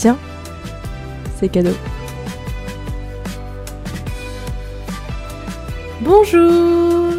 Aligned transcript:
Tiens, 0.00 0.16
c'est 1.38 1.50
cadeau. 1.50 1.74
Bonjour 6.00 7.12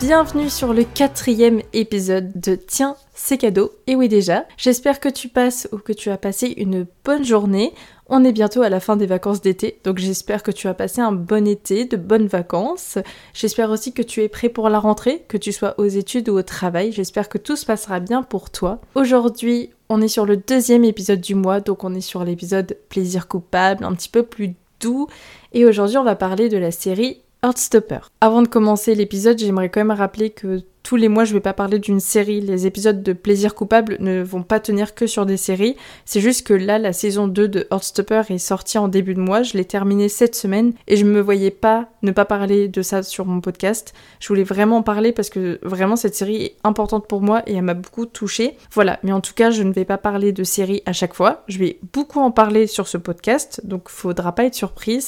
Bienvenue 0.00 0.48
sur 0.48 0.72
le 0.72 0.84
quatrième 0.84 1.60
épisode 1.74 2.32
de 2.34 2.54
Tiens, 2.54 2.96
c'est 3.14 3.38
cadeau. 3.38 3.72
Et 3.86 3.96
oui 3.96 4.08
déjà, 4.08 4.46
j'espère 4.56 5.00
que 5.00 5.08
tu 5.08 5.28
passes 5.28 5.68
ou 5.72 5.78
que 5.78 5.92
tu 5.92 6.10
as 6.10 6.16
passé 6.16 6.54
une 6.56 6.86
bonne 7.04 7.24
journée. 7.24 7.72
On 8.08 8.24
est 8.24 8.32
bientôt 8.32 8.62
à 8.62 8.68
la 8.68 8.80
fin 8.80 8.96
des 8.96 9.06
vacances 9.06 9.40
d'été, 9.40 9.78
donc 9.84 9.98
j'espère 9.98 10.42
que 10.42 10.50
tu 10.50 10.68
as 10.68 10.74
passé 10.74 11.00
un 11.00 11.12
bon 11.12 11.46
été, 11.46 11.84
de 11.84 11.96
bonnes 11.96 12.26
vacances. 12.26 12.98
J'espère 13.32 13.70
aussi 13.70 13.92
que 13.92 14.02
tu 14.02 14.22
es 14.22 14.28
prêt 14.28 14.48
pour 14.48 14.68
la 14.68 14.78
rentrée, 14.78 15.24
que 15.28 15.38
tu 15.38 15.52
sois 15.52 15.74
aux 15.78 15.86
études 15.86 16.28
ou 16.28 16.36
au 16.36 16.42
travail. 16.42 16.92
J'espère 16.92 17.28
que 17.28 17.38
tout 17.38 17.56
se 17.56 17.64
passera 17.64 18.00
bien 18.00 18.22
pour 18.22 18.50
toi. 18.50 18.80
Aujourd'hui, 18.94 19.70
on 19.88 20.02
est 20.02 20.08
sur 20.08 20.26
le 20.26 20.36
deuxième 20.36 20.84
épisode 20.84 21.20
du 21.20 21.34
mois, 21.34 21.60
donc 21.60 21.84
on 21.84 21.94
est 21.94 22.00
sur 22.00 22.24
l'épisode 22.24 22.76
plaisir 22.88 23.28
coupable, 23.28 23.84
un 23.84 23.94
petit 23.94 24.08
peu 24.08 24.22
plus 24.22 24.54
doux. 24.80 25.06
Et 25.52 25.64
aujourd'hui, 25.64 25.96
on 25.96 26.04
va 26.04 26.16
parler 26.16 26.48
de 26.48 26.58
la 26.58 26.70
série 26.70 27.22
Heartstopper. 27.42 28.00
Avant 28.20 28.42
de 28.42 28.48
commencer 28.48 28.94
l'épisode, 28.94 29.38
j'aimerais 29.38 29.68
quand 29.68 29.80
même 29.80 29.90
rappeler 29.90 30.30
que 30.30 30.62
tous 30.82 30.96
les 30.96 31.08
mois, 31.08 31.24
je 31.24 31.32
vais 31.32 31.40
pas 31.40 31.52
parler 31.52 31.78
d'une 31.78 32.00
série. 32.00 32.40
Les 32.40 32.66
épisodes 32.66 33.02
de 33.02 33.12
Plaisir 33.12 33.54
coupable 33.54 33.96
ne 34.00 34.22
vont 34.22 34.42
pas 34.42 34.60
tenir 34.60 34.94
que 34.94 35.06
sur 35.06 35.26
des 35.26 35.36
séries. 35.36 35.76
C'est 36.04 36.20
juste 36.20 36.46
que 36.46 36.54
là, 36.54 36.78
la 36.78 36.92
saison 36.92 37.28
2 37.28 37.48
de 37.48 37.66
Heartstopper 37.70 38.22
est 38.30 38.38
sortie 38.38 38.78
en 38.78 38.88
début 38.88 39.14
de 39.14 39.20
mois. 39.20 39.42
Je 39.42 39.56
l'ai 39.56 39.64
terminée 39.64 40.08
cette 40.08 40.34
semaine 40.34 40.72
et 40.88 40.96
je 40.96 41.04
me 41.04 41.20
voyais 41.20 41.50
pas 41.50 41.88
ne 42.02 42.10
pas 42.10 42.24
parler 42.24 42.68
de 42.68 42.82
ça 42.82 43.02
sur 43.02 43.26
mon 43.26 43.40
podcast. 43.40 43.94
Je 44.20 44.28
voulais 44.28 44.42
vraiment 44.42 44.78
en 44.78 44.82
parler 44.82 45.12
parce 45.12 45.30
que 45.30 45.60
vraiment 45.62 45.96
cette 45.96 46.14
série 46.14 46.42
est 46.42 46.56
importante 46.64 47.06
pour 47.06 47.22
moi 47.22 47.42
et 47.46 47.54
elle 47.54 47.62
m'a 47.62 47.74
beaucoup 47.74 48.06
touchée. 48.06 48.56
Voilà. 48.72 48.98
Mais 49.02 49.12
en 49.12 49.20
tout 49.20 49.34
cas, 49.34 49.50
je 49.50 49.62
ne 49.62 49.72
vais 49.72 49.84
pas 49.84 49.98
parler 49.98 50.32
de 50.32 50.44
série 50.44 50.82
à 50.86 50.92
chaque 50.92 51.14
fois. 51.14 51.44
Je 51.48 51.58
vais 51.58 51.78
beaucoup 51.92 52.20
en 52.20 52.30
parler 52.30 52.66
sur 52.66 52.88
ce 52.88 52.98
podcast. 52.98 53.60
Donc, 53.64 53.88
faudra 53.88 54.34
pas 54.34 54.44
être 54.44 54.54
surpris. 54.54 55.00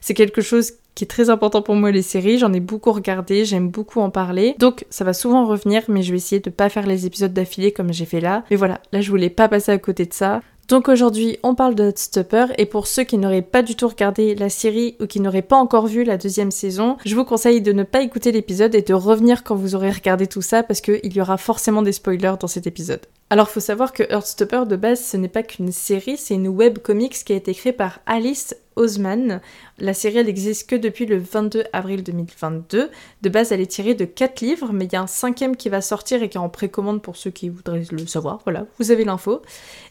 C'est 0.00 0.14
quelque 0.14 0.40
chose 0.40 0.72
qui 0.94 1.04
est 1.04 1.08
très 1.08 1.28
important 1.28 1.60
pour 1.60 1.74
moi 1.74 1.90
les 1.90 2.02
séries, 2.02 2.38
j'en 2.38 2.52
ai 2.52 2.60
beaucoup 2.60 2.92
regardé, 2.92 3.44
j'aime 3.44 3.68
beaucoup 3.68 4.00
en 4.00 4.10
parler. 4.10 4.54
Donc 4.58 4.86
ça 4.94 5.02
va 5.02 5.12
souvent 5.12 5.44
revenir 5.44 5.82
mais 5.88 6.02
je 6.02 6.12
vais 6.12 6.18
essayer 6.18 6.40
de 6.40 6.50
pas 6.50 6.68
faire 6.68 6.86
les 6.86 7.04
épisodes 7.04 7.32
d'affilée 7.32 7.72
comme 7.72 7.92
j'ai 7.92 8.04
fait 8.04 8.20
là. 8.20 8.44
Mais 8.48 8.56
voilà, 8.56 8.80
là 8.92 9.00
je 9.00 9.10
voulais 9.10 9.28
pas 9.28 9.48
passer 9.48 9.72
à 9.72 9.78
côté 9.78 10.06
de 10.06 10.14
ça. 10.14 10.40
Donc 10.68 10.88
aujourd'hui, 10.88 11.36
on 11.42 11.56
parle 11.56 11.74
de 11.74 11.92
Stopper 11.94 12.46
et 12.58 12.64
pour 12.64 12.86
ceux 12.86 13.02
qui 13.02 13.18
n'auraient 13.18 13.42
pas 13.42 13.62
du 13.62 13.74
tout 13.74 13.88
regardé 13.88 14.36
la 14.36 14.48
série 14.48 14.96
ou 15.00 15.06
qui 15.06 15.18
n'auraient 15.18 15.42
pas 15.42 15.56
encore 15.56 15.88
vu 15.88 16.04
la 16.04 16.16
deuxième 16.16 16.52
saison, 16.52 16.96
je 17.04 17.14
vous 17.16 17.24
conseille 17.24 17.60
de 17.60 17.72
ne 17.72 17.82
pas 17.82 18.02
écouter 18.02 18.30
l'épisode 18.30 18.74
et 18.74 18.82
de 18.82 18.94
revenir 18.94 19.42
quand 19.42 19.56
vous 19.56 19.74
aurez 19.74 19.90
regardé 19.90 20.28
tout 20.28 20.42
ça 20.42 20.62
parce 20.62 20.80
qu'il 20.80 21.12
y 21.12 21.20
aura 21.20 21.38
forcément 21.38 21.82
des 21.82 21.92
spoilers 21.92 22.36
dans 22.38 22.46
cet 22.46 22.66
épisode. 22.68 23.00
Alors 23.34 23.50
faut 23.50 23.58
savoir 23.58 23.92
que 23.92 24.04
Heartstopper 24.04 24.62
de 24.64 24.76
base 24.76 25.04
ce 25.04 25.16
n'est 25.16 25.26
pas 25.26 25.42
qu'une 25.42 25.72
série, 25.72 26.16
c'est 26.16 26.34
une 26.34 26.46
web 26.46 26.78
comics 26.78 27.24
qui 27.24 27.32
a 27.32 27.34
été 27.34 27.52
créée 27.52 27.72
par 27.72 27.98
Alice 28.06 28.54
Osman. 28.76 29.40
La 29.80 29.92
série 29.92 30.18
elle 30.18 30.28
existe 30.28 30.70
que 30.70 30.76
depuis 30.76 31.04
le 31.04 31.18
22 31.18 31.64
avril 31.72 32.04
2022. 32.04 32.90
De 33.22 33.28
base 33.28 33.50
elle 33.50 33.60
est 33.60 33.66
tirée 33.66 33.94
de 33.94 34.04
4 34.04 34.40
livres 34.40 34.72
mais 34.72 34.84
il 34.84 34.92
y 34.92 34.94
a 34.94 35.02
un 35.02 35.08
cinquième 35.08 35.56
qui 35.56 35.68
va 35.68 35.80
sortir 35.80 36.22
et 36.22 36.28
qui 36.28 36.38
est 36.38 36.40
en 36.40 36.48
précommande 36.48 37.02
pour 37.02 37.16
ceux 37.16 37.32
qui 37.32 37.48
voudraient 37.48 37.82
le 37.90 38.06
savoir. 38.06 38.38
Voilà, 38.44 38.66
vous 38.78 38.92
avez 38.92 39.02
l'info. 39.02 39.42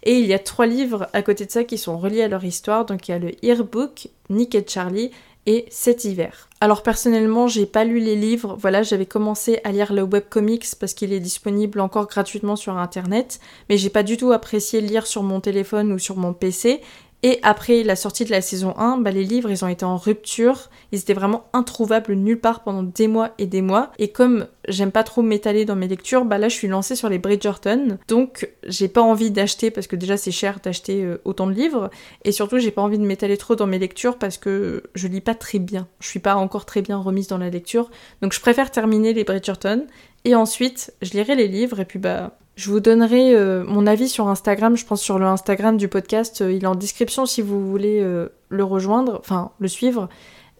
Et 0.03 0.19
il 0.19 0.25
y 0.25 0.33
a 0.33 0.39
trois 0.39 0.65
livres 0.65 1.09
à 1.11 1.21
côté 1.21 1.45
de 1.45 1.51
ça 1.51 1.65
qui 1.65 1.77
sont 1.77 1.97
reliés 1.97 2.23
à 2.23 2.29
leur 2.29 2.45
histoire. 2.45 2.85
Donc 2.85 3.09
il 3.09 3.11
y 3.11 3.13
a 3.13 3.19
le 3.19 3.31
Earbook, 3.45 4.07
Nick 4.29 4.55
et 4.55 4.65
Charlie 4.65 5.11
et 5.45 5.65
cet 5.69 6.05
hiver. 6.05 6.49
Alors 6.61 6.83
personnellement, 6.83 7.47
j'ai 7.47 7.65
pas 7.65 7.83
lu 7.83 7.99
les 7.99 8.15
livres. 8.15 8.55
Voilà, 8.57 8.83
j'avais 8.83 9.05
commencé 9.05 9.59
à 9.65 9.71
lire 9.73 9.91
le 9.91 10.03
webcomics 10.03 10.75
parce 10.79 10.93
qu'il 10.93 11.11
est 11.11 11.19
disponible 11.19 11.81
encore 11.81 12.07
gratuitement 12.07 12.55
sur 12.55 12.77
internet, 12.77 13.41
mais 13.69 13.77
j'ai 13.77 13.89
pas 13.89 14.03
du 14.03 14.15
tout 14.15 14.31
apprécié 14.31 14.79
lire 14.79 15.05
sur 15.05 15.23
mon 15.23 15.41
téléphone 15.41 15.91
ou 15.91 15.99
sur 15.99 16.15
mon 16.15 16.33
PC 16.33 16.81
et 17.25 17.39
après 17.41 17.83
la 17.83 17.95
sortie 17.95 18.25
de 18.25 18.31
la 18.31 18.41
saison 18.41 18.77
1, 18.77 18.97
bah, 18.97 19.09
les 19.11 19.23
livres, 19.23 19.49
ils 19.49 19.63
ont 19.63 19.69
été 19.69 19.85
en 19.85 19.95
rupture. 19.95 20.69
Ils 20.91 20.99
étaient 20.99 21.13
vraiment 21.13 21.45
introuvables 21.53 22.13
nulle 22.15 22.39
part 22.39 22.63
pendant 22.63 22.83
des 22.83 23.07
mois 23.07 23.31
et 23.37 23.45
des 23.45 23.61
mois. 23.61 23.93
Et 23.97 24.09
comme 24.09 24.47
j'aime 24.67 24.91
pas 24.91 25.03
trop 25.03 25.21
m'étaler 25.21 25.63
dans 25.63 25.77
mes 25.77 25.87
lectures, 25.87 26.25
bah 26.25 26.37
là, 26.37 26.49
je 26.49 26.55
suis 26.55 26.67
lancée 26.67 26.97
sur 26.97 27.07
les 27.07 27.19
Bridgerton. 27.19 27.97
Donc, 28.09 28.49
j'ai 28.67 28.89
pas 28.89 29.01
envie 29.01 29.31
d'acheter 29.31 29.71
parce 29.71 29.87
que 29.87 29.95
déjà, 29.95 30.17
c'est 30.17 30.31
cher 30.31 30.59
d'acheter 30.61 31.01
euh, 31.01 31.21
autant 31.23 31.47
de 31.47 31.53
livres. 31.53 31.89
Et 32.25 32.33
surtout, 32.33 32.59
j'ai 32.59 32.71
pas 32.71 32.81
envie 32.81 32.99
de 32.99 33.05
m'étaler 33.05 33.37
trop 33.37 33.55
dans 33.55 33.67
mes 33.67 33.79
lectures 33.79 34.17
parce 34.17 34.37
que 34.37 34.83
je 34.93 35.07
lis 35.07 35.21
pas 35.21 35.35
très 35.35 35.59
bien. 35.59 35.87
Je 36.01 36.09
suis 36.09 36.19
pas 36.19 36.35
encore 36.35 36.65
très 36.65 36.81
bien 36.81 36.97
remise 36.97 37.27
dans 37.27 37.37
la 37.37 37.49
lecture. 37.49 37.89
Donc, 38.21 38.33
je 38.33 38.41
préfère 38.41 38.69
terminer 38.69 39.13
les 39.13 39.23
Bridgerton. 39.23 39.87
Et 40.25 40.35
ensuite, 40.35 40.93
je 41.01 41.11
lirai 41.11 41.35
les 41.35 41.47
livres 41.47 41.79
et 41.79 41.85
puis 41.85 41.99
bah 41.99 42.37
je 42.55 42.69
vous 42.69 42.79
donnerai 42.79 43.35
euh, 43.35 43.63
mon 43.63 43.87
avis 43.87 44.07
sur 44.07 44.27
Instagram, 44.27 44.77
je 44.77 44.85
pense 44.85 45.01
sur 45.01 45.17
le 45.17 45.25
Instagram 45.25 45.75
du 45.77 45.87
podcast, 45.87 46.41
euh, 46.41 46.51
il 46.51 46.63
est 46.63 46.67
en 46.67 46.75
description 46.75 47.25
si 47.25 47.41
vous 47.41 47.67
voulez 47.67 47.99
euh, 47.99 48.29
le 48.49 48.63
rejoindre, 48.63 49.17
enfin 49.19 49.51
le 49.59 49.67
suivre. 49.67 50.07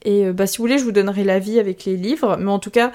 Et 0.05 0.33
bah, 0.33 0.47
si 0.47 0.57
vous 0.57 0.65
voulez, 0.65 0.77
je 0.77 0.83
vous 0.83 0.91
donnerai 0.91 1.23
l'avis 1.23 1.59
avec 1.59 1.85
les 1.85 1.95
livres, 1.95 2.35
mais 2.37 2.51
en 2.51 2.59
tout 2.59 2.71
cas, 2.71 2.91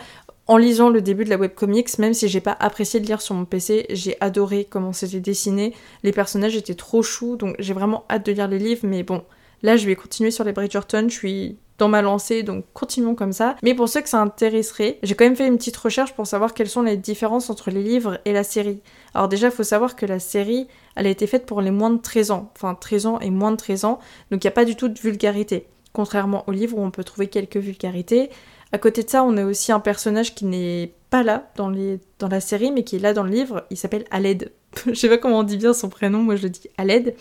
en 0.47 0.59
lisant 0.59 0.91
le 0.91 1.01
début 1.01 1.25
de 1.25 1.31
la 1.31 1.39
webcomics, 1.39 1.99
même 1.99 2.13
si 2.13 2.29
j'ai 2.29 2.43
pas 2.43 2.55
apprécié 2.61 3.01
de 3.01 3.07
lire 3.07 3.23
sur 3.23 3.35
mon 3.35 3.47
PC, 3.47 3.87
j'ai 3.89 4.19
adoré 4.21 4.67
comment 4.69 4.93
c'était 4.93 5.21
dessiné, 5.21 5.75
les 6.03 6.13
personnages 6.13 6.55
étaient 6.55 6.75
trop 6.75 7.03
choux, 7.03 7.37
donc 7.37 7.57
j'ai 7.61 7.73
vraiment 7.73 8.05
hâte 8.11 8.27
de 8.27 8.33
lire 8.33 8.47
les 8.47 8.59
livres, 8.59 8.83
mais 8.83 9.05
bon, 9.05 9.23
là 9.63 9.79
je 9.79 9.87
vais 9.87 9.97
continuer 9.97 10.31
sur 10.31 10.45
les 10.45 10.53
Bridgerton, 10.53 11.07
je 11.09 11.15
suis 11.15 11.57
dans 11.79 11.89
ma 11.89 12.03
lancée, 12.03 12.43
donc 12.43 12.65
continuons 12.75 13.15
comme 13.15 13.33
ça. 13.33 13.57
Mais 13.63 13.75
pour 13.75 13.89
ceux 13.89 14.01
que 14.01 14.09
ça 14.09 14.21
intéresserait, 14.21 14.99
j'ai 15.03 15.15
quand 15.15 15.25
même 15.25 15.37
fait 15.37 15.47
une 15.47 15.57
petite 15.57 15.77
recherche 15.77 16.13
pour 16.13 16.27
savoir 16.27 16.53
quelles 16.53 16.69
sont 16.69 16.83
les 16.83 16.97
différences 16.97 17.51
entre 17.51 17.71
les 17.71 17.83
livres 17.83 18.19
et 18.25 18.33
la 18.33 18.45
série. 18.45 18.83
Alors 19.15 19.29
déjà, 19.29 19.47
il 19.47 19.53
faut 19.53 19.63
savoir 19.63 19.97
que 19.97 20.05
la 20.05 20.19
série, 20.19 20.67
elle 20.97 21.07
a 21.07 21.11
été 21.11 21.27
faite 21.27 21.47
pour 21.47 21.61
les 21.61 21.71
moins 21.71 21.91
de 21.91 22.01
13 22.01 22.33
ans, 22.33 22.51
enfin 22.57 22.75
13 22.75 23.07
ans 23.07 23.21
et 23.21 23.31
moins 23.31 23.53
de 23.53 23.57
13 23.57 23.85
ans, 23.85 23.99
donc 24.31 24.43
il 24.43 24.47
n'y 24.47 24.53
a 24.53 24.53
pas 24.53 24.65
du 24.65 24.77
tout 24.77 24.89
de 24.89 24.99
vulgarité. 24.99 25.67
Contrairement 25.93 26.45
au 26.47 26.53
livre 26.53 26.77
où 26.77 26.83
on 26.83 26.91
peut 26.91 27.05
trouver 27.05 27.29
quelques 27.29 27.57
vulgarités. 27.57 28.31
À 28.73 28.79
côté 28.79 29.03
de 29.03 29.09
ça, 29.09 29.25
on 29.25 29.37
a 29.39 29.45
aussi 29.47 29.73
un 29.73 29.81
personnage 29.81 30.35
qui 30.35 30.45
n'est 30.45 30.93
pas 31.09 31.23
là 31.23 31.51
dans, 31.57 31.71
les... 31.71 32.01
dans 32.19 32.29
la 32.29 32.41
série, 32.41 32.71
mais 32.71 32.85
qui 32.85 32.97
est 32.97 33.01
là 33.01 33.15
dans 33.15 33.23
le 33.23 33.31
livre. 33.31 33.65
Il 33.71 33.77
s'appelle 33.79 34.05
Aled. 34.11 34.53
Je 34.87 34.95
sais 34.95 35.09
pas 35.09 35.17
comment 35.17 35.39
on 35.39 35.45
dit 35.45 35.57
bien 35.57 35.73
son 35.73 35.89
prénom, 35.89 36.19
moi 36.19 36.37
je 36.37 36.43
le 36.43 36.51
dis 36.51 36.69
Aled. 36.77 37.15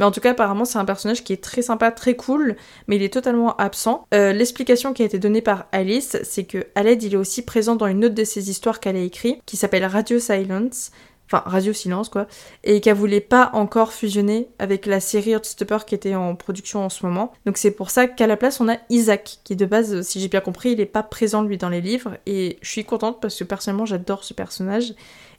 Mais 0.00 0.06
en 0.06 0.10
tout 0.10 0.20
cas, 0.20 0.30
apparemment, 0.30 0.64
c'est 0.64 0.78
un 0.78 0.86
personnage 0.86 1.22
qui 1.22 1.34
est 1.34 1.42
très 1.42 1.60
sympa, 1.60 1.92
très 1.92 2.16
cool, 2.16 2.56
mais 2.88 2.96
il 2.96 3.02
est 3.02 3.12
totalement 3.12 3.54
absent. 3.56 4.06
Euh, 4.14 4.32
l'explication 4.32 4.94
qui 4.94 5.02
a 5.02 5.04
été 5.04 5.18
donnée 5.18 5.42
par 5.42 5.66
Alice, 5.72 6.16
c'est 6.24 6.44
que 6.44 6.66
Aled, 6.74 7.02
il 7.02 7.12
est 7.12 7.18
aussi 7.18 7.42
présent 7.42 7.76
dans 7.76 7.86
une 7.86 8.06
autre 8.06 8.14
de 8.14 8.24
ses 8.24 8.48
histoires 8.48 8.80
qu'elle 8.80 8.96
a 8.96 9.00
écrite, 9.00 9.42
qui 9.44 9.58
s'appelle 9.58 9.84
Radio 9.84 10.18
Silence. 10.18 10.90
Enfin, 11.26 11.42
Radio 11.44 11.74
Silence, 11.74 12.08
quoi. 12.08 12.26
Et 12.64 12.80
qu'elle 12.80 12.96
voulait 12.96 13.20
pas 13.20 13.50
encore 13.52 13.92
fusionner 13.92 14.48
avec 14.58 14.86
la 14.86 15.00
série 15.00 15.32
Heartstopper 15.32 15.80
qui 15.86 15.94
était 15.94 16.14
en 16.14 16.34
production 16.34 16.82
en 16.82 16.88
ce 16.88 17.04
moment. 17.04 17.32
Donc 17.44 17.58
c'est 17.58 17.70
pour 17.70 17.90
ça 17.90 18.08
qu'à 18.08 18.26
la 18.26 18.38
place, 18.38 18.58
on 18.62 18.70
a 18.70 18.78
Isaac, 18.88 19.40
qui 19.44 19.54
de 19.54 19.66
base, 19.66 20.00
si 20.00 20.18
j'ai 20.18 20.28
bien 20.28 20.40
compris, 20.40 20.72
il 20.72 20.80
est 20.80 20.86
pas 20.86 21.02
présent 21.02 21.42
lui 21.42 21.58
dans 21.58 21.68
les 21.68 21.82
livres. 21.82 22.16
Et 22.24 22.58
je 22.62 22.70
suis 22.70 22.84
contente 22.84 23.20
parce 23.20 23.38
que 23.38 23.44
personnellement, 23.44 23.84
j'adore 23.84 24.24
ce 24.24 24.32
personnage. 24.32 24.94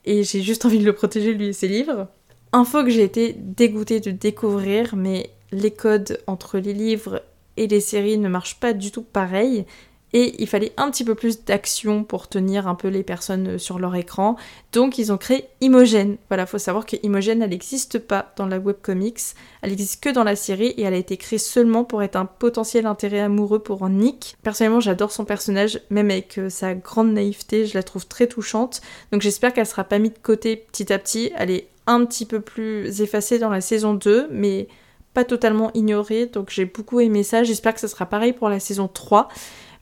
Et 0.06 0.24
j'ai 0.24 0.42
juste 0.42 0.66
envie 0.68 0.80
de 0.80 0.86
le 0.86 0.94
protéger, 0.94 1.34
lui 1.34 1.48
et 1.48 1.54
ses 1.54 1.68
livres. 1.68 2.08
Info 2.54 2.84
que 2.84 2.90
j'ai 2.90 3.04
été 3.04 3.34
dégoûtée 3.38 4.02
de 4.02 4.12
découvrir, 4.12 4.96
mais 4.96 5.30
les 5.52 5.72
codes 5.72 6.22
entre 6.28 6.58
les 6.58 6.74
livres 6.74 7.24
et 7.56 7.68
les 7.68 7.80
séries 7.80 8.18
ne 8.18 8.28
marchent 8.28 8.60
pas 8.60 8.74
du 8.74 8.92
tout 8.92 9.04
pareil. 9.04 9.66
Et 10.14 10.36
il 10.40 10.48
fallait 10.48 10.74
un 10.76 10.92
petit 10.92 11.06
peu 11.06 11.16
plus 11.16 11.46
d'action 11.46 12.04
pour 12.04 12.28
tenir 12.28 12.68
un 12.68 12.76
peu 12.76 12.90
les 12.90 13.04
personnes 13.04 13.58
sur 13.58 13.80
leur 13.80 13.96
écran. 13.96 14.36
Donc 14.74 14.98
ils 14.98 15.14
ont 15.14 15.18
créé 15.18 15.46
Imogen. 15.62 16.18
Voilà, 16.28 16.46
faut 16.46 16.58
savoir 16.58 16.86
que 16.86 16.98
Imogen, 17.04 17.42
elle 17.42 17.52
n'existe 17.52 18.00
pas 18.00 18.34
dans 18.36 18.46
la 18.46 18.60
webcomics. 18.60 19.36
Elle 19.62 19.72
existe 19.72 20.04
que 20.04 20.10
dans 20.10 20.26
la 20.26 20.36
série 20.36 20.68
et 20.68 20.82
elle 20.82 20.94
a 20.94 20.98
été 20.98 21.16
créée 21.16 21.40
seulement 21.40 21.86
pour 21.86 22.04
être 22.04 22.18
un 22.18 22.26
potentiel 22.26 22.88
intérêt 22.88 23.22
amoureux 23.22 23.60
pour 23.60 23.88
Nick. 23.88 24.36
Personnellement, 24.44 24.82
j'adore 24.82 25.14
son 25.14 25.24
personnage, 25.24 25.80
même 25.90 26.12
avec 26.12 26.38
euh, 26.38 26.50
sa 26.50 26.76
grande 26.76 27.14
naïveté, 27.14 27.66
je 27.66 27.76
la 27.76 27.84
trouve 27.84 28.06
très 28.06 28.28
touchante. 28.28 28.82
Donc 29.14 29.22
j'espère 29.22 29.54
qu'elle 29.54 29.66
sera 29.66 29.86
pas 29.86 30.00
mise 30.00 30.12
de 30.12 30.20
côté 30.22 30.58
petit 30.58 30.92
à 30.92 31.00
petit. 31.00 31.32
Elle 31.38 31.52
un 31.88 32.06
petit 32.06 32.26
peu 32.26 32.42
plus 32.42 33.02
effacé 33.02 33.40
dans 33.40 33.50
la 33.50 33.62
saison 33.62 33.94
2, 33.94 34.28
mais 34.32 34.68
pas 35.14 35.24
totalement 35.24 35.72
ignoré, 35.74 36.26
donc 36.26 36.50
j'ai 36.50 36.66
beaucoup 36.66 37.00
aimé 37.00 37.24
ça. 37.24 37.44
J'espère 37.44 37.74
que 37.74 37.80
ce 37.80 37.88
sera 37.88 38.06
pareil 38.06 38.34
pour 38.34 38.50
la 38.50 38.60
saison 38.60 38.88
3. 38.88 39.28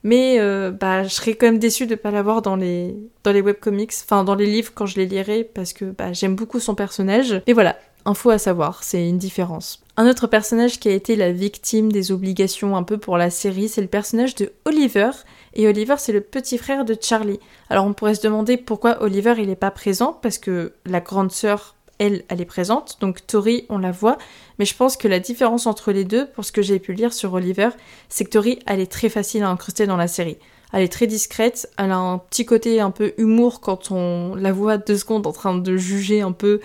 Mais 0.02 0.40
euh, 0.40 0.70
bah, 0.70 1.04
je 1.04 1.10
serais 1.10 1.34
quand 1.34 1.46
même 1.46 1.58
déçue 1.58 1.86
de 1.86 1.92
ne 1.92 1.96
pas 1.96 2.10
l'avoir 2.10 2.42
dans 2.42 2.56
les, 2.56 2.96
dans 3.22 3.32
les 3.32 3.42
webcomics, 3.42 3.92
enfin 4.02 4.24
dans 4.24 4.34
les 4.34 4.46
livres 4.46 4.72
quand 4.74 4.86
je 4.86 4.96
les 4.96 5.06
lirai, 5.06 5.44
parce 5.44 5.72
que 5.72 5.84
bah, 5.84 6.12
j'aime 6.12 6.36
beaucoup 6.36 6.58
son 6.58 6.74
personnage. 6.74 7.42
Et 7.46 7.52
voilà, 7.52 7.76
info 8.06 8.30
à 8.30 8.38
savoir, 8.38 8.82
c'est 8.82 9.06
une 9.06 9.18
différence. 9.18 9.82
Un 9.96 10.08
autre 10.08 10.26
personnage 10.26 10.80
qui 10.80 10.88
a 10.88 10.92
été 10.92 11.16
la 11.16 11.32
victime 11.32 11.92
des 11.92 12.12
obligations 12.12 12.76
un 12.76 12.82
peu 12.82 12.96
pour 12.96 13.18
la 13.18 13.28
série, 13.28 13.68
c'est 13.68 13.82
le 13.82 13.88
personnage 13.88 14.34
de 14.36 14.52
Oliver. 14.64 15.10
Et 15.52 15.68
Oliver, 15.68 15.96
c'est 15.98 16.12
le 16.12 16.22
petit 16.22 16.56
frère 16.56 16.86
de 16.86 16.96
Charlie. 16.98 17.40
Alors 17.68 17.84
on 17.84 17.92
pourrait 17.92 18.14
se 18.14 18.22
demander 18.22 18.56
pourquoi 18.56 19.02
Oliver 19.02 19.34
il 19.38 19.48
n'est 19.48 19.56
pas 19.56 19.70
présent, 19.70 20.18
parce 20.22 20.38
que 20.38 20.72
la 20.86 21.00
grande 21.00 21.32
sœur 21.32 21.74
elle, 22.00 22.24
elle 22.28 22.40
est 22.40 22.46
présente. 22.46 22.96
Donc 23.00 23.24
Tori, 23.26 23.66
on 23.68 23.78
la 23.78 23.92
voit. 23.92 24.18
Mais 24.58 24.64
je 24.64 24.74
pense 24.74 24.96
que 24.96 25.06
la 25.06 25.20
différence 25.20 25.66
entre 25.66 25.92
les 25.92 26.04
deux, 26.04 26.26
pour 26.26 26.44
ce 26.44 26.50
que 26.50 26.62
j'ai 26.62 26.80
pu 26.80 26.94
lire 26.94 27.12
sur 27.12 27.32
Oliver, 27.34 27.68
c'est 28.08 28.24
que 28.24 28.30
Tori, 28.30 28.58
elle 28.66 28.80
est 28.80 28.90
très 28.90 29.08
facile 29.08 29.44
à 29.44 29.50
incruster 29.50 29.86
dans 29.86 29.96
la 29.96 30.08
série. 30.08 30.38
Elle 30.72 30.82
est 30.82 30.92
très 30.92 31.06
discrète, 31.06 31.68
elle 31.78 31.90
a 31.90 31.98
un 31.98 32.18
petit 32.18 32.46
côté 32.46 32.80
un 32.80 32.90
peu 32.90 33.12
humour 33.18 33.60
quand 33.60 33.90
on 33.90 34.34
la 34.34 34.52
voit 34.52 34.78
deux 34.78 34.96
secondes 34.96 35.26
en 35.26 35.32
train 35.32 35.58
de 35.58 35.76
juger 35.76 36.20
un 36.20 36.32
peu 36.32 36.60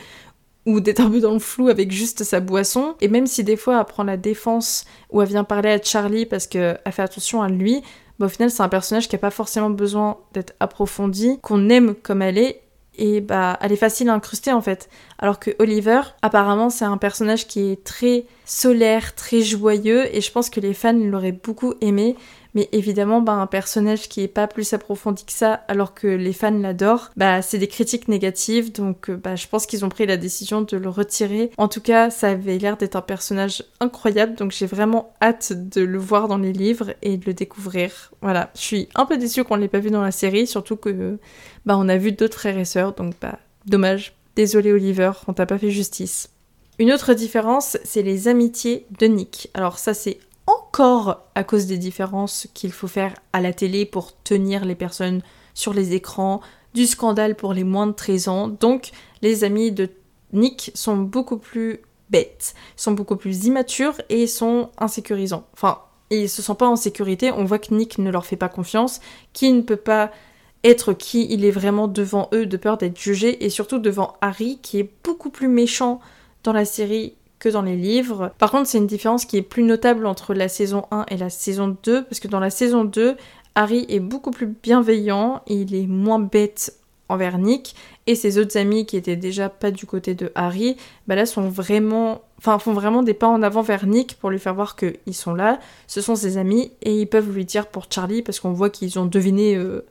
ou 0.65 0.79
d'être 0.79 0.99
un 0.99 1.09
peu 1.09 1.19
dans 1.19 1.33
le 1.33 1.39
flou 1.39 1.69
avec 1.69 1.91
juste 1.91 2.23
sa 2.23 2.39
boisson. 2.39 2.95
Et 3.01 3.07
même 3.07 3.27
si 3.27 3.43
des 3.43 3.57
fois 3.57 3.79
elle 3.79 3.85
prend 3.85 4.03
la 4.03 4.17
défense 4.17 4.85
ou 5.11 5.21
elle 5.21 5.27
vient 5.27 5.43
parler 5.43 5.69
à 5.69 5.81
Charlie 5.81 6.25
parce 6.25 6.47
qu'elle 6.47 6.79
fait 6.91 7.01
attention 7.01 7.41
à 7.41 7.49
lui, 7.49 7.81
bah, 8.19 8.27
au 8.27 8.29
final 8.29 8.51
c'est 8.51 8.63
un 8.63 8.69
personnage 8.69 9.09
qui 9.09 9.15
a 9.15 9.19
pas 9.19 9.31
forcément 9.31 9.71
besoin 9.71 10.17
d'être 10.33 10.53
approfondi, 10.59 11.39
qu'on 11.41 11.69
aime 11.69 11.95
comme 11.95 12.21
elle 12.21 12.37
est 12.37 12.61
et 12.97 13.21
bah 13.21 13.57
elle 13.61 13.71
est 13.71 13.77
facile 13.77 14.09
à 14.09 14.13
incruster 14.13 14.51
en 14.51 14.61
fait. 14.61 14.89
Alors 15.19 15.39
que 15.39 15.51
Oliver, 15.59 16.01
apparemment, 16.21 16.69
c'est 16.69 16.85
un 16.85 16.97
personnage 16.97 17.47
qui 17.47 17.71
est 17.71 17.83
très 17.83 18.25
solaire, 18.45 19.15
très 19.15 19.41
joyeux 19.41 20.13
et 20.15 20.21
je 20.21 20.31
pense 20.31 20.49
que 20.49 20.59
les 20.59 20.73
fans 20.73 20.93
l'auraient 20.93 21.31
beaucoup 21.31 21.73
aimé. 21.81 22.15
Mais 22.55 22.69
évidemment, 22.71 23.21
bah, 23.21 23.33
un 23.33 23.47
personnage 23.47 24.07
qui 24.07 24.21
est 24.21 24.29
pas 24.29 24.47
plus 24.47 24.73
approfondi 24.73 25.25
que 25.25 25.33
ça, 25.33 25.53
alors 25.67 25.93
que 25.93 26.07
les 26.07 26.31
fans 26.31 26.57
l'adorent, 26.57 27.11
bah, 27.17 27.41
c'est 27.41 27.57
des 27.57 27.67
critiques 27.67 28.07
négatives, 28.07 28.71
donc 28.71 29.09
euh, 29.09 29.17
bah, 29.17 29.35
je 29.35 29.47
pense 29.47 29.65
qu'ils 29.65 29.83
ont 29.83 29.89
pris 29.89 30.05
la 30.05 30.15
décision 30.15 30.61
de 30.61 30.77
le 30.77 30.89
retirer. 30.89 31.51
En 31.57 31.67
tout 31.67 31.81
cas, 31.81 32.09
ça 32.09 32.29
avait 32.29 32.57
l'air 32.57 32.77
d'être 32.77 32.95
un 32.95 33.01
personnage 33.01 33.63
incroyable, 33.81 34.35
donc 34.35 34.51
j'ai 34.51 34.65
vraiment 34.65 35.13
hâte 35.21 35.51
de 35.53 35.81
le 35.81 35.99
voir 35.99 36.29
dans 36.29 36.37
les 36.37 36.53
livres 36.53 36.93
et 37.01 37.17
de 37.17 37.25
le 37.25 37.33
découvrir. 37.33 38.13
Voilà, 38.21 38.51
je 38.55 38.61
suis 38.61 38.89
un 38.95 39.05
peu 39.05 39.17
déçue 39.17 39.43
qu'on 39.43 39.57
l'ait 39.57 39.67
pas 39.67 39.79
vu 39.79 39.91
dans 39.91 40.01
la 40.01 40.11
série, 40.11 40.47
surtout 40.47 40.77
que 40.77 41.19
bah, 41.65 41.75
on 41.77 41.89
a 41.89 41.97
vu 41.97 42.13
d'autres 42.13 42.37
frères 42.37 42.57
et 42.57 42.65
sœurs, 42.65 42.93
donc 42.93 43.13
bah, 43.21 43.37
dommage. 43.65 44.15
Désolé 44.37 44.71
Oliver, 44.71 45.11
on 45.27 45.33
t'a 45.33 45.45
pas 45.45 45.57
fait 45.57 45.71
justice. 45.71 46.29
Une 46.77 46.91
autre 46.91 47.13
différence, 47.13 47.77
c'est 47.85 48.01
les 48.01 48.27
amitiés 48.27 48.85
de 48.99 49.07
Nick. 49.07 49.49
Alors 49.53 49.79
ça 49.79 49.93
c'est 49.93 50.17
à 50.81 51.43
cause 51.43 51.67
des 51.67 51.77
différences 51.77 52.47
qu'il 52.53 52.71
faut 52.71 52.87
faire 52.87 53.13
à 53.33 53.41
la 53.41 53.53
télé 53.53 53.85
pour 53.85 54.15
tenir 54.23 54.65
les 54.65 54.75
personnes 54.75 55.21
sur 55.53 55.73
les 55.73 55.93
écrans, 55.93 56.41
du 56.73 56.85
scandale 56.85 57.35
pour 57.35 57.53
les 57.53 57.63
moins 57.63 57.87
de 57.87 57.93
13 57.93 58.27
ans. 58.27 58.47
Donc 58.47 58.91
les 59.21 59.43
amis 59.43 59.71
de 59.71 59.89
Nick 60.33 60.71
sont 60.73 60.97
beaucoup 60.97 61.37
plus 61.37 61.79
bêtes, 62.09 62.55
sont 62.75 62.91
beaucoup 62.91 63.15
plus 63.15 63.45
immatures 63.45 64.01
et 64.09 64.27
sont 64.27 64.69
insécurisants. 64.77 65.47
Enfin, 65.53 65.79
ils 66.09 66.29
se 66.29 66.41
sentent 66.41 66.59
pas 66.59 66.67
en 66.67 66.75
sécurité, 66.75 67.31
on 67.31 67.45
voit 67.45 67.59
que 67.59 67.73
Nick 67.73 67.97
ne 67.97 68.11
leur 68.11 68.25
fait 68.25 68.35
pas 68.35 68.49
confiance, 68.49 68.99
qui 69.33 69.51
ne 69.53 69.61
peut 69.61 69.75
pas 69.77 70.11
être 70.63 70.93
qui 70.93 71.27
il 71.29 71.45
est 71.45 71.51
vraiment 71.51 71.87
devant 71.87 72.27
eux 72.33 72.45
de 72.45 72.57
peur 72.57 72.77
d'être 72.77 72.99
jugé 72.99 73.45
et 73.45 73.49
surtout 73.49 73.79
devant 73.79 74.15
Harry 74.19 74.59
qui 74.61 74.79
est 74.79 74.89
beaucoup 75.03 75.29
plus 75.29 75.47
méchant 75.47 75.99
dans 76.43 76.53
la 76.53 76.65
série 76.65 77.13
que 77.45 77.49
dans 77.49 77.61
les 77.61 77.75
livres. 77.75 78.31
Par 78.39 78.49
contre, 78.49 78.67
c'est 78.67 78.79
une 78.79 78.87
différence 78.87 79.25
qui 79.25 79.37
est 79.37 79.43
plus 79.43 79.63
notable 79.63 80.07
entre 80.07 80.33
la 80.33 80.47
saison 80.49 80.85
1 80.89 81.05
et 81.09 81.17
la 81.17 81.29
saison 81.29 81.77
2, 81.83 82.03
parce 82.03 82.19
que 82.19 82.27
dans 82.27 82.39
la 82.39 82.49
saison 82.49 82.83
2, 82.83 83.15
Harry 83.53 83.85
est 83.87 83.99
beaucoup 83.99 84.31
plus 84.31 84.47
bienveillant, 84.47 85.41
il 85.47 85.75
est 85.75 85.85
moins 85.85 86.19
bête 86.19 86.73
envers 87.07 87.37
Nick, 87.37 87.75
et 88.07 88.15
ses 88.15 88.39
autres 88.39 88.57
amis 88.57 88.87
qui 88.87 88.97
étaient 88.97 89.15
déjà 89.15 89.47
pas 89.47 89.69
du 89.69 89.85
côté 89.85 90.15
de 90.15 90.31
Harry, 90.33 90.75
bah 91.05 91.13
là 91.13 91.27
sont 91.27 91.47
vraiment, 91.47 92.23
enfin 92.39 92.57
font 92.57 92.73
vraiment 92.73 93.03
des 93.03 93.13
pas 93.13 93.27
en 93.27 93.43
avant 93.43 93.61
vers 93.61 93.85
Nick 93.85 94.17
pour 94.19 94.31
lui 94.31 94.39
faire 94.39 94.55
voir 94.55 94.75
qu'ils 94.75 95.13
sont 95.13 95.35
là, 95.35 95.59
ce 95.85 96.01
sont 96.01 96.15
ses 96.15 96.37
amis, 96.37 96.71
et 96.81 96.99
ils 96.99 97.07
peuvent 97.07 97.31
lui 97.31 97.45
dire 97.45 97.67
pour 97.67 97.85
Charlie, 97.91 98.23
parce 98.23 98.39
qu'on 98.39 98.53
voit 98.53 98.71
qu'ils 98.71 98.97
ont 98.97 99.05
deviné 99.05 99.55
euh, 99.55 99.85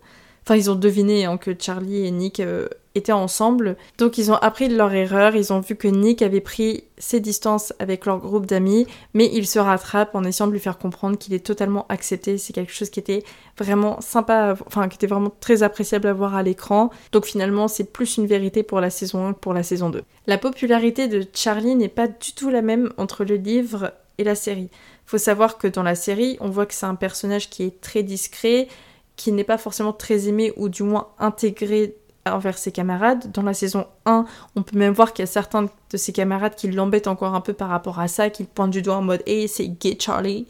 Enfin, 0.47 0.57
ils 0.57 0.71
ont 0.71 0.75
deviné 0.75 1.25
hein, 1.25 1.39
que 1.39 1.53
Charlie 1.59 2.05
et 2.05 2.11
Nick 2.11 2.39
euh, 2.39 2.69
étaient 2.95 3.13
ensemble. 3.13 3.77
Donc, 3.99 4.19
ils 4.19 4.31
ont 4.31 4.37
appris 4.37 4.69
de 4.69 4.77
leur 4.77 4.93
erreur. 4.93 5.35
Ils 5.35 5.53
ont 5.53 5.61
vu 5.61 5.77
que 5.77 5.89
Nick 5.89 6.23
avait 6.23 6.41
pris 6.41 6.85
ses 6.99 7.21
distances 7.21 7.73
avec 7.79 8.07
leur 8.07 8.19
groupe 8.19 8.47
d'amis, 8.47 8.87
mais 9.15 9.29
il 9.33 9.47
se 9.47 9.59
rattrape 9.59 10.15
en 10.15 10.25
essayant 10.25 10.47
de 10.47 10.53
lui 10.53 10.61
faire 10.61 10.79
comprendre 10.79 11.19
qu'il 11.19 11.35
est 11.35 11.45
totalement 11.45 11.87
accepté. 11.89 12.39
C'est 12.39 12.53
quelque 12.53 12.73
chose 12.73 12.91
qui 12.91 13.01
était 13.01 13.25
vraiment 13.59 14.01
sympa, 14.01 14.57
enfin, 14.67 14.89
qui 14.89 14.97
était 14.97 15.07
vraiment 15.07 15.33
très 15.41 15.63
appréciable 15.63 16.09
à 16.09 16.13
voir 16.13 16.35
à 16.35 16.43
l'écran. 16.43 16.91
Donc, 17.13 17.27
finalement, 17.27 17.69
c'est 17.69 17.93
plus 17.93 18.17
une 18.17 18.27
vérité 18.27 18.63
pour 18.63 18.81
la 18.81 18.91
saison 18.91 19.27
1 19.27 19.33
que 19.35 19.41
pour 19.41 19.55
la 19.55 19.63
saison 19.63 19.91
2. 19.91 20.03
La 20.27 20.39
popularité 20.39 21.09
de 21.09 21.27
Charlie 21.33 21.75
n'est 21.75 21.89
pas 21.89 22.07
du 22.07 22.33
tout 22.35 22.51
la 22.51 22.63
même 22.63 22.93
entre 22.97 23.25
le 23.25 23.35
livre 23.35 23.93
et 24.19 24.25
la 24.25 24.35
série. 24.35 24.71
Faut 25.07 25.19
savoir 25.19 25.59
que 25.59 25.67
dans 25.67 25.83
la 25.83 25.95
série, 25.95 26.37
on 26.41 26.49
voit 26.49 26.67
que 26.67 26.75
c'est 26.75 26.87
un 26.87 26.95
personnage 26.95 27.51
qui 27.51 27.65
est 27.65 27.81
très 27.81 28.03
discret, 28.03 28.69
qui 29.17 29.33
n'est 29.33 29.45
pas 29.45 29.59
forcément 29.59 29.93
très 29.93 30.29
aimé 30.29 30.53
ou 30.57 30.69
du 30.69 30.83
moins 30.83 31.09
intégré 31.19 31.97
envers 32.27 32.59
ses 32.59 32.73
camarades. 32.73 33.31
Dans 33.33 33.43
la 33.43 33.55
saison 33.55 33.87
1, 34.07 34.25
on 34.57 34.63
peut 34.63 34.79
même 34.79 34.93
voir 34.93 35.13
qu'il 35.13 35.23
y 35.23 35.29
a 35.29 35.31
certains 35.31 35.65
de 35.65 35.97
ses 35.97 36.13
camarades 36.13 36.55
qui 36.55 36.71
l'embêtent 36.71 37.07
encore 37.07 37.35
un 37.35 37.41
peu 37.41 37.53
par 37.53 37.69
rapport 37.69 38.01
à 38.01 38.09
ça, 38.09 38.31
qui 38.31 38.45
pointent 38.45 38.71
du 38.71 38.83
doigt 38.83 38.97
en 38.97 39.03
mode 39.03 39.23
«Hey, 39.27 39.49
c'est 39.49 39.69
gay 39.69 39.97
Charlie 39.99 40.47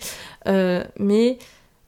euh, 0.47 0.85
Mais 0.99 1.39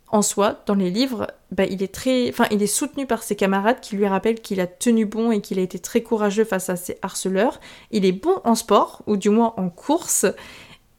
en 0.09 0.23
soi, 0.23 0.63
dans 0.67 0.75
les 0.75 0.91
livres, 0.91 1.29
bah, 1.51 1.65
il 1.65 1.83
est 1.83 1.93
très, 1.93 2.29
enfin, 2.29 2.47
il 2.51 2.63
est 2.63 2.69
soutenu 2.69 3.07
par 3.07 3.23
ses 3.23 3.37
camarades 3.37 3.81
qui 3.81 3.97
lui 3.97 4.07
rappellent 4.07 4.41
qu'il 4.41 4.61
a 4.61 4.67
tenu 4.67 5.05
bon 5.05 5.31
et 5.33 5.41
qu'il 5.41 5.59
a 5.59 5.63
été 5.63 5.79
très 5.79 6.03
courageux 6.03 6.45
face 6.45 6.71
à 6.71 6.77
ses 6.77 6.99
harceleurs. 7.03 7.61
Il 7.91 8.05
est 8.05 8.13
bon 8.13 8.41
en 8.45 8.55
sport, 8.55 9.03
ou 9.07 9.17
du 9.17 9.31
moins 9.31 9.55
en 9.57 9.69
course, 9.69 10.27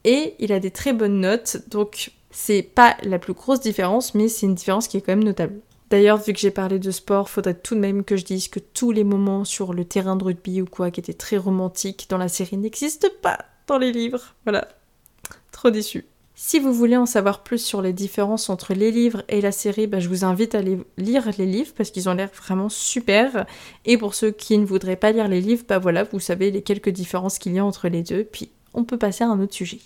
et 0.04 0.34
il 0.38 0.52
a 0.52 0.60
des 0.60 0.70
très 0.70 0.92
bonnes 0.92 1.20
notes, 1.20 1.58
donc 1.68 2.12
c'est 2.30 2.62
pas 2.62 2.96
la 3.02 3.18
plus 3.18 3.32
grosse 3.32 3.60
différence, 3.60 4.14
mais 4.14 4.28
c'est 4.28 4.46
une 4.46 4.54
différence 4.54 4.88
qui 4.88 4.96
est 4.98 5.00
quand 5.00 5.12
même 5.12 5.24
notable. 5.24 5.60
D'ailleurs, 5.90 6.18
vu 6.18 6.32
que 6.32 6.38
j'ai 6.38 6.50
parlé 6.50 6.78
de 6.78 6.90
sport, 6.90 7.30
faudrait 7.30 7.54
tout 7.54 7.74
de 7.74 7.80
même 7.80 8.04
que 8.04 8.16
je 8.16 8.24
dise 8.24 8.48
que 8.48 8.58
tous 8.58 8.90
les 8.90 9.04
moments 9.04 9.44
sur 9.44 9.72
le 9.72 9.84
terrain 9.84 10.16
de 10.16 10.24
rugby 10.24 10.60
ou 10.60 10.66
quoi 10.66 10.90
qui 10.90 11.00
étaient 11.00 11.14
très 11.14 11.38
romantiques 11.38 12.06
dans 12.10 12.18
la 12.18 12.28
série 12.28 12.58
n'existent 12.58 13.08
pas 13.22 13.38
dans 13.66 13.78
les 13.78 13.92
livres. 13.92 14.34
Voilà. 14.44 14.68
Trop 15.50 15.70
déçu. 15.70 16.04
Si 16.40 16.60
vous 16.60 16.72
voulez 16.72 16.96
en 16.96 17.04
savoir 17.04 17.42
plus 17.42 17.58
sur 17.58 17.82
les 17.82 17.92
différences 17.92 18.48
entre 18.48 18.72
les 18.72 18.92
livres 18.92 19.24
et 19.28 19.40
la 19.40 19.50
série, 19.50 19.88
bah, 19.88 19.98
je 19.98 20.08
vous 20.08 20.24
invite 20.24 20.54
à 20.54 20.58
aller 20.58 20.78
lire 20.96 21.28
les 21.36 21.46
livres 21.46 21.72
parce 21.76 21.90
qu'ils 21.90 22.08
ont 22.08 22.14
l'air 22.14 22.30
vraiment 22.32 22.68
super. 22.68 23.44
Et 23.84 23.98
pour 23.98 24.14
ceux 24.14 24.30
qui 24.30 24.56
ne 24.56 24.64
voudraient 24.64 24.94
pas 24.94 25.10
lire 25.10 25.26
les 25.26 25.40
livres, 25.40 25.64
bah 25.68 25.80
voilà, 25.80 26.04
vous 26.04 26.20
savez 26.20 26.52
les 26.52 26.62
quelques 26.62 26.90
différences 26.90 27.40
qu'il 27.40 27.54
y 27.54 27.58
a 27.58 27.64
entre 27.64 27.88
les 27.88 28.04
deux, 28.04 28.22
puis 28.22 28.50
on 28.72 28.84
peut 28.84 28.98
passer 28.98 29.24
à 29.24 29.28
un 29.28 29.40
autre 29.40 29.54
sujet. 29.54 29.80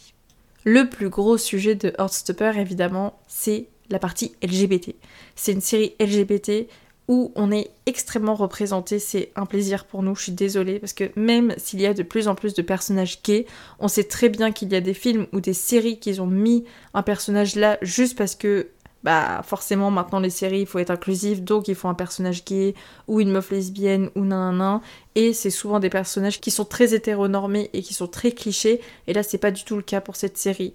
Le 0.64 0.90
plus 0.90 1.08
gros 1.08 1.38
sujet 1.38 1.75
de 1.75 1.94
Heartstopper, 1.99 2.52
évidemment, 2.58 3.19
c'est 3.28 3.69
la 3.92 3.98
partie 3.98 4.34
LGBT. 4.42 4.94
C'est 5.36 5.52
une 5.52 5.60
série 5.60 5.94
LGBT 6.00 6.66
où 7.08 7.32
on 7.34 7.50
est 7.50 7.70
extrêmement 7.86 8.34
représenté, 8.34 8.98
c'est 8.98 9.32
un 9.36 9.44
plaisir 9.44 9.84
pour 9.84 10.02
nous, 10.02 10.14
je 10.14 10.22
suis 10.22 10.32
désolée, 10.32 10.78
parce 10.78 10.92
que 10.92 11.10
même 11.16 11.52
s'il 11.58 11.80
y 11.80 11.86
a 11.86 11.94
de 11.94 12.02
plus 12.02 12.28
en 12.28 12.34
plus 12.34 12.54
de 12.54 12.62
personnages 12.62 13.22
gays, 13.22 13.46
on 13.80 13.88
sait 13.88 14.04
très 14.04 14.28
bien 14.28 14.52
qu'il 14.52 14.72
y 14.72 14.76
a 14.76 14.80
des 14.80 14.94
films 14.94 15.26
ou 15.32 15.40
des 15.40 15.52
séries 15.52 15.98
qui 15.98 16.18
ont 16.20 16.26
mis 16.26 16.64
un 16.94 17.02
personnage 17.02 17.56
là 17.56 17.78
juste 17.82 18.16
parce 18.16 18.34
que 18.34 18.68
bah 19.02 19.42
forcément 19.44 19.90
maintenant 19.90 20.20
les 20.20 20.30
séries 20.30 20.60
il 20.60 20.66
faut 20.66 20.78
être 20.78 20.92
inclusif 20.92 21.42
donc 21.42 21.66
il 21.66 21.74
faut 21.74 21.88
un 21.88 21.94
personnage 21.94 22.44
gay 22.44 22.76
ou 23.08 23.20
une 23.20 23.32
meuf 23.32 23.50
lesbienne 23.50 24.10
ou 24.14 24.24
nan. 24.24 24.80
Et 25.16 25.32
c'est 25.32 25.50
souvent 25.50 25.80
des 25.80 25.90
personnages 25.90 26.40
qui 26.40 26.52
sont 26.52 26.64
très 26.64 26.94
hétéronormés 26.94 27.68
et 27.72 27.82
qui 27.82 27.94
sont 27.94 28.06
très 28.06 28.30
clichés. 28.30 28.80
Et 29.08 29.12
là 29.12 29.24
c'est 29.24 29.38
pas 29.38 29.50
du 29.50 29.64
tout 29.64 29.74
le 29.74 29.82
cas 29.82 30.00
pour 30.00 30.14
cette 30.14 30.38
série 30.38 30.72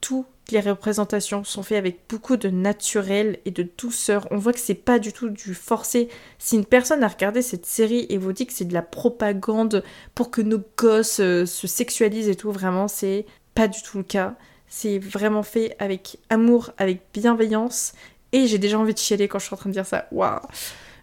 toutes 0.00 0.26
les 0.50 0.60
représentations 0.60 1.44
sont 1.44 1.62
faites 1.62 1.78
avec 1.78 2.00
beaucoup 2.08 2.36
de 2.36 2.48
naturel 2.48 3.38
et 3.44 3.50
de 3.50 3.66
douceur. 3.76 4.26
On 4.30 4.38
voit 4.38 4.52
que 4.52 4.60
c'est 4.60 4.74
pas 4.74 4.98
du 4.98 5.12
tout 5.12 5.28
du 5.28 5.54
forcé. 5.54 6.08
Si 6.38 6.56
une 6.56 6.64
personne 6.64 7.02
a 7.02 7.08
regardé 7.08 7.42
cette 7.42 7.66
série 7.66 8.06
et 8.08 8.18
vous 8.18 8.32
dit 8.32 8.46
que 8.46 8.52
c'est 8.52 8.64
de 8.64 8.74
la 8.74 8.82
propagande 8.82 9.84
pour 10.14 10.30
que 10.30 10.40
nos 10.40 10.62
gosses 10.76 11.20
euh, 11.20 11.44
se 11.44 11.66
sexualisent 11.66 12.28
et 12.28 12.36
tout, 12.36 12.50
vraiment, 12.50 12.88
c'est 12.88 13.26
pas 13.54 13.68
du 13.68 13.82
tout 13.82 13.98
le 13.98 14.04
cas. 14.04 14.34
C'est 14.68 14.98
vraiment 14.98 15.42
fait 15.42 15.74
avec 15.78 16.18
amour, 16.30 16.70
avec 16.78 17.02
bienveillance. 17.12 17.92
Et 18.32 18.46
j'ai 18.46 18.58
déjà 18.58 18.78
envie 18.78 18.94
de 18.94 18.98
chialer 18.98 19.28
quand 19.28 19.38
je 19.38 19.46
suis 19.46 19.54
en 19.54 19.58
train 19.58 19.70
de 19.70 19.74
dire 19.74 19.86
ça. 19.86 20.06
Waouh! 20.12 20.40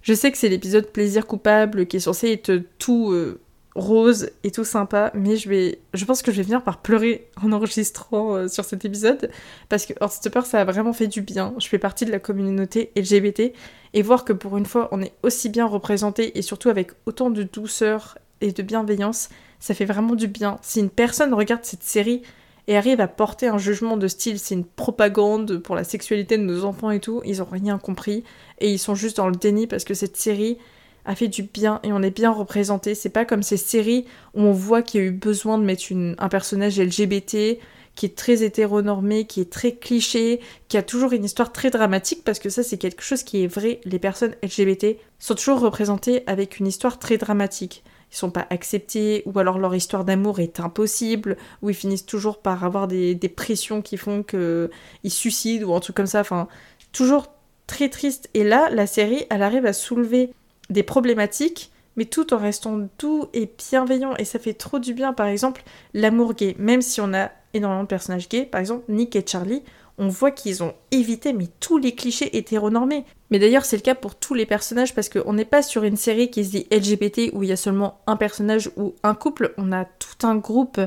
Je 0.01 0.13
sais 0.13 0.31
que 0.31 0.37
c'est 0.37 0.49
l'épisode 0.49 0.91
plaisir 0.91 1.25
coupable 1.25 1.87
qui 1.87 1.97
est 1.97 2.01
censé 2.01 2.31
être 2.31 2.61
tout 2.77 3.11
euh, 3.11 3.41
rose 3.75 4.29
et 4.45 4.51
tout 4.51 4.63
sympa, 4.63 5.11
mais 5.13 5.35
je 5.35 5.49
vais, 5.49 5.79
je 5.93 6.05
pense 6.05 6.21
que 6.21 6.31
je 6.31 6.37
vais 6.37 6.43
venir 6.43 6.63
par 6.63 6.81
pleurer 6.81 7.27
en 7.43 7.51
enregistrant 7.51 8.35
euh, 8.35 8.47
sur 8.47 8.63
cet 8.63 8.85
épisode 8.85 9.29
parce 9.67 9.85
que 9.85 9.93
Heartstopper 9.99 10.41
ça 10.45 10.61
a 10.61 10.65
vraiment 10.65 10.93
fait 10.93 11.07
du 11.07 11.21
bien. 11.21 11.53
Je 11.59 11.67
fais 11.67 11.77
partie 11.77 12.05
de 12.05 12.11
la 12.11 12.19
communauté 12.19 12.91
LGBT 12.95 13.53
et 13.93 14.01
voir 14.01 14.23
que 14.23 14.31
pour 14.31 14.57
une 14.57 14.65
fois 14.65 14.87
on 14.91 15.01
est 15.01 15.13
aussi 15.23 15.49
bien 15.49 15.65
représenté 15.65 16.37
et 16.37 16.41
surtout 16.41 16.69
avec 16.69 16.91
autant 17.05 17.29
de 17.29 17.43
douceur 17.43 18.17
et 18.39 18.53
de 18.53 18.63
bienveillance, 18.63 19.29
ça 19.59 19.73
fait 19.73 19.85
vraiment 19.85 20.15
du 20.15 20.27
bien. 20.27 20.57
Si 20.61 20.79
une 20.79 20.89
personne 20.89 21.33
regarde 21.33 21.65
cette 21.65 21.83
série 21.83 22.21
et 22.67 22.77
arrive 22.77 23.01
à 23.01 23.09
porter 23.09 23.47
un 23.47 23.57
jugement 23.57 23.97
de 23.97 24.07
style, 24.07 24.39
c'est 24.39 24.55
une 24.55 24.65
propagande 24.65 25.57
pour 25.57 25.75
la 25.75 25.83
sexualité 25.83 26.37
de 26.37 26.43
nos 26.43 26.63
enfants 26.63 26.91
et 26.91 27.01
tout, 27.01 27.21
ils 27.25 27.41
ont 27.41 27.47
rien 27.49 27.77
compris 27.77 28.23
et 28.59 28.71
ils 28.71 28.79
sont 28.79 28.95
juste 28.95 29.17
dans 29.17 29.27
le 29.27 29.35
déni 29.35 29.67
parce 29.67 29.83
que 29.83 29.93
cette 29.93 30.15
série 30.15 30.57
a 31.05 31.15
fait 31.15 31.27
du 31.27 31.43
bien 31.43 31.79
et 31.83 31.91
on 31.91 32.01
est 32.01 32.15
bien 32.15 32.31
représenté. 32.31 32.95
C'est 32.95 33.09
pas 33.09 33.25
comme 33.25 33.43
ces 33.43 33.57
séries 33.57 34.05
où 34.33 34.41
on 34.41 34.51
voit 34.51 34.81
qu'il 34.81 35.01
y 35.01 35.03
a 35.03 35.07
eu 35.07 35.11
besoin 35.11 35.57
de 35.57 35.63
mettre 35.63 35.83
un 35.93 36.29
personnage 36.29 36.79
LGBT 36.79 37.59
qui 37.95 38.05
est 38.05 38.15
très 38.15 38.43
hétéronormé, 38.43 39.25
qui 39.25 39.41
est 39.41 39.51
très 39.51 39.73
cliché, 39.73 40.41
qui 40.67 40.77
a 40.77 40.83
toujours 40.83 41.13
une 41.13 41.23
histoire 41.23 41.51
très 41.51 41.69
dramatique, 41.69 42.23
parce 42.25 42.39
que 42.39 42.49
ça 42.49 42.61
c'est 42.61 42.77
quelque 42.77 43.03
chose 43.03 43.23
qui 43.23 43.43
est 43.43 43.47
vrai, 43.47 43.79
les 43.85 43.99
personnes 43.99 44.35
LGBT 44.43 44.97
sont 45.17 45.35
toujours 45.35 45.61
représentées 45.61 46.23
avec 46.27 46.59
une 46.59 46.67
histoire 46.67 46.99
très 46.99 47.17
dramatique. 47.17 47.83
Ils 48.11 48.17
sont 48.17 48.31
pas 48.31 48.47
acceptés, 48.49 49.23
ou 49.25 49.39
alors 49.39 49.59
leur 49.59 49.73
histoire 49.73 50.05
d'amour 50.05 50.39
est 50.39 50.59
impossible, 50.59 51.37
ou 51.61 51.69
ils 51.69 51.75
finissent 51.75 52.05
toujours 52.05 52.39
par 52.39 52.63
avoir 52.63 52.87
des, 52.87 53.15
des 53.15 53.29
pressions 53.29 53.81
qui 53.81 53.97
font 53.97 54.23
qu'ils 54.23 54.69
suicident, 55.11 55.67
ou 55.67 55.73
un 55.73 55.79
truc 55.79 55.95
comme 55.95 56.05
ça, 56.05 56.19
enfin, 56.19 56.47
toujours 56.91 57.27
très 57.65 57.89
triste. 57.89 58.29
Et 58.33 58.43
là, 58.43 58.69
la 58.71 58.87
série, 58.87 59.25
elle 59.29 59.41
arrive 59.41 59.65
à 59.65 59.73
soulever 59.73 60.31
des 60.69 60.83
problématiques, 60.83 61.71
mais 61.95 62.05
tout 62.05 62.33
en 62.33 62.37
restant 62.37 62.87
doux 62.99 63.25
et 63.33 63.49
bienveillant. 63.57 64.15
Et 64.17 64.25
ça 64.25 64.39
fait 64.39 64.53
trop 64.53 64.79
du 64.79 64.93
bien, 64.93 65.13
par 65.13 65.27
exemple, 65.27 65.63
l'amour 65.93 66.33
gay. 66.33 66.55
Même 66.59 66.81
si 66.81 67.01
on 67.01 67.13
a 67.13 67.31
énormément 67.53 67.83
de 67.83 67.87
personnages 67.87 68.29
gays, 68.29 68.45
par 68.45 68.59
exemple, 68.61 68.83
Nick 68.89 69.15
et 69.15 69.23
Charlie, 69.25 69.63
on 69.97 70.09
voit 70.09 70.31
qu'ils 70.31 70.61
ont 70.61 70.73
évité 70.91 71.31
mais 71.31 71.47
tous 71.59 71.77
les 71.77 71.95
clichés 71.95 72.35
hétéronormés. 72.37 73.05
Mais 73.31 73.39
d'ailleurs, 73.39 73.65
c'est 73.65 73.77
le 73.77 73.81
cas 73.81 73.95
pour 73.95 74.15
tous 74.15 74.33
les 74.33 74.45
personnages 74.45 74.93
parce 74.93 75.09
qu'on 75.09 75.33
n'est 75.33 75.45
pas 75.45 75.61
sur 75.61 75.83
une 75.83 75.95
série 75.95 76.29
qui 76.29 76.43
se 76.43 76.51
dit 76.51 76.67
LGBT 76.69 77.31
où 77.33 77.43
il 77.43 77.49
y 77.49 77.53
a 77.53 77.57
seulement 77.57 78.01
un 78.07 78.17
personnage 78.17 78.71
ou 78.75 78.93
un 79.03 79.15
couple. 79.15 79.53
On 79.57 79.71
a 79.71 79.85
tout 79.85 80.27
un 80.27 80.35
groupe 80.35 80.81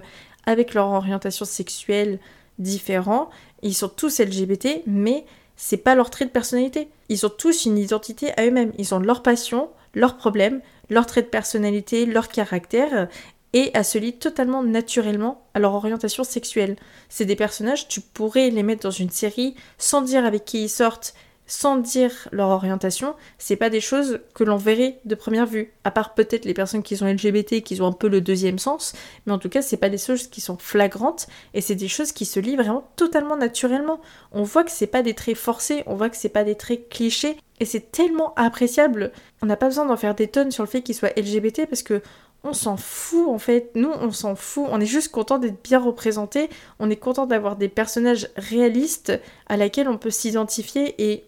avec 0.44 0.74
leur 0.74 0.88
orientation 0.88 1.46
sexuelle 1.46 2.18
différent. 2.58 3.30
Ils 3.62 3.74
sont 3.74 3.88
tous 3.88 4.20
LGBT, 4.20 4.82
mais 4.86 5.24
c'est 5.58 5.76
pas 5.76 5.96
leur 5.96 6.08
trait 6.08 6.24
de 6.24 6.30
personnalité. 6.30 6.88
Ils 7.10 7.26
ont 7.26 7.30
tous 7.36 7.66
une 7.66 7.76
identité 7.76 8.30
à 8.38 8.46
eux-mêmes. 8.46 8.72
Ils 8.78 8.94
ont 8.94 9.00
leur 9.00 9.22
passion, 9.22 9.68
leurs 9.92 10.16
problèmes, 10.16 10.62
leur 10.88 11.04
trait 11.04 11.22
de 11.22 11.26
personnalité, 11.26 12.06
leur 12.06 12.28
caractère, 12.28 13.08
et 13.52 13.70
à 13.74 13.82
se 13.82 13.98
lier 13.98 14.12
totalement 14.12 14.62
naturellement 14.62 15.42
à 15.54 15.58
leur 15.58 15.74
orientation 15.74 16.22
sexuelle. 16.22 16.76
C'est 17.08 17.24
des 17.24 17.36
personnages, 17.36 17.88
tu 17.88 18.00
pourrais 18.00 18.50
les 18.50 18.62
mettre 18.62 18.82
dans 18.82 18.90
une 18.90 19.10
série 19.10 19.56
sans 19.78 20.00
dire 20.02 20.24
avec 20.24 20.44
qui 20.44 20.62
ils 20.64 20.68
sortent, 20.68 21.14
sans 21.48 21.76
dire 21.76 22.28
leur 22.30 22.50
orientation, 22.50 23.14
c'est 23.38 23.56
pas 23.56 23.70
des 23.70 23.80
choses 23.80 24.20
que 24.34 24.44
l'on 24.44 24.56
verrait 24.56 25.00
de 25.06 25.14
première 25.14 25.46
vue. 25.46 25.72
À 25.82 25.90
part 25.90 26.14
peut-être 26.14 26.44
les 26.44 26.54
personnes 26.54 26.82
qui 26.82 26.96
sont 26.96 27.06
LGBT, 27.06 27.62
qui 27.62 27.80
ont 27.80 27.86
un 27.86 27.92
peu 27.92 28.08
le 28.08 28.20
deuxième 28.20 28.58
sens, 28.58 28.92
mais 29.26 29.32
en 29.32 29.38
tout 29.38 29.48
cas, 29.48 29.62
c'est 29.62 29.78
pas 29.78 29.88
des 29.88 29.98
choses 29.98 30.28
qui 30.28 30.40
sont 30.40 30.58
flagrantes 30.58 31.26
et 31.54 31.60
c'est 31.60 31.74
des 31.74 31.88
choses 31.88 32.12
qui 32.12 32.26
se 32.26 32.38
lient 32.38 32.56
vraiment 32.56 32.88
totalement 32.96 33.36
naturellement. 33.36 34.00
On 34.30 34.42
voit 34.42 34.62
que 34.62 34.70
c'est 34.70 34.86
pas 34.86 35.02
des 35.02 35.14
traits 35.14 35.36
forcés, 35.36 35.82
on 35.86 35.96
voit 35.96 36.10
que 36.10 36.16
c'est 36.16 36.28
pas 36.28 36.44
des 36.44 36.54
traits 36.54 36.90
clichés 36.90 37.38
et 37.60 37.64
c'est 37.64 37.90
tellement 37.90 38.34
appréciable. 38.36 39.10
On 39.42 39.46
n'a 39.46 39.56
pas 39.56 39.66
besoin 39.66 39.86
d'en 39.86 39.96
faire 39.96 40.14
des 40.14 40.28
tonnes 40.28 40.50
sur 40.50 40.62
le 40.62 40.68
fait 40.68 40.82
qu'ils 40.82 40.94
soient 40.94 41.12
LGBT 41.16 41.66
parce 41.66 41.82
que 41.82 42.02
on 42.44 42.52
s'en 42.52 42.76
fout 42.76 43.28
en 43.28 43.38
fait. 43.38 43.70
Nous, 43.74 43.90
on 43.90 44.12
s'en 44.12 44.36
fout. 44.36 44.66
On 44.68 44.80
est 44.80 44.86
juste 44.86 45.10
content 45.10 45.38
d'être 45.38 45.62
bien 45.62 45.80
représentés. 45.80 46.50
On 46.78 46.88
est 46.88 46.96
content 46.96 47.26
d'avoir 47.26 47.56
des 47.56 47.68
personnages 47.68 48.28
réalistes 48.36 49.12
à 49.48 49.56
laquelle 49.56 49.88
on 49.88 49.98
peut 49.98 50.10
s'identifier 50.10 50.94
et 50.98 51.24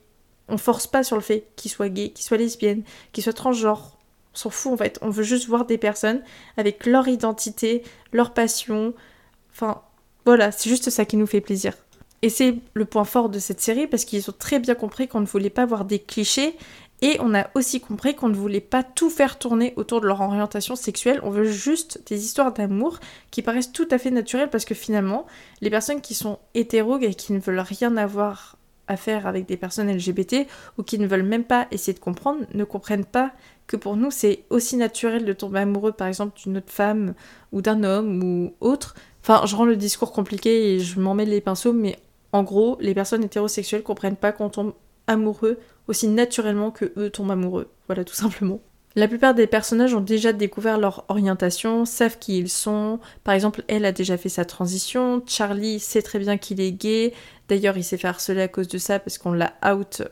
on 0.51 0.59
force 0.59 0.87
pas 0.87 1.03
sur 1.03 1.17
le 1.17 1.23
fait 1.23 1.47
qu'ils 1.57 1.71
soient 1.71 1.89
gays, 1.89 2.11
qu'ils 2.11 2.25
soient 2.25 2.37
lesbiennes, 2.37 2.83
qu'ils 3.13 3.25
soient 3.25 3.33
transgenres. 3.33 3.97
On 4.35 4.37
s'en 4.37 4.51
fout 4.51 4.73
en 4.73 4.77
fait. 4.77 4.99
On 5.03 5.11
veut 5.11 5.23
juste 5.23 5.49
voir 5.49 5.65
des 5.65 5.79
personnes 5.79 6.23
avec 6.57 6.87
leur 6.87 7.09
identité, 7.09 7.83
leur 8.13 8.33
passion. 8.33 8.95
Enfin, 9.53 9.83
voilà, 10.25 10.53
c'est 10.53 10.71
juste 10.71 10.91
ça 10.91 11.05
qui 11.05 11.17
nous 11.17 11.27
fait 11.27 11.41
plaisir. 11.41 11.75
Et 12.23 12.29
c'est 12.29 12.57
le 12.75 12.85
point 12.85 13.05
fort 13.05 13.31
de 13.31 13.39
cette 13.39 13.61
série 13.61 13.87
parce 13.87 14.05
qu'ils 14.05 14.29
ont 14.29 14.35
très 14.39 14.59
bien 14.59 14.75
compris 14.75 15.09
qu'on 15.09 15.21
ne 15.21 15.27
voulait 15.27 15.51
pas 15.51 15.65
voir 15.65 15.85
des 15.85 15.99
clichés 15.99 16.57
et 17.03 17.17
on 17.21 17.35
a 17.35 17.49
aussi 17.55 17.81
compris 17.81 18.15
qu'on 18.15 18.29
ne 18.29 18.35
voulait 18.35 18.61
pas 18.61 18.83
tout 18.83 19.09
faire 19.09 19.39
tourner 19.39 19.73
autour 19.77 20.03
de 20.03 20.07
leur 20.07 20.21
orientation 20.21 20.77
sexuelle, 20.77 21.21
on 21.23 21.31
veut 21.31 21.51
juste 21.51 22.03
des 22.07 22.25
histoires 22.25 22.53
d'amour 22.53 23.01
qui 23.31 23.41
paraissent 23.41 23.73
tout 23.73 23.89
à 23.91 23.99
fait 23.99 24.11
naturelles 24.11 24.51
parce 24.51 24.67
que 24.67 24.75
finalement, 24.75 25.27
les 25.63 25.71
personnes 25.71 26.03
qui 26.03 26.15
sont 26.15 26.39
hétéro 26.53 26.99
et 26.99 27.15
qui 27.15 27.33
ne 27.33 27.41
veulent 27.41 27.61
rien 27.61 27.97
avoir 27.97 28.57
à 28.91 28.97
faire 28.97 29.27
avec 29.27 29.47
des 29.47 29.57
personnes 29.57 29.89
LGBT 29.89 30.47
ou 30.77 30.83
qui 30.83 30.99
ne 30.99 31.07
veulent 31.07 31.23
même 31.23 31.45
pas 31.45 31.69
essayer 31.71 31.95
de 31.95 32.01
comprendre 32.01 32.41
ne 32.53 32.65
comprennent 32.65 33.05
pas 33.05 33.33
que 33.67 33.77
pour 33.77 33.97
nous 33.97 34.11
c'est 34.11 34.45
aussi 34.51 34.77
naturel 34.77 35.25
de 35.25 35.33
tomber 35.33 35.61
amoureux 35.61 35.93
par 35.93 36.09
exemple 36.09 36.39
d'une 36.39 36.59
autre 36.59 36.73
femme 36.73 37.15
ou 37.53 37.63
d'un 37.63 37.85
homme 37.85 38.23
ou 38.23 38.55
autre. 38.61 38.95
Enfin, 39.23 39.47
je 39.47 39.55
rends 39.55 39.65
le 39.65 39.77
discours 39.77 40.13
compliqué 40.13 40.75
et 40.75 40.81
je 40.81 40.99
m'en 40.99 41.15
mets 41.15 41.27
les 41.27 41.41
pinceaux, 41.41 41.73
mais 41.73 41.99
en 42.33 42.43
gros, 42.43 42.79
les 42.81 42.95
personnes 42.95 43.23
hétérosexuelles 43.23 43.83
comprennent 43.83 44.17
pas 44.17 44.33
qu'on 44.33 44.49
tombe 44.49 44.73
amoureux 45.07 45.59
aussi 45.89 46.09
naturellement 46.09 46.71
que 46.71 46.93
eux 46.97 47.11
tombent 47.11 47.33
amoureux. 47.33 47.69
Voilà, 47.87 48.05
tout 48.05 48.15
simplement. 48.15 48.61
La 48.97 49.07
plupart 49.07 49.35
des 49.35 49.47
personnages 49.47 49.95
ont 49.95 50.01
déjà 50.01 50.33
découvert 50.33 50.77
leur 50.77 51.05
orientation, 51.09 51.85
savent 51.85 52.19
qui 52.19 52.39
ils 52.39 52.49
sont. 52.49 52.99
Par 53.23 53.35
exemple, 53.35 53.63
elle 53.69 53.85
a 53.85 53.93
déjà 53.93 54.17
fait 54.17 54.29
sa 54.29 54.45
transition. 54.45 55.23
Charlie 55.27 55.79
sait 55.79 56.03
très 56.03 56.19
bien 56.19 56.39
qu'il 56.39 56.61
est 56.61 56.73
gay. 56.73 57.13
D'ailleurs, 57.49 57.79
il 57.79 57.85
s'est 57.85 57.99
fait 57.99 58.09
harceler 58.09 58.43
à 58.43 58.49
cause 58.49 58.67
de 58.67 58.79
ça 58.79 58.99
parce 58.99 59.17
qu'on 59.17 59.33
l'a 59.33 59.55
out 59.65 60.03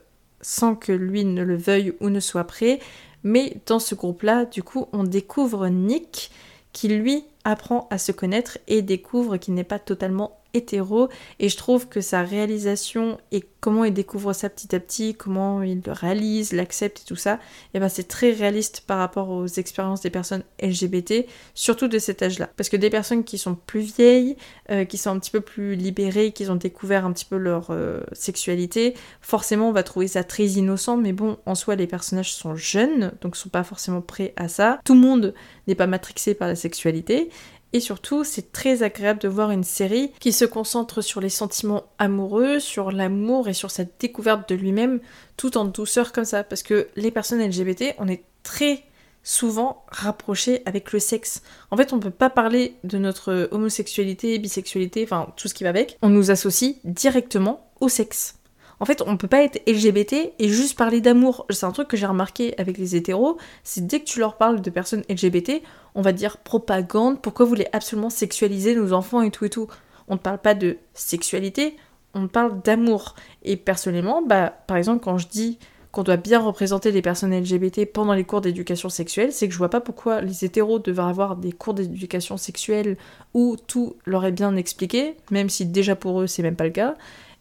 sans 0.40 0.76
que 0.76 0.92
lui 0.92 1.24
ne 1.24 1.42
le 1.42 1.56
veuille 1.56 1.94
ou 2.00 2.08
ne 2.08 2.20
soit 2.20 2.44
prêt. 2.44 2.78
Mais 3.24 3.56
dans 3.66 3.80
ce 3.80 3.96
groupe-là, 3.96 4.44
du 4.44 4.62
coup, 4.62 4.86
on 4.92 5.02
découvre 5.02 5.66
Nick 5.68 6.30
qui 6.72 6.86
lui 6.88 7.24
apprend 7.42 7.88
à 7.90 7.98
se 7.98 8.12
connaître 8.12 8.58
et 8.68 8.82
découvre 8.82 9.38
qu'il 9.38 9.54
n'est 9.54 9.64
pas 9.64 9.80
totalement 9.80 10.38
hétéro 10.54 11.08
et 11.38 11.48
je 11.48 11.56
trouve 11.56 11.88
que 11.88 12.00
sa 12.00 12.22
réalisation 12.22 13.18
et 13.32 13.44
comment 13.60 13.84
il 13.84 13.92
découvre 13.92 14.32
ça 14.32 14.48
petit 14.48 14.74
à 14.74 14.80
petit, 14.80 15.14
comment 15.14 15.62
il 15.62 15.82
le 15.84 15.92
réalise, 15.92 16.52
l'accepte 16.52 17.02
et 17.02 17.04
tout 17.04 17.16
ça, 17.16 17.34
et 17.34 17.38
eh 17.74 17.80
ben 17.80 17.88
c'est 17.88 18.06
très 18.06 18.32
réaliste 18.32 18.82
par 18.86 18.98
rapport 18.98 19.30
aux 19.30 19.46
expériences 19.46 20.00
des 20.00 20.10
personnes 20.10 20.44
LGBT, 20.62 21.26
surtout 21.54 21.88
de 21.88 21.98
cet 21.98 22.22
âge-là. 22.22 22.48
Parce 22.56 22.68
que 22.68 22.76
des 22.76 22.90
personnes 22.90 23.24
qui 23.24 23.36
sont 23.36 23.54
plus 23.54 23.80
vieilles, 23.80 24.36
euh, 24.70 24.84
qui 24.84 24.96
sont 24.96 25.10
un 25.10 25.18
petit 25.18 25.30
peu 25.30 25.40
plus 25.40 25.74
libérées, 25.74 26.32
qui 26.32 26.48
ont 26.48 26.56
découvert 26.56 27.04
un 27.04 27.12
petit 27.12 27.24
peu 27.24 27.36
leur 27.36 27.68
euh, 27.70 28.00
sexualité, 28.12 28.94
forcément 29.20 29.68
on 29.68 29.72
va 29.72 29.82
trouver 29.82 30.08
ça 30.08 30.22
très 30.22 30.46
innocent, 30.46 30.96
mais 30.96 31.12
bon, 31.12 31.38
en 31.44 31.54
soi 31.54 31.74
les 31.74 31.86
personnages 31.86 32.32
sont 32.32 32.54
jeunes, 32.54 33.12
donc 33.20 33.36
sont 33.36 33.48
pas 33.48 33.64
forcément 33.64 34.00
prêts 34.00 34.34
à 34.36 34.48
ça. 34.48 34.80
Tout 34.84 34.94
le 34.94 35.00
monde 35.00 35.34
n'est 35.66 35.74
pas 35.74 35.86
matrixé 35.86 36.34
par 36.34 36.48
la 36.48 36.54
sexualité, 36.54 37.28
et 37.72 37.80
surtout, 37.80 38.24
c'est 38.24 38.52
très 38.52 38.82
agréable 38.82 39.20
de 39.20 39.28
voir 39.28 39.50
une 39.50 39.64
série 39.64 40.12
qui 40.20 40.32
se 40.32 40.44
concentre 40.44 41.02
sur 41.02 41.20
les 41.20 41.28
sentiments 41.28 41.84
amoureux, 41.98 42.60
sur 42.60 42.90
l'amour 42.90 43.48
et 43.48 43.54
sur 43.54 43.70
cette 43.70 44.00
découverte 44.00 44.48
de 44.48 44.54
lui-même, 44.54 45.00
tout 45.36 45.58
en 45.58 45.64
douceur 45.66 46.12
comme 46.12 46.24
ça. 46.24 46.44
Parce 46.44 46.62
que 46.62 46.88
les 46.96 47.10
personnes 47.10 47.46
LGBT, 47.46 47.94
on 47.98 48.08
est 48.08 48.24
très 48.42 48.84
souvent 49.22 49.84
rapprochés 49.88 50.62
avec 50.64 50.92
le 50.92 50.98
sexe. 50.98 51.42
En 51.70 51.76
fait, 51.76 51.92
on 51.92 52.00
peut 52.00 52.10
pas 52.10 52.30
parler 52.30 52.76
de 52.84 52.96
notre 52.96 53.48
homosexualité, 53.52 54.38
bisexualité, 54.38 55.04
enfin 55.04 55.32
tout 55.36 55.48
ce 55.48 55.54
qui 55.54 55.64
va 55.64 55.70
avec. 55.70 55.98
On 56.00 56.08
nous 56.08 56.30
associe 56.30 56.76
directement 56.84 57.70
au 57.80 57.90
sexe. 57.90 58.37
En 58.80 58.84
fait, 58.84 59.02
on 59.06 59.16
peut 59.16 59.28
pas 59.28 59.42
être 59.42 59.60
LGBT 59.66 60.32
et 60.38 60.48
juste 60.48 60.78
parler 60.78 61.00
d'amour. 61.00 61.46
C'est 61.50 61.66
un 61.66 61.72
truc 61.72 61.88
que 61.88 61.96
j'ai 61.96 62.06
remarqué 62.06 62.54
avec 62.58 62.78
les 62.78 62.96
hétéros, 62.96 63.38
c'est 63.64 63.86
dès 63.86 64.00
que 64.00 64.04
tu 64.04 64.20
leur 64.20 64.36
parles 64.36 64.60
de 64.60 64.70
personnes 64.70 65.02
LGBT, 65.08 65.62
on 65.94 66.02
va 66.02 66.12
dire 66.12 66.36
propagande, 66.38 67.20
pourquoi 67.20 67.44
vous 67.44 67.50
voulez 67.50 67.68
absolument 67.72 68.10
sexualiser 68.10 68.74
nos 68.74 68.92
enfants 68.92 69.22
et 69.22 69.30
tout 69.30 69.44
et 69.44 69.50
tout. 69.50 69.68
On 70.06 70.14
ne 70.14 70.18
parle 70.18 70.38
pas 70.38 70.54
de 70.54 70.78
sexualité, 70.94 71.76
on 72.14 72.28
parle 72.28 72.62
d'amour. 72.62 73.14
Et 73.42 73.56
personnellement, 73.56 74.22
bah, 74.22 74.52
par 74.66 74.76
exemple, 74.76 75.02
quand 75.02 75.18
je 75.18 75.28
dis 75.28 75.58
qu'on 75.90 76.02
doit 76.02 76.16
bien 76.16 76.38
représenter 76.38 76.90
les 76.90 77.02
personnes 77.02 77.34
LGBT 77.34 77.86
pendant 77.86 78.12
les 78.12 78.24
cours 78.24 78.40
d'éducation 78.40 78.88
sexuelle, 78.88 79.32
c'est 79.32 79.48
que 79.48 79.52
je 79.52 79.58
vois 79.58 79.70
pas 79.70 79.80
pourquoi 79.80 80.20
les 80.20 80.44
hétéros 80.44 80.78
devraient 80.78 81.08
avoir 81.08 81.36
des 81.36 81.52
cours 81.52 81.74
d'éducation 81.74 82.36
sexuelle 82.36 82.96
où 83.34 83.56
tout 83.66 83.96
leur 84.04 84.24
est 84.24 84.32
bien 84.32 84.54
expliqué, 84.56 85.16
même 85.30 85.48
si 85.48 85.64
déjà 85.64 85.96
pour 85.96 86.20
eux 86.20 86.26
c'est 86.26 86.42
même 86.42 86.56
pas 86.56 86.64
le 86.64 86.70
cas, 86.70 86.94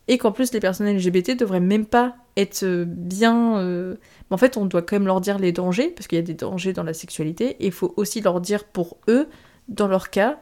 et 0.08 0.18
qu'en 0.18 0.32
plus 0.32 0.54
les 0.54 0.60
personnes 0.60 0.88
LGBT 0.88 1.38
devraient 1.38 1.60
même 1.60 1.86
pas 1.86 2.16
être 2.36 2.64
euh, 2.64 2.86
bien... 2.88 3.58
Euh, 3.60 3.96
en 4.30 4.38
fait, 4.38 4.58
on 4.58 4.66
doit 4.66 4.82
quand 4.82 4.96
même 4.96 5.08
leur 5.08 5.22
dire 5.22 5.40
les 5.40 5.52
dangers, 5.52 5.90
parce 5.90 6.08
qu'il 6.08 6.18
y 6.18 6.22
a 6.22 6.24
des 6.24 6.34
dangers 6.34 6.74
dans 6.74 6.84
la 6.84 6.94
sexualité, 6.94 7.58
et 7.60 7.68
il 7.68 7.72
faut 7.72 7.94
aussi 7.98 8.22
leur 8.22 8.42
dire 8.42 8.66
pour 8.66 8.98
eux, 9.08 9.28
dans 9.68 9.88
leur 9.88 10.10
cas, 10.10 10.38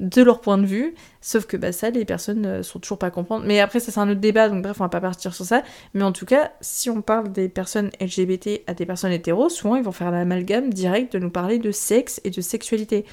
de 0.00 0.22
leur 0.22 0.40
point 0.40 0.58
de 0.58 0.66
vue, 0.66 0.94
sauf 1.20 1.46
que 1.46 1.56
bah, 1.56 1.72
ça, 1.72 1.90
les 1.90 2.04
personnes 2.04 2.46
euh, 2.46 2.62
sont 2.62 2.80
toujours 2.80 2.98
pas 2.98 3.06
à 3.06 3.10
comprendre. 3.10 3.44
Mais 3.46 3.60
après, 3.60 3.80
ça 3.80 3.92
c'est 3.92 4.00
un 4.00 4.10
autre 4.10 4.20
débat, 4.20 4.48
donc 4.48 4.62
bref, 4.62 4.76
on 4.80 4.84
va 4.84 4.88
pas 4.88 5.00
partir 5.00 5.34
sur 5.34 5.44
ça. 5.44 5.62
Mais 5.94 6.02
en 6.02 6.12
tout 6.12 6.26
cas, 6.26 6.52
si 6.60 6.90
on 6.90 7.00
parle 7.00 7.30
des 7.32 7.48
personnes 7.48 7.90
LGBT 8.00 8.62
à 8.66 8.74
des 8.74 8.86
personnes 8.86 9.12
hétéros, 9.12 9.48
souvent 9.48 9.76
ils 9.76 9.84
vont 9.84 9.92
faire 9.92 10.10
l'amalgame 10.10 10.72
direct 10.72 11.12
de 11.12 11.18
nous 11.18 11.30
parler 11.30 11.58
de 11.58 11.70
sexe 11.70 12.20
et 12.24 12.30
de 12.30 12.40
sexualité. 12.40 13.04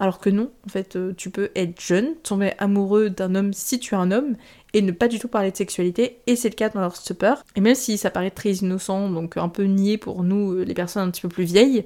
Alors 0.00 0.18
que 0.18 0.30
non, 0.30 0.50
en 0.66 0.70
fait, 0.70 0.98
tu 1.16 1.28
peux 1.28 1.50
être 1.54 1.78
jeune, 1.78 2.16
tomber 2.22 2.52
amoureux 2.58 3.10
d'un 3.10 3.34
homme 3.34 3.52
si 3.52 3.78
tu 3.78 3.94
es 3.94 3.98
un 3.98 4.10
homme, 4.10 4.34
et 4.72 4.80
ne 4.80 4.92
pas 4.92 5.08
du 5.08 5.18
tout 5.18 5.28
parler 5.28 5.50
de 5.50 5.56
sexualité, 5.56 6.20
et 6.26 6.36
c'est 6.36 6.48
le 6.48 6.54
cas 6.54 6.70
dans 6.70 6.80
leur 6.80 6.96
stopper. 6.96 7.34
Et 7.54 7.60
même 7.60 7.74
si 7.74 7.98
ça 7.98 8.10
paraît 8.10 8.30
très 8.30 8.50
innocent, 8.54 9.10
donc 9.10 9.36
un 9.36 9.50
peu 9.50 9.64
niais 9.64 9.98
pour 9.98 10.24
nous, 10.24 10.54
euh, 10.54 10.64
les 10.64 10.72
personnes 10.72 11.06
un 11.06 11.10
petit 11.10 11.20
peu 11.20 11.28
plus 11.28 11.44
vieilles, 11.44 11.84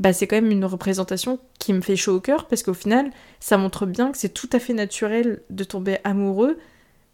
bah 0.00 0.12
c'est 0.12 0.26
quand 0.26 0.36
même 0.36 0.50
une 0.50 0.64
représentation 0.64 1.38
qui 1.60 1.72
me 1.72 1.82
fait 1.82 1.94
chaud 1.94 2.16
au 2.16 2.20
cœur, 2.20 2.48
parce 2.48 2.64
qu'au 2.64 2.74
final, 2.74 3.10
ça 3.38 3.56
montre 3.58 3.86
bien 3.86 4.10
que 4.10 4.18
c'est 4.18 4.34
tout 4.34 4.50
à 4.52 4.58
fait 4.58 4.74
naturel 4.74 5.42
de 5.48 5.62
tomber 5.62 5.98
amoureux 6.02 6.58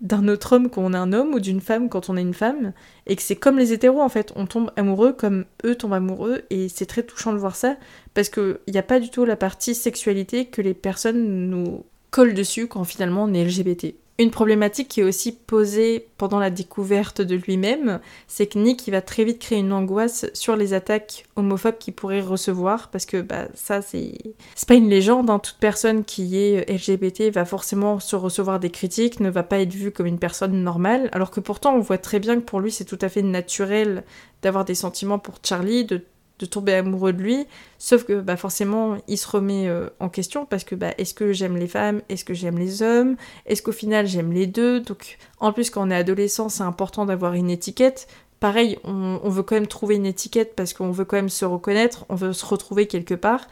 d'un 0.00 0.28
autre 0.28 0.55
homme 0.55 0.71
quand 0.71 0.83
on 0.83 0.95
est 0.95 0.99
un 0.99 1.12
homme, 1.12 1.35
ou 1.35 1.40
d'une 1.40 1.61
femme 1.61 1.88
quand 1.88 2.09
on 2.09 2.17
est 2.17 2.23
une 2.23 2.35
femme, 2.35 2.73
et 3.07 3.17
que 3.17 3.23
c'est 3.23 3.37
comme 3.37 3.59
les 3.59 3.73
hétéros 3.73 4.00
en 4.00 4.09
fait, 4.09 4.33
on 4.37 4.47
tombe 4.47 4.71
amoureux 4.76 5.12
comme 5.12 5.45
eux 5.64 5.75
tombent 5.75 5.95
amoureux, 5.95 6.43
et 6.50 6.69
c'est 6.69 6.87
très 6.87 7.02
touchant 7.02 7.33
de 7.33 7.38
voir 7.38 7.57
ça, 7.57 7.76
parce 8.14 8.28
qu'il 8.28 8.59
n'y 8.69 8.78
a 8.78 8.83
pas 8.83 9.00
du 9.00 9.11
tout 9.11 9.25
la 9.25 9.37
partie 9.37 9.75
sexualité 9.75 10.47
que 10.47 10.62
les 10.62 10.75
personnes 10.75 11.50
nous 11.50 11.85
collent 12.11 12.35
dessus 12.35 12.69
quand 12.69 12.85
finalement 12.85 13.25
on 13.25 13.35
est 13.35 13.45
LGBT. 13.45 13.95
Une 14.21 14.33
problématique 14.33 14.89
qui 14.89 15.01
est 15.01 15.05
aussi 15.05 15.31
posée 15.31 16.09
pendant 16.17 16.41
la 16.41 16.51
découverte 16.51 17.21
de 17.21 17.37
lui-même, 17.37 18.01
c'est 18.27 18.49
que 18.49 18.59
Nick 18.59 18.89
va 18.89 19.01
très 19.01 19.23
vite 19.23 19.39
créer 19.39 19.61
une 19.61 19.73
angoisse 19.73 20.27
sur 20.35 20.57
les 20.57 20.75
attaques 20.75 21.25
homophobes 21.37 21.79
qu'il 21.79 21.95
pourrait 21.95 22.21
recevoir, 22.21 22.89
parce 22.89 23.07
que 23.07 23.23
bah, 23.23 23.47
ça 23.55 23.81
c'est 23.81 24.15
c'est 24.57 24.67
pas 24.67 24.75
une 24.75 24.89
légende, 24.89 25.31
hein. 25.31 25.39
toute 25.39 25.59
personne 25.61 26.05
qui 26.05 26.37
est 26.37 26.69
LGBT 26.69 27.33
va 27.33 27.45
forcément 27.45 28.01
se 28.01 28.17
recevoir 28.17 28.59
des 28.59 28.71
critiques, 28.71 29.21
ne 29.21 29.31
va 29.31 29.45
pas 29.45 29.61
être 29.61 29.73
vue 29.73 29.93
comme 29.93 30.07
une 30.07 30.19
personne 30.19 30.65
normale, 30.65 31.11
alors 31.13 31.31
que 31.31 31.39
pourtant 31.39 31.77
on 31.77 31.81
voit 31.81 31.99
très 31.99 32.19
bien 32.19 32.35
que 32.41 32.45
pour 32.45 32.59
lui 32.59 32.73
c'est 32.73 32.85
tout 32.85 32.99
à 33.01 33.09
fait 33.09 33.23
naturel 33.23 34.03
d'avoir 34.43 34.65
des 34.65 34.75
sentiments 34.75 35.21
pour 35.21 35.37
Charlie, 35.45 35.85
de 35.85 36.05
de 36.38 36.47
tomber 36.47 36.75
amoureux 36.75 37.12
de 37.12 37.23
lui, 37.23 37.47
sauf 37.78 38.04
que 38.04 38.21
bah, 38.21 38.37
forcément 38.37 38.97
il 39.09 39.18
se 39.18 39.28
remet 39.28 39.68
euh, 39.68 39.88
en 40.00 40.09
question 40.09 40.47
parce 40.47 40.64
que 40.64 40.75
bah, 40.75 40.92
est-ce 40.99 41.14
que 41.14 41.33
j'aime 41.33 41.57
les 41.57 41.68
femmes, 41.68 42.02
est-ce 42.09 42.25
que 42.25 42.35
j'aime 42.35 42.59
les 42.59 42.83
hommes, 42.83 43.16
est-ce 43.47 43.62
qu'au 43.62 43.73
final 43.73 44.07
j'aime 44.07 44.33
les 44.33 44.47
deux, 44.47 44.80
donc 44.80 45.18
en 45.40 45.52
plus 45.52 45.71
quand 45.71 45.87
on 45.87 45.90
est 45.90 45.97
adolescent 45.97 46.49
c'est 46.49 46.62
important 46.62 47.07
d'avoir 47.07 47.35
une 47.35 47.50
étiquette, 47.50 48.07
pareil 48.40 48.78
on, 48.85 49.21
on, 49.23 49.28
veut 49.28 49.42
quand 49.42 49.57
même 49.57 49.66
trouver 49.66 49.97
une 49.97 50.07
étiquette 50.07 50.54
parce 50.54 50.73
qu'on 50.73 50.90
veut 50.90 51.04
quand 51.04 51.16
même 51.16 51.28
se 51.28 51.45
reconnaître, 51.45 52.07
on 52.09 52.14
veut 52.14 52.33
se 52.33 52.47
retrouver 52.47 52.87
quelque 52.87 53.14
part. 53.14 53.47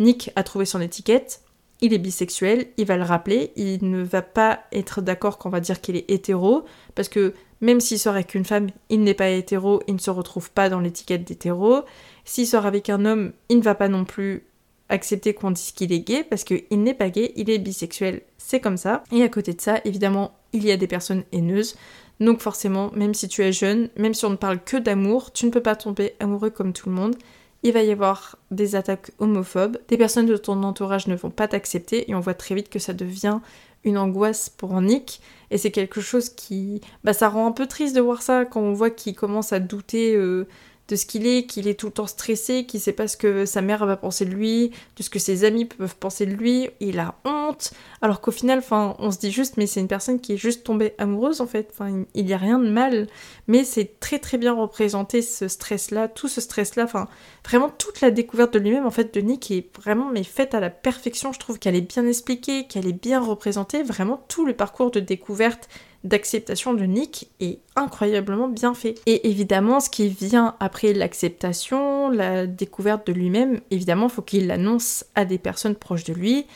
Nick 0.00 0.32
a 0.34 0.42
trouvé 0.42 0.64
son 0.64 0.80
étiquette, 0.80 1.40
il 1.80 1.92
est 1.92 1.98
bisexuel, 1.98 2.68
il 2.76 2.86
va 2.86 2.96
le 2.96 3.02
rappeler, 3.02 3.52
il 3.56 3.90
ne 3.90 4.02
va 4.02 4.22
pas 4.22 4.60
être 4.72 5.02
d'accord 5.02 5.38
qu'on 5.38 5.50
va 5.50 5.60
dire 5.60 5.80
qu'il 5.80 5.96
est 5.96 6.10
hétéro, 6.10 6.64
parce 6.94 7.08
que 7.08 7.34
même 7.64 7.80
s'il 7.80 7.98
sort 7.98 8.14
avec 8.14 8.34
une 8.34 8.44
femme, 8.44 8.68
il 8.90 9.02
n'est 9.02 9.14
pas 9.14 9.30
hétéro, 9.30 9.82
il 9.88 9.94
ne 9.94 9.98
se 9.98 10.10
retrouve 10.10 10.50
pas 10.50 10.68
dans 10.68 10.80
l'étiquette 10.80 11.24
d'hétéro. 11.24 11.80
S'il 12.26 12.46
sort 12.46 12.66
avec 12.66 12.90
un 12.90 13.06
homme, 13.06 13.32
il 13.48 13.56
ne 13.56 13.62
va 13.62 13.74
pas 13.74 13.88
non 13.88 14.04
plus 14.04 14.44
accepter 14.90 15.32
qu'on 15.32 15.50
dise 15.50 15.72
qu'il 15.72 15.90
est 15.90 16.00
gay, 16.00 16.24
parce 16.24 16.44
qu'il 16.44 16.62
n'est 16.70 16.92
pas 16.92 17.08
gay, 17.08 17.32
il 17.36 17.48
est 17.48 17.58
bisexuel, 17.58 18.20
c'est 18.36 18.60
comme 18.60 18.76
ça. 18.76 19.02
Et 19.12 19.22
à 19.22 19.30
côté 19.30 19.54
de 19.54 19.62
ça, 19.62 19.80
évidemment, 19.86 20.36
il 20.52 20.62
y 20.62 20.72
a 20.72 20.76
des 20.76 20.86
personnes 20.86 21.24
haineuses, 21.32 21.74
donc 22.20 22.40
forcément, 22.40 22.90
même 22.94 23.14
si 23.14 23.28
tu 23.28 23.42
es 23.42 23.50
jeune, 23.50 23.88
même 23.96 24.12
si 24.12 24.26
on 24.26 24.30
ne 24.30 24.36
parle 24.36 24.62
que 24.62 24.76
d'amour, 24.76 25.32
tu 25.32 25.46
ne 25.46 25.50
peux 25.50 25.62
pas 25.62 25.74
tomber 25.74 26.14
amoureux 26.20 26.50
comme 26.50 26.74
tout 26.74 26.90
le 26.90 26.94
monde. 26.94 27.16
Il 27.62 27.72
va 27.72 27.82
y 27.82 27.90
avoir 27.90 28.36
des 28.50 28.76
attaques 28.76 29.10
homophobes, 29.18 29.78
des 29.88 29.96
personnes 29.96 30.26
de 30.26 30.36
ton 30.36 30.62
entourage 30.64 31.06
ne 31.06 31.16
vont 31.16 31.30
pas 31.30 31.48
t'accepter 31.48 32.10
et 32.10 32.14
on 32.14 32.20
voit 32.20 32.34
très 32.34 32.54
vite 32.54 32.68
que 32.68 32.78
ça 32.78 32.92
devient 32.92 33.38
une 33.84 33.96
angoisse 33.96 34.50
pour 34.50 34.78
Nick 34.82 35.22
et 35.54 35.58
c'est 35.58 35.70
quelque 35.70 36.00
chose 36.00 36.30
qui 36.30 36.80
bah 37.04 37.12
ça 37.12 37.28
rend 37.28 37.46
un 37.46 37.52
peu 37.52 37.66
triste 37.66 37.94
de 37.94 38.00
voir 38.00 38.22
ça 38.22 38.44
quand 38.44 38.60
on 38.60 38.72
voit 38.72 38.90
qu'il 38.90 39.14
commence 39.14 39.52
à 39.52 39.60
douter 39.60 40.16
euh, 40.16 40.48
de 40.88 40.96
ce 40.96 41.06
qu'il 41.06 41.26
est, 41.26 41.46
qu'il 41.46 41.66
est 41.66 41.78
tout 41.78 41.86
le 41.86 41.92
temps 41.92 42.06
stressé, 42.06 42.66
qu'il 42.66 42.80
sait 42.80 42.92
pas 42.92 43.08
ce 43.08 43.16
que 43.16 43.46
sa 43.46 43.62
mère 43.62 43.86
va 43.86 43.96
penser 43.96 44.24
de 44.24 44.30
lui, 44.30 44.70
de 44.96 45.02
ce 45.02 45.08
que 45.08 45.18
ses 45.18 45.44
amis 45.44 45.64
peuvent 45.64 45.96
penser 45.96 46.26
de 46.26 46.32
lui, 46.32 46.68
il 46.80 46.98
a 46.98 47.14
honte, 47.24 47.72
alors 48.02 48.20
qu'au 48.20 48.30
final, 48.30 48.62
on 48.70 49.10
se 49.10 49.18
dit 49.18 49.32
juste, 49.32 49.56
mais 49.56 49.66
c'est 49.66 49.80
une 49.80 49.88
personne 49.88 50.20
qui 50.20 50.34
est 50.34 50.36
juste 50.36 50.64
tombée 50.64 50.94
amoureuse 50.98 51.40
en 51.40 51.46
fait, 51.46 51.70
enfin, 51.72 52.04
il 52.14 52.24
n'y 52.26 52.34
a 52.34 52.38
rien 52.38 52.58
de 52.58 52.68
mal, 52.68 53.06
mais 53.48 53.64
c'est 53.64 53.98
très 53.98 54.18
très 54.18 54.36
bien 54.36 54.52
représenté 54.52 55.22
ce 55.22 55.48
stress-là, 55.48 56.08
tout 56.08 56.28
ce 56.28 56.40
stress-là, 56.40 56.84
enfin, 56.84 57.08
vraiment 57.44 57.70
toute 57.70 58.02
la 58.02 58.10
découverte 58.10 58.52
de 58.52 58.58
lui-même 58.58 58.86
en 58.86 58.90
fait 58.90 59.14
de 59.14 59.20
Nick 59.20 59.50
est 59.50 59.74
vraiment 59.76 60.10
mais 60.12 60.24
faite 60.24 60.54
à 60.54 60.60
la 60.60 60.70
perfection, 60.70 61.32
je 61.32 61.38
trouve 61.38 61.58
qu'elle 61.58 61.76
est 61.76 61.80
bien 61.80 62.06
expliquée, 62.06 62.66
qu'elle 62.66 62.86
est 62.86 62.92
bien 62.92 63.20
représentée, 63.20 63.82
vraiment 63.82 64.22
tout 64.28 64.44
le 64.44 64.54
parcours 64.54 64.90
de 64.90 65.00
découverte 65.00 65.68
d'acceptation 66.04 66.74
de 66.74 66.84
Nick 66.84 67.30
est 67.40 67.58
incroyablement 67.76 68.46
bien 68.46 68.74
fait. 68.74 68.94
Et 69.06 69.28
évidemment, 69.28 69.80
ce 69.80 69.90
qui 69.90 70.08
vient 70.08 70.54
après 70.60 70.92
l'acceptation, 70.92 72.10
la 72.10 72.46
découverte 72.46 73.06
de 73.06 73.12
lui-même, 73.12 73.60
évidemment, 73.70 74.08
faut 74.08 74.22
qu'il 74.22 74.46
l'annonce 74.46 75.04
à 75.14 75.24
des 75.24 75.38
personnes 75.38 75.74
proches 75.74 76.04
de 76.04 76.12
lui 76.12 76.46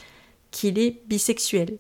qu'il 0.51 0.79
est 0.79 1.03
bisexuel. 1.07 1.79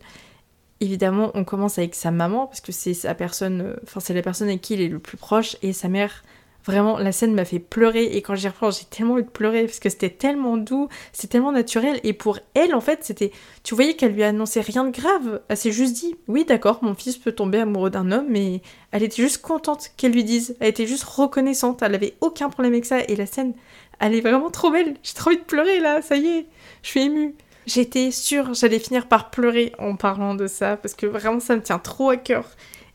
Évidemment, 0.81 1.31
on 1.35 1.45
commence 1.45 1.79
avec 1.79 1.95
sa 1.95 2.11
maman 2.11 2.47
parce 2.47 2.61
que 2.61 2.73
c'est 2.73 2.95
sa 2.95 3.15
personne, 3.15 3.77
enfin 3.83 4.01
c'est 4.01 4.15
la 4.15 4.23
personne 4.23 4.49
avec 4.49 4.61
qui 4.61 4.75
il 4.75 4.81
est 4.81 4.89
le 4.89 4.99
plus 4.99 5.17
proche 5.17 5.57
et 5.63 5.73
sa 5.73 5.89
mère 5.89 6.25
Vraiment, 6.69 6.99
la 6.99 7.13
scène 7.13 7.33
m'a 7.35 7.47
fait 7.47 7.61
pleurer 7.61 8.05
et 8.05 8.21
quand 8.21 8.35
j'y 8.35 8.47
repense, 8.47 8.81
j'ai 8.81 8.85
tellement 8.85 9.17
eu 9.17 9.23
de 9.23 9.29
pleurer 9.31 9.65
parce 9.65 9.81
que 9.81 9.89
c'était 9.89 10.11
tellement 10.11 10.59
doux, 10.59 10.89
c'est 11.15 11.29
tellement 11.29 11.51
naturel 11.51 11.99
et 12.05 12.13
pour 12.13 12.41
elle, 12.53 12.75
en 12.75 12.83
fait, 12.83 12.99
c'était. 13.05 13.33
Tu 13.63 13.75
voyais 13.75 13.95
qu'elle 13.95 14.13
lui 14.13 14.23
annonçait 14.23 14.61
rien 14.61 14.85
de 14.85 14.91
grave. 14.91 15.41
Elle 15.49 15.57
s'est 15.57 15.73
juste 15.73 15.95
dit 15.95 16.15
Oui, 16.27 16.45
d'accord, 16.45 16.81
mon 16.83 16.95
fils 16.95 17.17
peut 17.17 17.33
tomber 17.33 17.61
amoureux 17.61 17.89
d'un 17.89 18.13
homme, 18.13 18.27
mais 18.29 18.61
elle 18.93 19.03
était 19.03 19.23
juste 19.23 19.41
contente 19.41 19.93
qu'elle 19.97 20.13
lui 20.13 20.25
dise. 20.25 20.57
Elle 20.61 20.69
était 20.69 20.87
juste 20.87 21.05
reconnaissante, 21.05 21.81
elle 21.81 21.95
avait 21.95 22.17
aucun 22.21 22.51
problème 22.51 22.75
avec 22.75 22.85
ça 22.85 23.01
et 23.01 23.17
la 23.17 23.25
scène, 23.25 23.55
elle 23.99 24.15
est 24.15 24.21
vraiment 24.21 24.51
trop 24.51 24.71
belle. 24.71 24.97
J'ai 25.03 25.15
trop 25.15 25.31
envie 25.31 25.39
de 25.39 25.45
pleurer 25.45 25.81
là, 25.81 26.03
ça 26.03 26.17
y 26.17 26.27
est, 26.27 26.47
je 26.83 26.89
suis 26.89 27.01
émue. 27.01 27.35
J'étais 27.65 28.11
sûre, 28.11 28.53
j'allais 28.53 28.79
finir 28.79 29.09
par 29.09 29.31
pleurer 29.31 29.73
en 29.79 29.97
parlant 29.97 30.35
de 30.35 30.47
ça 30.47 30.77
parce 30.77 30.93
que 30.93 31.07
vraiment 31.07 31.41
ça 31.41 31.57
me 31.57 31.63
tient 31.63 31.79
trop 31.79 32.11
à 32.11 32.19
cœur. 32.19 32.45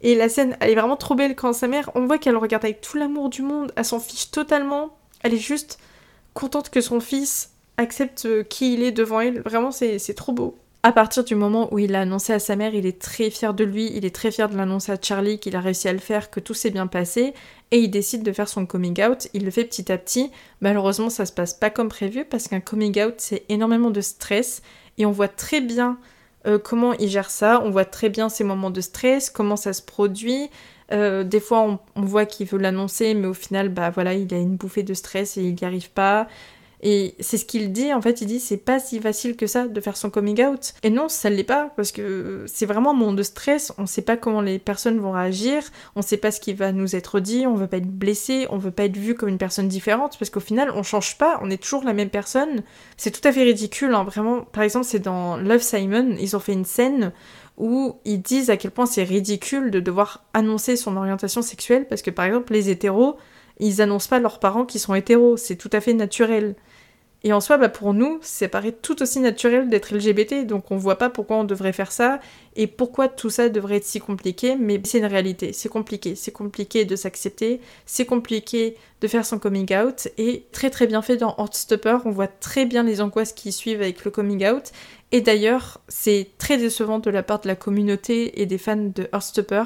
Et 0.03 0.15
la 0.15 0.27
scène, 0.29 0.57
elle 0.59 0.69
est 0.69 0.75
vraiment 0.75 0.97
trop 0.97 1.15
belle 1.15 1.35
quand 1.35 1.53
sa 1.53 1.67
mère, 1.67 1.89
on 1.95 2.05
voit 2.05 2.17
qu'elle 2.17 2.35
regarde 2.35 2.65
avec 2.65 2.81
tout 2.81 2.97
l'amour 2.97 3.29
du 3.29 3.41
monde, 3.41 3.71
elle 3.75 3.85
s'en 3.85 3.99
fiche 3.99 4.31
totalement. 4.31 4.97
Elle 5.23 5.33
est 5.33 5.37
juste 5.37 5.79
contente 6.33 6.69
que 6.69 6.81
son 6.81 6.99
fils 6.99 7.51
accepte 7.77 8.25
euh, 8.25 8.43
qui 8.43 8.73
il 8.73 8.83
est 8.83 8.91
devant 8.91 9.21
elle. 9.21 9.39
Vraiment, 9.41 9.71
c'est 9.71 10.13
trop 10.13 10.33
beau. 10.33 10.57
À 10.85 10.91
partir 10.91 11.23
du 11.23 11.35
moment 11.35 11.73
où 11.73 11.79
il 11.79 11.95
a 11.95 12.01
annoncé 12.01 12.33
à 12.33 12.39
sa 12.39 12.57
mère, 12.57 12.75
il 12.75 12.85
est 12.85 13.01
très 13.01 13.29
fier 13.29 13.53
de 13.53 13.63
lui, 13.63 13.89
il 13.95 14.03
est 14.03 14.13
très 14.13 14.31
fier 14.31 14.49
de 14.49 14.57
l'annoncer 14.57 14.91
à 14.91 14.97
Charlie 15.01 15.39
qu'il 15.39 15.55
a 15.55 15.61
réussi 15.61 15.87
à 15.87 15.93
le 15.93 15.99
faire, 15.99 16.29
que 16.29 16.41
tout 16.41 16.53
s'est 16.53 16.71
bien 16.71 16.87
passé, 16.87 17.33
et 17.71 17.77
il 17.77 17.89
décide 17.89 18.23
de 18.23 18.33
faire 18.33 18.49
son 18.49 18.65
coming 18.65 19.01
out. 19.01 19.29
Il 19.33 19.45
le 19.45 19.51
fait 19.51 19.63
petit 19.63 19.89
à 19.89 19.97
petit. 19.97 20.29
Malheureusement, 20.59 21.09
ça 21.09 21.25
se 21.25 21.31
passe 21.31 21.53
pas 21.53 21.69
comme 21.69 21.87
prévu 21.87 22.25
parce 22.25 22.49
qu'un 22.49 22.59
coming 22.59 23.01
out, 23.01 23.13
c'est 23.19 23.45
énormément 23.47 23.91
de 23.91 24.01
stress, 24.01 24.61
et 24.97 25.05
on 25.05 25.11
voit 25.11 25.29
très 25.29 25.61
bien 25.61 25.97
euh, 26.45 26.59
comment 26.59 26.93
il 26.93 27.09
gère 27.09 27.29
ça. 27.29 27.61
On 27.63 27.69
voit 27.69 27.85
très 27.85 28.09
bien 28.09 28.29
ses 28.29 28.43
moments 28.43 28.71
de 28.71 28.81
stress, 28.81 29.29
comment 29.29 29.55
ça 29.55 29.73
se 29.73 29.81
produit. 29.81 30.49
Euh, 30.91 31.23
des 31.23 31.39
fois, 31.39 31.61
on, 31.61 31.79
on 31.95 32.01
voit 32.01 32.25
qu'il 32.25 32.47
veut 32.47 32.59
l'annoncer, 32.59 33.13
mais 33.13 33.27
au 33.27 33.33
final, 33.33 33.69
bah 33.69 33.89
voilà, 33.89 34.13
il 34.13 34.33
a 34.33 34.37
une 34.37 34.55
bouffée 34.55 34.83
de 34.83 34.93
stress 34.93 35.37
et 35.37 35.43
il 35.43 35.55
n'y 35.55 35.63
arrive 35.63 35.89
pas. 35.91 36.27
Et 36.85 37.15
c'est 37.21 37.37
ce 37.37 37.45
qu'il 37.45 37.71
dit, 37.71 37.93
en 37.93 38.01
fait, 38.01 38.19
il 38.19 38.27
dit 38.27 38.41
c'est 38.41 38.57
pas 38.57 38.77
si 38.77 38.99
facile 38.99 39.37
que 39.37 39.47
ça 39.47 39.69
de 39.69 39.81
faire 39.81 39.95
son 39.95 40.09
coming 40.09 40.43
out. 40.43 40.73
Et 40.83 40.89
non, 40.89 41.07
ça 41.07 41.29
l'est 41.29 41.45
pas, 41.45 41.71
parce 41.77 41.93
que 41.93 42.43
c'est 42.45 42.65
vraiment 42.65 42.91
un 42.91 42.93
monde 42.95 43.17
de 43.17 43.23
stress, 43.23 43.71
on 43.77 43.85
sait 43.85 44.01
pas 44.01 44.17
comment 44.17 44.41
les 44.41 44.59
personnes 44.59 44.99
vont 44.99 45.13
réagir, 45.13 45.63
on 45.95 46.01
sait 46.01 46.17
pas 46.17 46.29
ce 46.29 46.41
qui 46.41 46.53
va 46.53 46.73
nous 46.73 46.93
être 46.97 47.21
dit, 47.21 47.47
on 47.47 47.55
veut 47.55 47.67
pas 47.67 47.77
être 47.77 47.87
blessé, 47.87 48.47
on 48.49 48.57
veut 48.57 48.69
pas 48.69 48.83
être 48.83 48.97
vu 48.97 49.15
comme 49.15 49.29
une 49.29 49.37
personne 49.37 49.69
différente, 49.69 50.17
parce 50.19 50.29
qu'au 50.29 50.41
final, 50.41 50.71
on 50.75 50.83
change 50.83 51.17
pas, 51.17 51.39
on 51.41 51.49
est 51.49 51.61
toujours 51.61 51.85
la 51.85 51.93
même 51.93 52.09
personne. 52.09 52.63
C'est 52.97 53.11
tout 53.11 53.25
à 53.25 53.31
fait 53.31 53.43
ridicule, 53.43 53.93
hein, 53.93 54.03
vraiment. 54.03 54.41
Par 54.41 54.63
exemple, 54.63 54.85
c'est 54.85 54.99
dans 54.99 55.37
Love 55.37 55.61
Simon, 55.61 56.17
ils 56.19 56.35
ont 56.35 56.41
fait 56.41 56.53
une 56.53 56.65
scène 56.65 57.13
où 57.57 57.95
ils 58.03 58.21
disent 58.21 58.49
à 58.49 58.57
quel 58.57 58.71
point 58.71 58.87
c'est 58.87 59.03
ridicule 59.03 59.71
de 59.71 59.79
devoir 59.79 60.25
annoncer 60.33 60.75
son 60.75 60.97
orientation 60.97 61.41
sexuelle, 61.41 61.87
parce 61.87 62.01
que 62.01 62.11
par 62.11 62.25
exemple, 62.25 62.51
les 62.51 62.69
hétéros, 62.69 63.15
ils 63.59 63.81
annoncent 63.81 64.09
pas 64.09 64.19
leurs 64.19 64.39
parents 64.39 64.65
qui 64.65 64.79
sont 64.79 64.95
hétéros, 64.95 65.37
c'est 65.37 65.55
tout 65.55 65.69
à 65.71 65.79
fait 65.79 65.93
naturel. 65.93 66.55
Et 67.25 67.31
en 67.31 67.39
soi, 67.39 67.57
bah 67.57 67.69
pour 67.69 67.93
nous, 67.93 68.19
ça 68.21 68.49
paraît 68.49 68.73
tout 68.73 69.01
aussi 69.01 69.21
naturel 69.21 69.69
d'être 69.69 69.95
LGBT, 69.95 70.45
donc 70.45 70.71
on 70.71 70.75
voit 70.75 70.97
pas 70.97 71.09
pourquoi 71.09 71.37
on 71.37 71.45
devrait 71.45 71.71
faire 71.71 71.93
ça 71.93 72.19
et 72.57 72.67
pourquoi 72.67 73.07
tout 73.07 73.29
ça 73.29 73.47
devrait 73.47 73.77
être 73.77 73.85
si 73.85 74.01
compliqué, 74.01 74.57
mais 74.57 74.81
c'est 74.83 74.97
une 74.97 75.05
réalité, 75.05 75.53
c'est 75.53 75.69
compliqué, 75.69 76.15
c'est 76.15 76.33
compliqué 76.33 76.83
de 76.83 76.97
s'accepter, 76.97 77.61
c'est 77.85 78.05
compliqué 78.05 78.75
de 78.99 79.07
faire 79.07 79.25
son 79.25 79.39
coming 79.39 79.73
out, 79.73 80.09
et 80.17 80.45
très 80.51 80.69
très 80.69 80.85
bien 80.85 81.01
fait 81.01 81.15
dans 81.15 81.33
Heartstopper, 81.37 81.99
on 82.03 82.11
voit 82.11 82.27
très 82.27 82.65
bien 82.65 82.83
les 82.83 82.99
angoisses 82.99 83.31
qui 83.31 83.53
suivent 83.53 83.81
avec 83.81 84.03
le 84.03 84.11
coming 84.11 84.45
out, 84.45 84.71
et 85.13 85.21
d'ailleurs, 85.21 85.79
c'est 85.87 86.27
très 86.37 86.57
décevant 86.57 86.99
de 86.99 87.09
la 87.09 87.23
part 87.23 87.39
de 87.39 87.47
la 87.47 87.55
communauté 87.55 88.41
et 88.41 88.45
des 88.45 88.57
fans 88.57 88.75
de 88.75 89.07
Heartstopper 89.13 89.63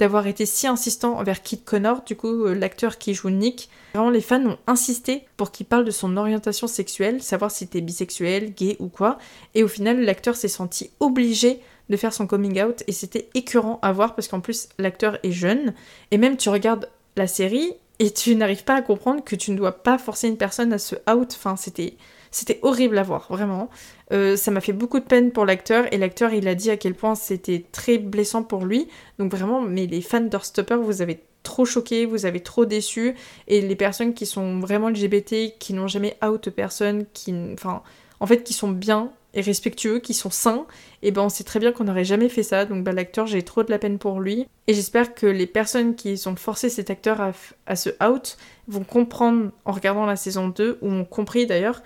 d'avoir 0.00 0.26
été 0.26 0.46
si 0.46 0.66
insistant 0.66 1.18
envers 1.18 1.42
Kit 1.42 1.60
Connor, 1.60 2.02
du 2.06 2.16
coup 2.16 2.46
euh, 2.46 2.54
l'acteur 2.54 2.96
qui 2.96 3.12
joue 3.12 3.28
Nick. 3.28 3.68
Vraiment 3.94 4.08
les 4.08 4.22
fans 4.22 4.44
ont 4.46 4.58
insisté 4.66 5.24
pour 5.36 5.52
qu'il 5.52 5.66
parle 5.66 5.84
de 5.84 5.90
son 5.90 6.16
orientation 6.16 6.66
sexuelle, 6.66 7.22
savoir 7.22 7.50
si 7.50 7.64
était 7.64 7.82
bisexuel, 7.82 8.54
gay 8.54 8.76
ou 8.80 8.88
quoi. 8.88 9.18
Et 9.54 9.62
au 9.62 9.68
final 9.68 10.00
l'acteur 10.00 10.36
s'est 10.36 10.48
senti 10.48 10.90
obligé 11.00 11.60
de 11.90 11.96
faire 11.98 12.14
son 12.14 12.26
coming 12.26 12.62
out 12.62 12.82
et 12.86 12.92
c'était 12.92 13.28
écœurant 13.34 13.78
à 13.82 13.92
voir 13.92 14.14
parce 14.14 14.26
qu'en 14.26 14.40
plus 14.40 14.70
l'acteur 14.78 15.18
est 15.22 15.32
jeune 15.32 15.74
et 16.10 16.16
même 16.16 16.38
tu 16.38 16.48
regardes 16.48 16.88
la 17.16 17.26
série 17.26 17.74
et 17.98 18.10
tu 18.10 18.34
n'arrives 18.36 18.64
pas 18.64 18.76
à 18.76 18.82
comprendre 18.82 19.22
que 19.22 19.36
tu 19.36 19.50
ne 19.50 19.56
dois 19.56 19.82
pas 19.82 19.98
forcer 19.98 20.28
une 20.28 20.38
personne 20.38 20.72
à 20.72 20.78
se 20.78 20.94
out. 21.10 21.36
Enfin 21.36 21.56
c'était 21.56 21.98
c'était 22.30 22.58
horrible 22.62 22.98
à 22.98 23.02
voir, 23.02 23.26
vraiment. 23.28 23.68
Euh, 24.12 24.36
ça 24.36 24.50
m'a 24.50 24.60
fait 24.60 24.72
beaucoup 24.72 25.00
de 25.00 25.04
peine 25.04 25.32
pour 25.32 25.44
l'acteur, 25.44 25.92
et 25.92 25.98
l'acteur, 25.98 26.32
il 26.32 26.46
a 26.48 26.54
dit 26.54 26.70
à 26.70 26.76
quel 26.76 26.94
point 26.94 27.14
c'était 27.14 27.64
très 27.72 27.98
blessant 27.98 28.42
pour 28.42 28.64
lui. 28.64 28.88
Donc 29.18 29.30
vraiment, 29.30 29.60
mais 29.60 29.86
les 29.86 30.00
fans 30.00 30.20
d'Heartstopper, 30.20 30.76
vous 30.76 31.02
avez 31.02 31.20
trop 31.42 31.64
choqué, 31.64 32.06
vous 32.06 32.26
avez 32.26 32.40
trop 32.40 32.64
déçu, 32.64 33.14
et 33.48 33.60
les 33.60 33.76
personnes 33.76 34.14
qui 34.14 34.26
sont 34.26 34.60
vraiment 34.60 34.90
LGBT, 34.90 35.56
qui 35.58 35.72
n'ont 35.72 35.88
jamais 35.88 36.16
out 36.24 36.50
personne, 36.50 37.04
qui, 37.12 37.34
enfin, 37.52 37.82
en 38.20 38.26
fait, 38.26 38.42
qui 38.44 38.52
sont 38.52 38.70
bien 38.70 39.10
et 39.32 39.40
respectueux, 39.40 40.00
qui 40.00 40.12
sont 40.12 40.30
sains, 40.30 40.66
et 41.02 41.12
ben 41.12 41.22
on 41.22 41.28
sait 41.28 41.44
très 41.44 41.60
bien 41.60 41.70
qu'on 41.70 41.84
n'aurait 41.84 42.04
jamais 42.04 42.28
fait 42.28 42.42
ça, 42.42 42.64
donc 42.64 42.82
bah, 42.82 42.90
l'acteur 42.92 43.28
j'ai 43.28 43.42
trop 43.42 43.62
de 43.62 43.70
la 43.70 43.78
peine 43.78 43.98
pour 43.98 44.18
lui, 44.18 44.48
et 44.66 44.74
j'espère 44.74 45.14
que 45.14 45.26
les 45.26 45.46
personnes 45.46 45.94
qui 45.94 46.20
ont 46.26 46.34
forcé 46.34 46.68
cet 46.68 46.90
acteur 46.90 47.20
à, 47.20 47.30
à 47.66 47.76
se 47.76 47.90
out 48.04 48.36
vont 48.66 48.82
comprendre 48.82 49.52
en 49.64 49.70
regardant 49.72 50.04
la 50.04 50.16
saison 50.16 50.48
2, 50.48 50.78
ou 50.82 50.90
ont 50.90 51.04
compris 51.04 51.46
d'ailleurs, 51.46 51.80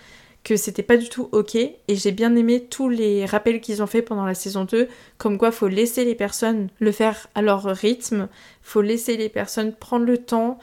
que 0.44 0.56
c'était 0.56 0.82
pas 0.82 0.98
du 0.98 1.08
tout 1.08 1.28
ok 1.32 1.56
et 1.56 1.74
j'ai 1.88 2.12
bien 2.12 2.36
aimé 2.36 2.66
tous 2.68 2.88
les 2.88 3.24
rappels 3.24 3.60
qu'ils 3.60 3.82
ont 3.82 3.86
fait 3.86 4.02
pendant 4.02 4.26
la 4.26 4.34
saison 4.34 4.64
2 4.64 4.88
comme 5.16 5.38
quoi 5.38 5.50
faut 5.50 5.68
laisser 5.68 6.04
les 6.04 6.14
personnes 6.14 6.68
le 6.78 6.92
faire 6.92 7.28
à 7.34 7.42
leur 7.42 7.64
rythme, 7.64 8.28
faut 8.62 8.82
laisser 8.82 9.16
les 9.16 9.30
personnes 9.30 9.72
prendre 9.72 10.04
le 10.04 10.18
temps, 10.18 10.58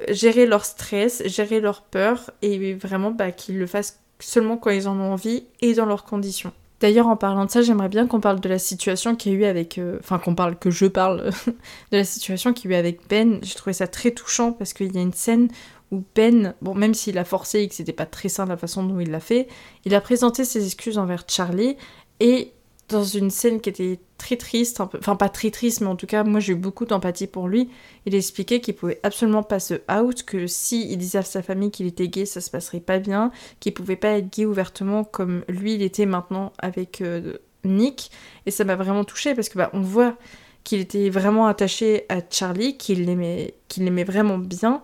euh, 0.00 0.04
gérer 0.12 0.46
leur 0.46 0.64
stress, 0.64 1.22
gérer 1.26 1.60
leur 1.60 1.82
peur 1.82 2.30
et 2.42 2.74
vraiment 2.74 3.10
bah, 3.10 3.32
qu'ils 3.32 3.58
le 3.58 3.66
fassent 3.66 4.00
seulement 4.20 4.56
quand 4.56 4.70
ils 4.70 4.88
en 4.88 4.98
ont 4.98 5.12
envie 5.12 5.44
et 5.60 5.74
dans 5.74 5.86
leurs 5.86 6.04
conditions. 6.04 6.52
D'ailleurs, 6.80 7.08
en 7.08 7.16
parlant 7.16 7.44
de 7.44 7.50
ça, 7.50 7.60
j'aimerais 7.62 7.88
bien 7.88 8.06
qu'on 8.06 8.20
parle 8.20 8.38
de 8.38 8.48
la 8.48 8.60
situation 8.60 9.16
qu'il 9.16 9.32
y 9.32 9.34
a 9.34 9.38
eu 9.38 9.44
avec. 9.44 9.78
Euh, 9.78 9.98
enfin, 9.98 10.18
qu'on 10.18 10.36
parle, 10.36 10.56
que 10.56 10.70
je 10.70 10.86
parle 10.86 11.30
de 11.92 11.96
la 11.96 12.04
situation 12.04 12.52
qu'il 12.52 12.70
y 12.70 12.74
a 12.74 12.76
eu 12.76 12.78
avec 12.78 13.00
Ben. 13.08 13.40
J'ai 13.42 13.54
trouvé 13.54 13.72
ça 13.72 13.88
très 13.88 14.12
touchant 14.12 14.52
parce 14.52 14.72
qu'il 14.72 14.94
y 14.94 14.98
a 14.98 15.02
une 15.02 15.12
scène 15.12 15.48
où 15.90 16.04
Ben, 16.14 16.54
bon 16.62 16.74
même 16.74 16.94
s'il 16.94 17.18
a 17.18 17.24
forcé 17.24 17.60
et 17.60 17.68
que 17.68 17.74
c'était 17.74 17.92
pas 17.92 18.06
très 18.06 18.28
sain 18.28 18.46
la 18.46 18.56
façon 18.56 18.82
dont 18.82 19.00
il 19.00 19.10
l'a 19.10 19.20
fait, 19.20 19.48
il 19.84 19.94
a 19.94 20.00
présenté 20.00 20.44
ses 20.44 20.64
excuses 20.64 20.98
envers 20.98 21.24
Charlie 21.28 21.76
et 22.20 22.52
dans 22.88 23.04
une 23.04 23.30
scène 23.30 23.60
qui 23.60 23.68
était 23.68 24.00
très 24.16 24.36
triste, 24.36 24.80
enfin 24.80 25.14
pas 25.14 25.28
très 25.28 25.50
triste, 25.50 25.82
mais 25.82 25.88
en 25.88 25.96
tout 25.96 26.06
cas, 26.06 26.24
moi 26.24 26.40
j'ai 26.40 26.54
eu 26.54 26.56
beaucoup 26.56 26.86
d'empathie 26.86 27.26
pour 27.26 27.46
lui. 27.46 27.68
Il 28.06 28.14
expliquait 28.14 28.60
qu'il 28.60 28.74
pouvait 28.74 28.98
absolument 29.02 29.42
pas 29.42 29.60
se 29.60 29.74
out, 29.92 30.22
que 30.24 30.46
si 30.46 30.90
il 30.90 30.96
disait 30.96 31.18
à 31.18 31.22
sa 31.22 31.42
famille 31.42 31.70
qu'il 31.70 31.86
était 31.86 32.08
gay, 32.08 32.24
ça 32.24 32.40
se 32.40 32.50
passerait 32.50 32.80
pas 32.80 32.98
bien, 32.98 33.30
qu'il 33.60 33.74
pouvait 33.74 33.96
pas 33.96 34.10
être 34.18 34.34
gay 34.34 34.46
ouvertement 34.46 35.04
comme 35.04 35.44
lui 35.48 35.74
il 35.74 35.82
était 35.82 36.06
maintenant 36.06 36.52
avec 36.58 37.00
euh, 37.00 37.34
Nick. 37.64 38.10
Et 38.46 38.50
ça 38.50 38.64
m'a 38.64 38.76
vraiment 38.76 39.04
touché 39.04 39.34
parce 39.34 39.48
que 39.48 39.58
bah, 39.58 39.70
on 39.74 39.82
voit 39.82 40.16
qu'il 40.64 40.80
était 40.80 41.10
vraiment 41.10 41.46
attaché 41.46 42.06
à 42.08 42.20
Charlie, 42.28 42.76
qu'il 42.76 43.04
l'aimait, 43.04 43.54
qu'il 43.68 43.84
l'aimait 43.84 44.04
vraiment 44.04 44.38
bien, 44.38 44.82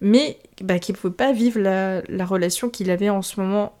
mais 0.00 0.38
bah, 0.60 0.78
qu'il 0.78 0.96
pouvait 0.96 1.14
pas 1.14 1.32
vivre 1.32 1.60
la, 1.60 2.02
la 2.08 2.24
relation 2.24 2.68
qu'il 2.70 2.90
avait 2.90 3.10
en 3.10 3.22
ce 3.22 3.40
moment 3.40 3.72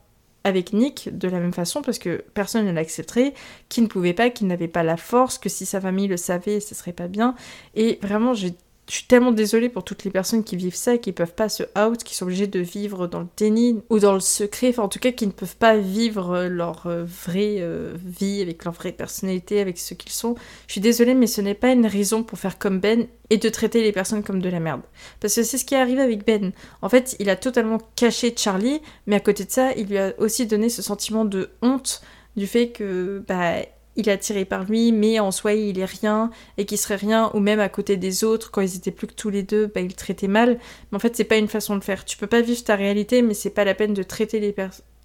avec 0.46 0.72
Nick 0.72 1.10
de 1.12 1.26
la 1.26 1.40
même 1.40 1.52
façon 1.52 1.82
parce 1.82 1.98
que 1.98 2.24
personne 2.34 2.66
ne 2.66 2.72
l'accepterait, 2.72 3.34
qu'il 3.68 3.82
ne 3.82 3.88
pouvait 3.88 4.12
pas, 4.12 4.30
qu'il 4.30 4.46
n'avait 4.46 4.68
pas 4.68 4.84
la 4.84 4.96
force, 4.96 5.38
que 5.38 5.48
si 5.48 5.66
sa 5.66 5.80
famille 5.80 6.06
le 6.06 6.16
savait, 6.16 6.60
ce 6.60 6.74
serait 6.76 6.92
pas 6.92 7.08
bien. 7.08 7.34
Et 7.74 7.98
vraiment, 8.00 8.32
j'ai 8.32 8.54
je 8.88 8.94
suis 8.94 9.06
tellement 9.06 9.32
désolée 9.32 9.68
pour 9.68 9.84
toutes 9.84 10.04
les 10.04 10.10
personnes 10.10 10.44
qui 10.44 10.56
vivent 10.56 10.76
ça, 10.76 10.96
qui 10.96 11.10
peuvent 11.12 11.34
pas 11.34 11.48
se 11.48 11.64
out, 11.76 12.04
qui 12.04 12.14
sont 12.14 12.24
obligées 12.24 12.46
de 12.46 12.60
vivre 12.60 13.08
dans 13.08 13.20
le 13.20 13.26
déni 13.36 13.80
ou 13.90 13.98
dans 13.98 14.12
le 14.12 14.20
secret, 14.20 14.68
enfin 14.68 14.84
en 14.84 14.88
tout 14.88 15.00
cas 15.00 15.10
qui 15.10 15.26
ne 15.26 15.32
peuvent 15.32 15.56
pas 15.56 15.76
vivre 15.76 16.46
leur 16.46 16.86
euh, 16.86 17.04
vraie 17.04 17.56
euh, 17.58 17.94
vie 18.04 18.40
avec 18.40 18.64
leur 18.64 18.74
vraie 18.74 18.92
personnalité, 18.92 19.60
avec 19.60 19.78
ce 19.78 19.94
qu'ils 19.94 20.12
sont. 20.12 20.36
Je 20.68 20.72
suis 20.72 20.80
désolée, 20.80 21.14
mais 21.14 21.26
ce 21.26 21.40
n'est 21.40 21.54
pas 21.54 21.72
une 21.72 21.86
raison 21.86 22.22
pour 22.22 22.38
faire 22.38 22.58
comme 22.58 22.78
Ben 22.78 23.08
et 23.30 23.38
de 23.38 23.48
traiter 23.48 23.82
les 23.82 23.92
personnes 23.92 24.22
comme 24.22 24.40
de 24.40 24.48
la 24.48 24.60
merde. 24.60 24.82
Parce 25.20 25.34
que 25.34 25.42
c'est 25.42 25.58
ce 25.58 25.64
qui 25.64 25.74
est 25.74 25.80
arrivé 25.80 26.00
avec 26.00 26.24
Ben. 26.24 26.52
En 26.80 26.88
fait, 26.88 27.16
il 27.18 27.28
a 27.28 27.34
totalement 27.34 27.78
caché 27.96 28.34
Charlie, 28.36 28.80
mais 29.06 29.16
à 29.16 29.20
côté 29.20 29.44
de 29.44 29.50
ça, 29.50 29.72
il 29.72 29.88
lui 29.88 29.98
a 29.98 30.14
aussi 30.18 30.46
donné 30.46 30.68
ce 30.68 30.82
sentiment 30.82 31.24
de 31.24 31.50
honte 31.60 32.02
du 32.36 32.46
fait 32.46 32.68
que 32.68 33.24
bah 33.26 33.62
il 33.96 34.08
est 34.08 34.12
attiré 34.12 34.44
par 34.44 34.64
lui, 34.64 34.92
mais 34.92 35.18
en 35.20 35.30
soi 35.30 35.54
il 35.54 35.78
est 35.78 35.84
rien 35.84 36.30
et 36.58 36.64
qu'il 36.64 36.78
serait 36.78 36.96
rien, 36.96 37.30
ou 37.34 37.40
même 37.40 37.60
à 37.60 37.68
côté 37.68 37.96
des 37.96 38.24
autres, 38.24 38.50
quand 38.50 38.60
ils 38.60 38.76
étaient 38.76 38.90
plus 38.90 39.06
que 39.06 39.14
tous 39.14 39.30
les 39.30 39.42
deux, 39.42 39.66
bah, 39.66 39.80
il 39.80 39.94
traitait 39.94 40.28
mal. 40.28 40.58
Mais 40.90 40.96
en 40.96 40.98
fait, 40.98 41.16
c'est 41.16 41.24
pas 41.24 41.36
une 41.36 41.48
façon 41.48 41.76
de 41.76 41.84
faire. 41.84 42.04
Tu 42.04 42.16
peux 42.16 42.26
pas 42.26 42.40
vivre 42.40 42.62
ta 42.62 42.76
réalité, 42.76 43.22
mais 43.22 43.34
c'est 43.34 43.50
pas 43.50 43.64
la 43.64 43.74
peine 43.74 43.94
de 43.94 44.02
traiter 44.02 44.40
les 44.40 44.54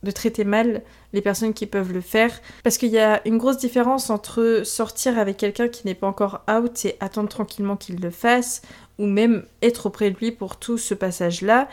de 0.03 0.11
traiter 0.11 0.43
mal 0.43 0.81
les 1.13 1.21
personnes 1.21 1.53
qui 1.53 1.67
peuvent 1.67 1.93
le 1.93 2.01
faire. 2.01 2.31
Parce 2.63 2.77
qu'il 2.77 2.89
y 2.89 2.97
a 2.97 3.21
une 3.27 3.37
grosse 3.37 3.57
différence 3.57 4.09
entre 4.09 4.61
sortir 4.63 5.19
avec 5.19 5.37
quelqu'un 5.37 5.67
qui 5.67 5.85
n'est 5.85 5.95
pas 5.95 6.07
encore 6.07 6.43
out 6.49 6.85
et 6.85 6.97
attendre 6.99 7.29
tranquillement 7.29 7.77
qu'il 7.77 7.99
le 8.01 8.09
fasse, 8.09 8.61
ou 8.97 9.05
même 9.05 9.45
être 9.61 9.87
auprès 9.87 10.09
de 10.11 10.17
lui 10.17 10.31
pour 10.31 10.57
tout 10.57 10.77
ce 10.77 10.93
passage-là, 10.93 11.67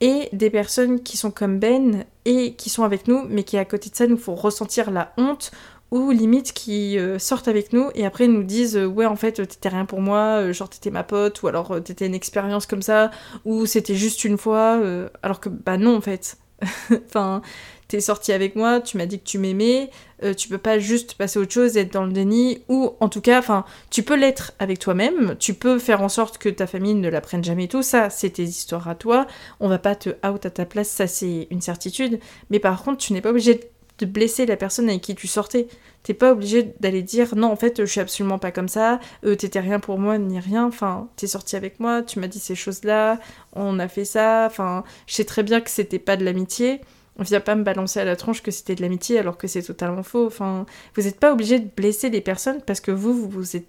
et 0.00 0.28
des 0.32 0.50
personnes 0.50 1.02
qui 1.02 1.16
sont 1.16 1.30
comme 1.30 1.58
Ben 1.58 2.04
et 2.24 2.54
qui 2.54 2.68
sont 2.68 2.82
avec 2.82 3.08
nous, 3.08 3.24
mais 3.28 3.44
qui 3.44 3.56
à 3.56 3.64
côté 3.64 3.90
de 3.90 3.94
ça 3.94 4.06
nous 4.06 4.16
font 4.16 4.34
ressentir 4.34 4.90
la 4.90 5.12
honte 5.16 5.52
ou 5.94 6.10
limite 6.10 6.52
qui 6.52 6.98
euh, 6.98 7.20
sortent 7.20 7.46
avec 7.46 7.72
nous 7.72 7.88
et 7.94 8.04
après 8.04 8.26
nous 8.26 8.42
disent 8.42 8.76
euh, 8.76 8.84
ouais 8.84 9.06
en 9.06 9.14
fait 9.14 9.46
t'étais 9.46 9.68
rien 9.68 9.84
pour 9.84 10.00
moi, 10.00 10.40
euh, 10.40 10.52
genre 10.52 10.68
t'étais 10.68 10.90
ma 10.90 11.04
pote 11.04 11.40
ou 11.42 11.46
alors 11.46 11.80
t'étais 11.84 12.06
une 12.06 12.16
expérience 12.16 12.66
comme 12.66 12.82
ça 12.82 13.12
ou 13.44 13.64
c'était 13.64 13.94
juste 13.94 14.24
une 14.24 14.36
fois 14.36 14.80
alors 15.22 15.38
que 15.38 15.48
bah 15.48 15.78
non 15.78 15.96
en 15.96 16.00
fait. 16.00 16.36
enfin 17.06 17.42
t'es 17.88 18.00
sorti 18.00 18.32
avec 18.32 18.56
moi, 18.56 18.80
tu 18.80 18.96
m'as 18.96 19.06
dit 19.06 19.18
que 19.18 19.24
tu 19.24 19.38
m'aimais, 19.38 19.90
tu 20.36 20.48
peux 20.48 20.58
pas 20.58 20.78
juste 20.78 21.14
passer 21.14 21.38
autre 21.38 21.52
chose 21.52 21.76
être 21.76 21.92
dans 21.92 22.04
le 22.04 22.12
déni 22.12 22.62
ou 22.68 22.92
en 23.00 23.08
tout 23.08 23.20
cas 23.20 23.38
enfin 23.38 23.64
tu 23.90 24.02
peux 24.02 24.16
l'être 24.16 24.52
avec 24.58 24.78
toi-même, 24.78 25.36
tu 25.38 25.52
peux 25.54 25.78
faire 25.78 26.00
en 26.00 26.08
sorte 26.08 26.38
que 26.38 26.48
ta 26.48 26.66
famille 26.66 26.94
ne 26.94 27.08
l'apprenne 27.08 27.44
jamais 27.44 27.68
tout. 27.68 27.82
Ça, 27.82 28.08
c'est 28.08 28.30
tes 28.30 28.44
histoires 28.44 28.88
à 28.88 28.94
toi, 28.94 29.26
on 29.60 29.68
va 29.68 29.78
pas 29.78 29.94
te 29.94 30.10
out 30.26 30.46
à 30.46 30.50
ta 30.50 30.64
place, 30.64 30.88
ça 30.88 31.06
c'est 31.06 31.46
une 31.50 31.60
certitude, 31.60 32.18
mais 32.50 32.58
par 32.58 32.82
contre 32.82 32.98
tu 32.98 33.12
n'es 33.12 33.20
pas 33.20 33.30
obligé 33.30 33.54
de 33.54 33.64
de 33.98 34.06
blesser 34.06 34.46
la 34.46 34.56
personne 34.56 34.88
avec 34.88 35.02
qui 35.02 35.14
tu 35.14 35.26
sortais. 35.26 35.68
T'es 36.02 36.14
pas 36.14 36.32
obligé 36.32 36.74
d'aller 36.80 37.02
dire 37.02 37.34
non 37.34 37.50
en 37.50 37.56
fait 37.56 37.80
je 37.80 37.90
suis 37.90 38.00
absolument 38.00 38.38
pas 38.38 38.52
comme 38.52 38.68
ça, 38.68 39.00
euh, 39.24 39.36
t'étais 39.36 39.60
rien 39.60 39.80
pour 39.80 39.98
moi 39.98 40.18
ni 40.18 40.38
rien, 40.38 40.66
enfin 40.66 41.08
t'es 41.16 41.26
sorti 41.26 41.56
avec 41.56 41.80
moi, 41.80 42.02
tu 42.02 42.18
m'as 42.18 42.26
dit 42.26 42.40
ces 42.40 42.54
choses-là, 42.54 43.20
on 43.54 43.78
a 43.78 43.88
fait 43.88 44.04
ça, 44.04 44.44
enfin 44.46 44.84
je 45.06 45.14
sais 45.14 45.24
très 45.24 45.42
bien 45.42 45.60
que 45.60 45.70
c'était 45.70 45.98
pas 45.98 46.16
de 46.16 46.24
l'amitié, 46.24 46.80
on 47.18 47.22
vient 47.22 47.40
pas 47.40 47.54
me 47.54 47.62
balancer 47.62 48.00
à 48.00 48.04
la 48.04 48.16
tronche 48.16 48.42
que 48.42 48.50
c'était 48.50 48.74
de 48.74 48.82
l'amitié 48.82 49.18
alors 49.18 49.38
que 49.38 49.46
c'est 49.46 49.62
totalement 49.62 50.02
faux, 50.02 50.26
enfin 50.26 50.66
vous 50.94 51.06
êtes 51.06 51.18
pas 51.18 51.32
obligé 51.32 51.58
de 51.58 51.68
blesser 51.74 52.10
les 52.10 52.20
personnes 52.20 52.60
parce 52.66 52.80
que 52.80 52.90
vous 52.90 53.14
vous, 53.14 53.28
vous 53.30 53.56
êtes 53.56 53.68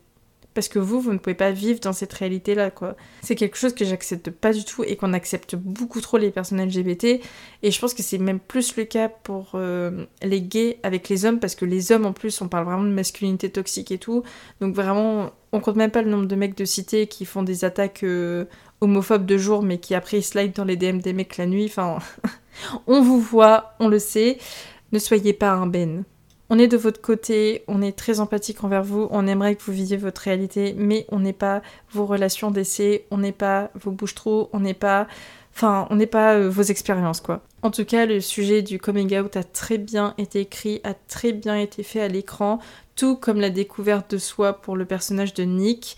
parce 0.56 0.70
que 0.70 0.80
vous, 0.80 1.02
vous 1.02 1.12
ne 1.12 1.18
pouvez 1.18 1.36
pas 1.36 1.52
vivre 1.52 1.82
dans 1.82 1.92
cette 1.92 2.14
réalité-là, 2.14 2.72
quoi. 2.72 2.96
C'est 3.22 3.36
quelque 3.36 3.58
chose 3.58 3.76
que 3.76 3.84
j'accepte 3.84 4.32
pas 4.32 4.54
du 4.54 4.64
tout 4.64 4.84
et 4.86 4.96
qu'on 4.96 5.12
accepte 5.12 5.56
beaucoup 5.56 6.00
trop 6.00 6.18
les 6.18 6.32
personnes 6.32 6.66
LGBT. 6.66 7.20
Et 7.62 7.72
je 7.72 7.80
pense 7.80 7.94
que 7.94 8.02
c'est 8.02 8.18
même 8.18 8.40
plus 8.40 8.78
le 8.78 8.86
cas 8.86 9.10
pour 9.10 9.52
euh, 9.56 10.06
les 10.24 10.42
gays 10.42 10.80
avec 10.82 11.10
les 11.10 11.26
hommes, 11.26 11.40
parce 11.40 11.56
que 11.56 11.66
les 11.66 11.92
hommes, 11.92 12.06
en 12.06 12.14
plus, 12.14 12.42
on 12.42 12.48
parle 12.48 12.66
vraiment 12.66 12.84
de 12.84 12.90
masculinité 12.90 13.50
toxique 13.50 13.92
et 13.92 13.98
tout. 13.98 14.24
Donc 14.62 14.74
vraiment, 14.74 15.32
on 15.52 15.60
compte 15.60 15.76
même 15.76 15.92
pas 15.92 16.02
le 16.02 16.10
nombre 16.10 16.26
de 16.26 16.36
mecs 16.36 16.58
de 16.58 16.66
cité 16.66 17.08
qui 17.08 17.26
font 17.26 17.44
des 17.44 17.66
attaques 17.66 18.04
euh, 18.04 18.46
homophobes 18.80 19.26
de 19.26 19.38
jour, 19.38 19.62
mais 19.62 19.78
qui 19.78 19.94
après 19.94 20.22
slide 20.22 20.54
dans 20.54 20.66
les 20.66 20.78
DM 20.78 21.00
des 21.00 21.12
mecs 21.12 21.36
la 21.36 21.48
nuit. 21.48 21.66
Enfin, 21.66 22.00
on 22.88 23.02
vous 23.02 23.20
voit, 23.20 23.76
on 23.80 23.90
le 23.90 24.00
sait. 24.00 24.38
Ne 24.94 25.00
soyez 25.00 25.34
pas 25.34 25.52
un 25.52 25.68
Ben. 25.68 26.06
On 26.50 26.60
est 26.60 26.68
de 26.68 26.78
votre 26.78 27.02
côté, 27.02 27.64
on 27.68 27.82
est 27.82 27.98
très 27.98 28.20
empathique 28.20 28.64
envers 28.64 28.84
vous, 28.84 29.08
on 29.10 29.26
aimerait 29.26 29.56
que 29.56 29.64
vous 29.64 29.72
viviez 29.72 29.98
votre 29.98 30.22
réalité, 30.22 30.76
mais 30.78 31.08
on 31.10 31.20
n'est 31.20 31.34
pas 31.34 31.64
vos 31.92 32.06
relations 32.06 32.52
d'essai, 32.52 33.06
on 33.10 33.18
n'est 33.18 33.32
pas 33.32 33.72
vos 33.74 33.92
bouches 33.92 34.16
trop, 34.16 34.50
on 34.54 34.60
n'est 34.60 34.76
pas. 34.76 35.08
Enfin, 35.56 35.88
on 35.90 35.96
n'est 35.96 36.06
pas 36.06 36.36
euh, 36.36 36.50
vos 36.50 36.62
expériences, 36.62 37.22
quoi. 37.22 37.42
En 37.64 37.72
tout 37.72 37.86
cas, 37.86 38.06
le 38.06 38.20
sujet 38.20 38.62
du 38.62 38.78
coming 38.78 39.18
out 39.18 39.38
a 39.38 39.44
très 39.44 39.78
bien 39.78 40.14
été 40.18 40.42
écrit, 40.42 40.82
a 40.84 40.94
très 40.94 41.32
bien 41.32 41.56
été 41.56 41.82
fait 41.82 42.02
à 42.02 42.10
l'écran, 42.10 42.60
tout 42.96 43.16
comme 43.16 43.40
la 43.40 43.50
découverte 43.50 44.12
de 44.12 44.18
soi 44.18 44.54
pour 44.54 44.76
le 44.76 44.86
personnage 44.86 45.34
de 45.34 45.44
Nick. 45.44 45.98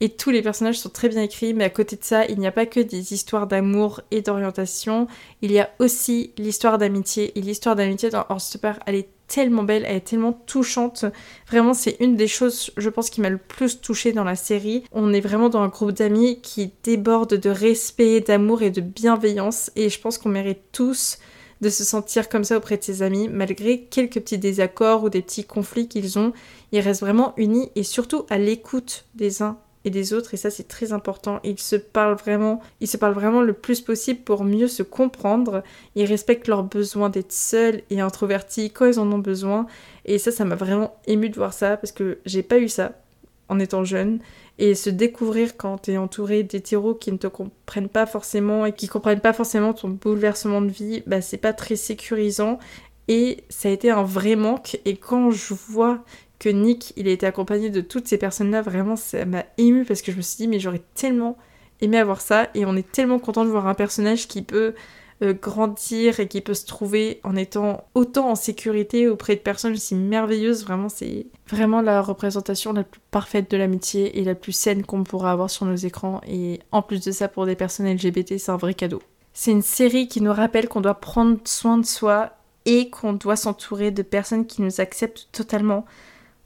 Et 0.00 0.10
tous 0.10 0.30
les 0.30 0.42
personnages 0.42 0.78
sont 0.78 0.90
très 0.90 1.08
bien 1.08 1.22
écrits, 1.22 1.54
mais 1.54 1.64
à 1.64 1.70
côté 1.70 1.96
de 1.96 2.04
ça, 2.04 2.26
il 2.26 2.38
n'y 2.38 2.46
a 2.46 2.52
pas 2.52 2.66
que 2.66 2.80
des 2.80 3.14
histoires 3.14 3.46
d'amour 3.46 4.02
et 4.10 4.20
d'orientation, 4.20 5.06
il 5.40 5.52
y 5.52 5.58
a 5.58 5.70
aussi 5.78 6.32
l'histoire 6.36 6.76
d'amitié. 6.76 7.38
Et 7.38 7.40
l'histoire 7.40 7.76
d'amitié 7.76 8.10
dans 8.10 8.26
Horstopper, 8.28 8.72
elle 8.84 8.96
est 8.96 9.08
tellement 9.28 9.62
belle, 9.62 9.84
elle 9.86 9.96
est 9.96 10.00
tellement 10.00 10.32
touchante. 10.32 11.04
Vraiment, 11.48 11.74
c'est 11.74 11.96
une 12.00 12.16
des 12.16 12.28
choses, 12.28 12.70
je 12.76 12.88
pense, 12.88 13.10
qui 13.10 13.20
m'a 13.20 13.30
le 13.30 13.38
plus 13.38 13.80
touchée 13.80 14.12
dans 14.12 14.24
la 14.24 14.36
série. 14.36 14.84
On 14.92 15.12
est 15.12 15.20
vraiment 15.20 15.48
dans 15.48 15.60
un 15.60 15.68
groupe 15.68 15.92
d'amis 15.92 16.40
qui 16.40 16.72
déborde 16.82 17.34
de 17.34 17.50
respect, 17.50 18.20
d'amour 18.20 18.62
et 18.62 18.70
de 18.70 18.80
bienveillance. 18.80 19.70
Et 19.76 19.88
je 19.88 20.00
pense 20.00 20.18
qu'on 20.18 20.28
mérite 20.28 20.60
tous 20.72 21.18
de 21.60 21.70
se 21.70 21.84
sentir 21.84 22.28
comme 22.28 22.44
ça 22.44 22.58
auprès 22.58 22.76
de 22.76 22.82
ses 22.82 23.02
amis, 23.02 23.28
malgré 23.28 23.82
quelques 23.82 24.20
petits 24.20 24.38
désaccords 24.38 25.04
ou 25.04 25.08
des 25.08 25.22
petits 25.22 25.44
conflits 25.44 25.88
qu'ils 25.88 26.18
ont. 26.18 26.32
Ils 26.72 26.80
restent 26.80 27.00
vraiment 27.00 27.32
unis 27.36 27.70
et 27.74 27.82
surtout 27.82 28.26
à 28.28 28.38
l'écoute 28.38 29.06
des 29.14 29.42
uns 29.42 29.58
et 29.86 29.90
des 29.90 30.12
autres 30.12 30.34
et 30.34 30.36
ça 30.36 30.50
c'est 30.50 30.68
très 30.68 30.92
important. 30.92 31.40
Ils 31.44 31.58
se 31.58 31.76
parlent 31.76 32.16
vraiment, 32.16 32.60
ils 32.80 32.88
se 32.88 32.98
parlent 32.98 33.14
vraiment 33.14 33.40
le 33.40 33.54
plus 33.54 33.80
possible 33.80 34.20
pour 34.20 34.44
mieux 34.44 34.68
se 34.68 34.82
comprendre. 34.82 35.62
Ils 35.94 36.04
respectent 36.04 36.48
leur 36.48 36.64
besoin 36.64 37.08
d'être 37.08 37.32
seuls 37.32 37.82
et 37.88 38.00
introvertis 38.00 38.70
quand 38.70 38.84
ils 38.84 39.00
en 39.00 39.10
ont 39.10 39.18
besoin 39.18 39.66
et 40.04 40.18
ça 40.18 40.32
ça 40.32 40.44
m'a 40.44 40.56
vraiment 40.56 40.96
ému 41.06 41.30
de 41.30 41.36
voir 41.36 41.54
ça 41.54 41.78
parce 41.78 41.92
que 41.92 42.18
j'ai 42.26 42.42
pas 42.42 42.58
eu 42.58 42.68
ça 42.68 42.92
en 43.48 43.60
étant 43.60 43.84
jeune 43.84 44.18
et 44.58 44.74
se 44.74 44.90
découvrir 44.90 45.56
quand 45.56 45.82
tu 45.82 45.92
es 45.92 45.96
entouré 45.98 46.42
d'hétéros 46.42 46.94
qui 46.94 47.12
ne 47.12 47.16
te 47.16 47.28
comprennent 47.28 47.88
pas 47.88 48.06
forcément 48.06 48.66
et 48.66 48.72
qui 48.72 48.88
comprennent 48.88 49.20
pas 49.20 49.32
forcément 49.32 49.72
ton 49.72 49.90
bouleversement 49.90 50.62
de 50.62 50.70
vie, 50.70 51.02
bah 51.06 51.20
c'est 51.20 51.36
pas 51.36 51.52
très 51.52 51.76
sécurisant 51.76 52.58
et 53.08 53.44
ça 53.48 53.68
a 53.68 53.72
été 53.72 53.90
un 53.90 54.02
vrai 54.02 54.34
manque 54.34 54.80
et 54.84 54.96
quand 54.96 55.30
je 55.30 55.54
vois 55.54 56.02
que 56.38 56.48
Nick, 56.48 56.92
il 56.96 57.08
a 57.08 57.10
été 57.10 57.26
accompagné 57.26 57.70
de 57.70 57.80
toutes 57.80 58.08
ces 58.08 58.18
personnes-là, 58.18 58.62
vraiment, 58.62 58.96
ça 58.96 59.24
m'a 59.24 59.44
ému 59.58 59.84
parce 59.84 60.02
que 60.02 60.12
je 60.12 60.16
me 60.16 60.22
suis 60.22 60.36
dit, 60.36 60.48
mais 60.48 60.60
j'aurais 60.60 60.82
tellement 60.94 61.36
aimé 61.80 61.98
avoir 61.98 62.20
ça, 62.20 62.48
et 62.54 62.64
on 62.64 62.76
est 62.76 62.90
tellement 62.90 63.18
content 63.18 63.44
de 63.44 63.50
voir 63.50 63.66
un 63.66 63.74
personnage 63.74 64.28
qui 64.28 64.42
peut 64.42 64.74
euh, 65.22 65.32
grandir 65.32 66.20
et 66.20 66.28
qui 66.28 66.42
peut 66.42 66.52
se 66.52 66.66
trouver 66.66 67.20
en 67.24 67.36
étant 67.36 67.84
autant 67.94 68.28
en 68.28 68.34
sécurité 68.34 69.08
auprès 69.08 69.34
de 69.34 69.40
personnes 69.40 69.72
aussi 69.72 69.94
merveilleuses. 69.94 70.62
Vraiment, 70.64 70.90
c'est 70.90 71.26
vraiment 71.48 71.80
la 71.80 72.02
représentation 72.02 72.74
la 72.74 72.84
plus 72.84 73.00
parfaite 73.10 73.50
de 73.50 73.56
l'amitié 73.56 74.18
et 74.18 74.24
la 74.24 74.34
plus 74.34 74.52
saine 74.52 74.84
qu'on 74.84 75.04
pourra 75.04 75.32
avoir 75.32 75.48
sur 75.48 75.64
nos 75.64 75.74
écrans. 75.74 76.20
Et 76.28 76.60
en 76.70 76.82
plus 76.82 77.02
de 77.02 77.12
ça, 77.12 77.28
pour 77.28 77.46
des 77.46 77.56
personnes 77.56 77.90
LGBT, 77.90 78.36
c'est 78.36 78.50
un 78.50 78.58
vrai 78.58 78.74
cadeau. 78.74 79.00
C'est 79.32 79.52
une 79.52 79.62
série 79.62 80.06
qui 80.06 80.20
nous 80.20 80.34
rappelle 80.34 80.68
qu'on 80.68 80.82
doit 80.82 81.00
prendre 81.00 81.38
soin 81.44 81.78
de 81.78 81.86
soi 81.86 82.32
et 82.66 82.90
qu'on 82.90 83.14
doit 83.14 83.36
s'entourer 83.36 83.92
de 83.92 84.02
personnes 84.02 84.46
qui 84.46 84.60
nous 84.60 84.82
acceptent 84.82 85.28
totalement 85.32 85.86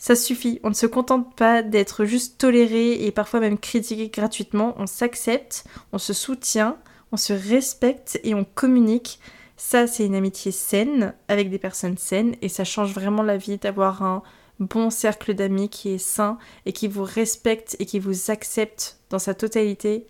ça 0.00 0.16
suffit, 0.16 0.60
on 0.64 0.70
ne 0.70 0.74
se 0.74 0.86
contente 0.86 1.36
pas 1.36 1.62
d'être 1.62 2.06
juste 2.06 2.38
toléré 2.38 3.04
et 3.04 3.12
parfois 3.12 3.38
même 3.38 3.58
critiqué 3.58 4.08
gratuitement, 4.08 4.74
on 4.78 4.86
s'accepte, 4.86 5.64
on 5.92 5.98
se 5.98 6.14
soutient, 6.14 6.78
on 7.12 7.18
se 7.18 7.34
respecte 7.34 8.18
et 8.24 8.34
on 8.34 8.44
communique. 8.44 9.20
Ça, 9.58 9.86
c'est 9.86 10.06
une 10.06 10.14
amitié 10.14 10.52
saine 10.52 11.12
avec 11.28 11.50
des 11.50 11.58
personnes 11.58 11.98
saines 11.98 12.34
et 12.40 12.48
ça 12.48 12.64
change 12.64 12.94
vraiment 12.94 13.22
la 13.22 13.36
vie 13.36 13.58
d'avoir 13.58 14.02
un 14.02 14.22
bon 14.58 14.88
cercle 14.88 15.34
d'amis 15.34 15.68
qui 15.68 15.90
est 15.90 15.98
sain 15.98 16.38
et 16.64 16.72
qui 16.72 16.88
vous 16.88 17.04
respecte 17.04 17.76
et 17.78 17.84
qui 17.84 17.98
vous 17.98 18.30
accepte 18.30 18.96
dans 19.10 19.18
sa 19.18 19.34
totalité. 19.34 20.06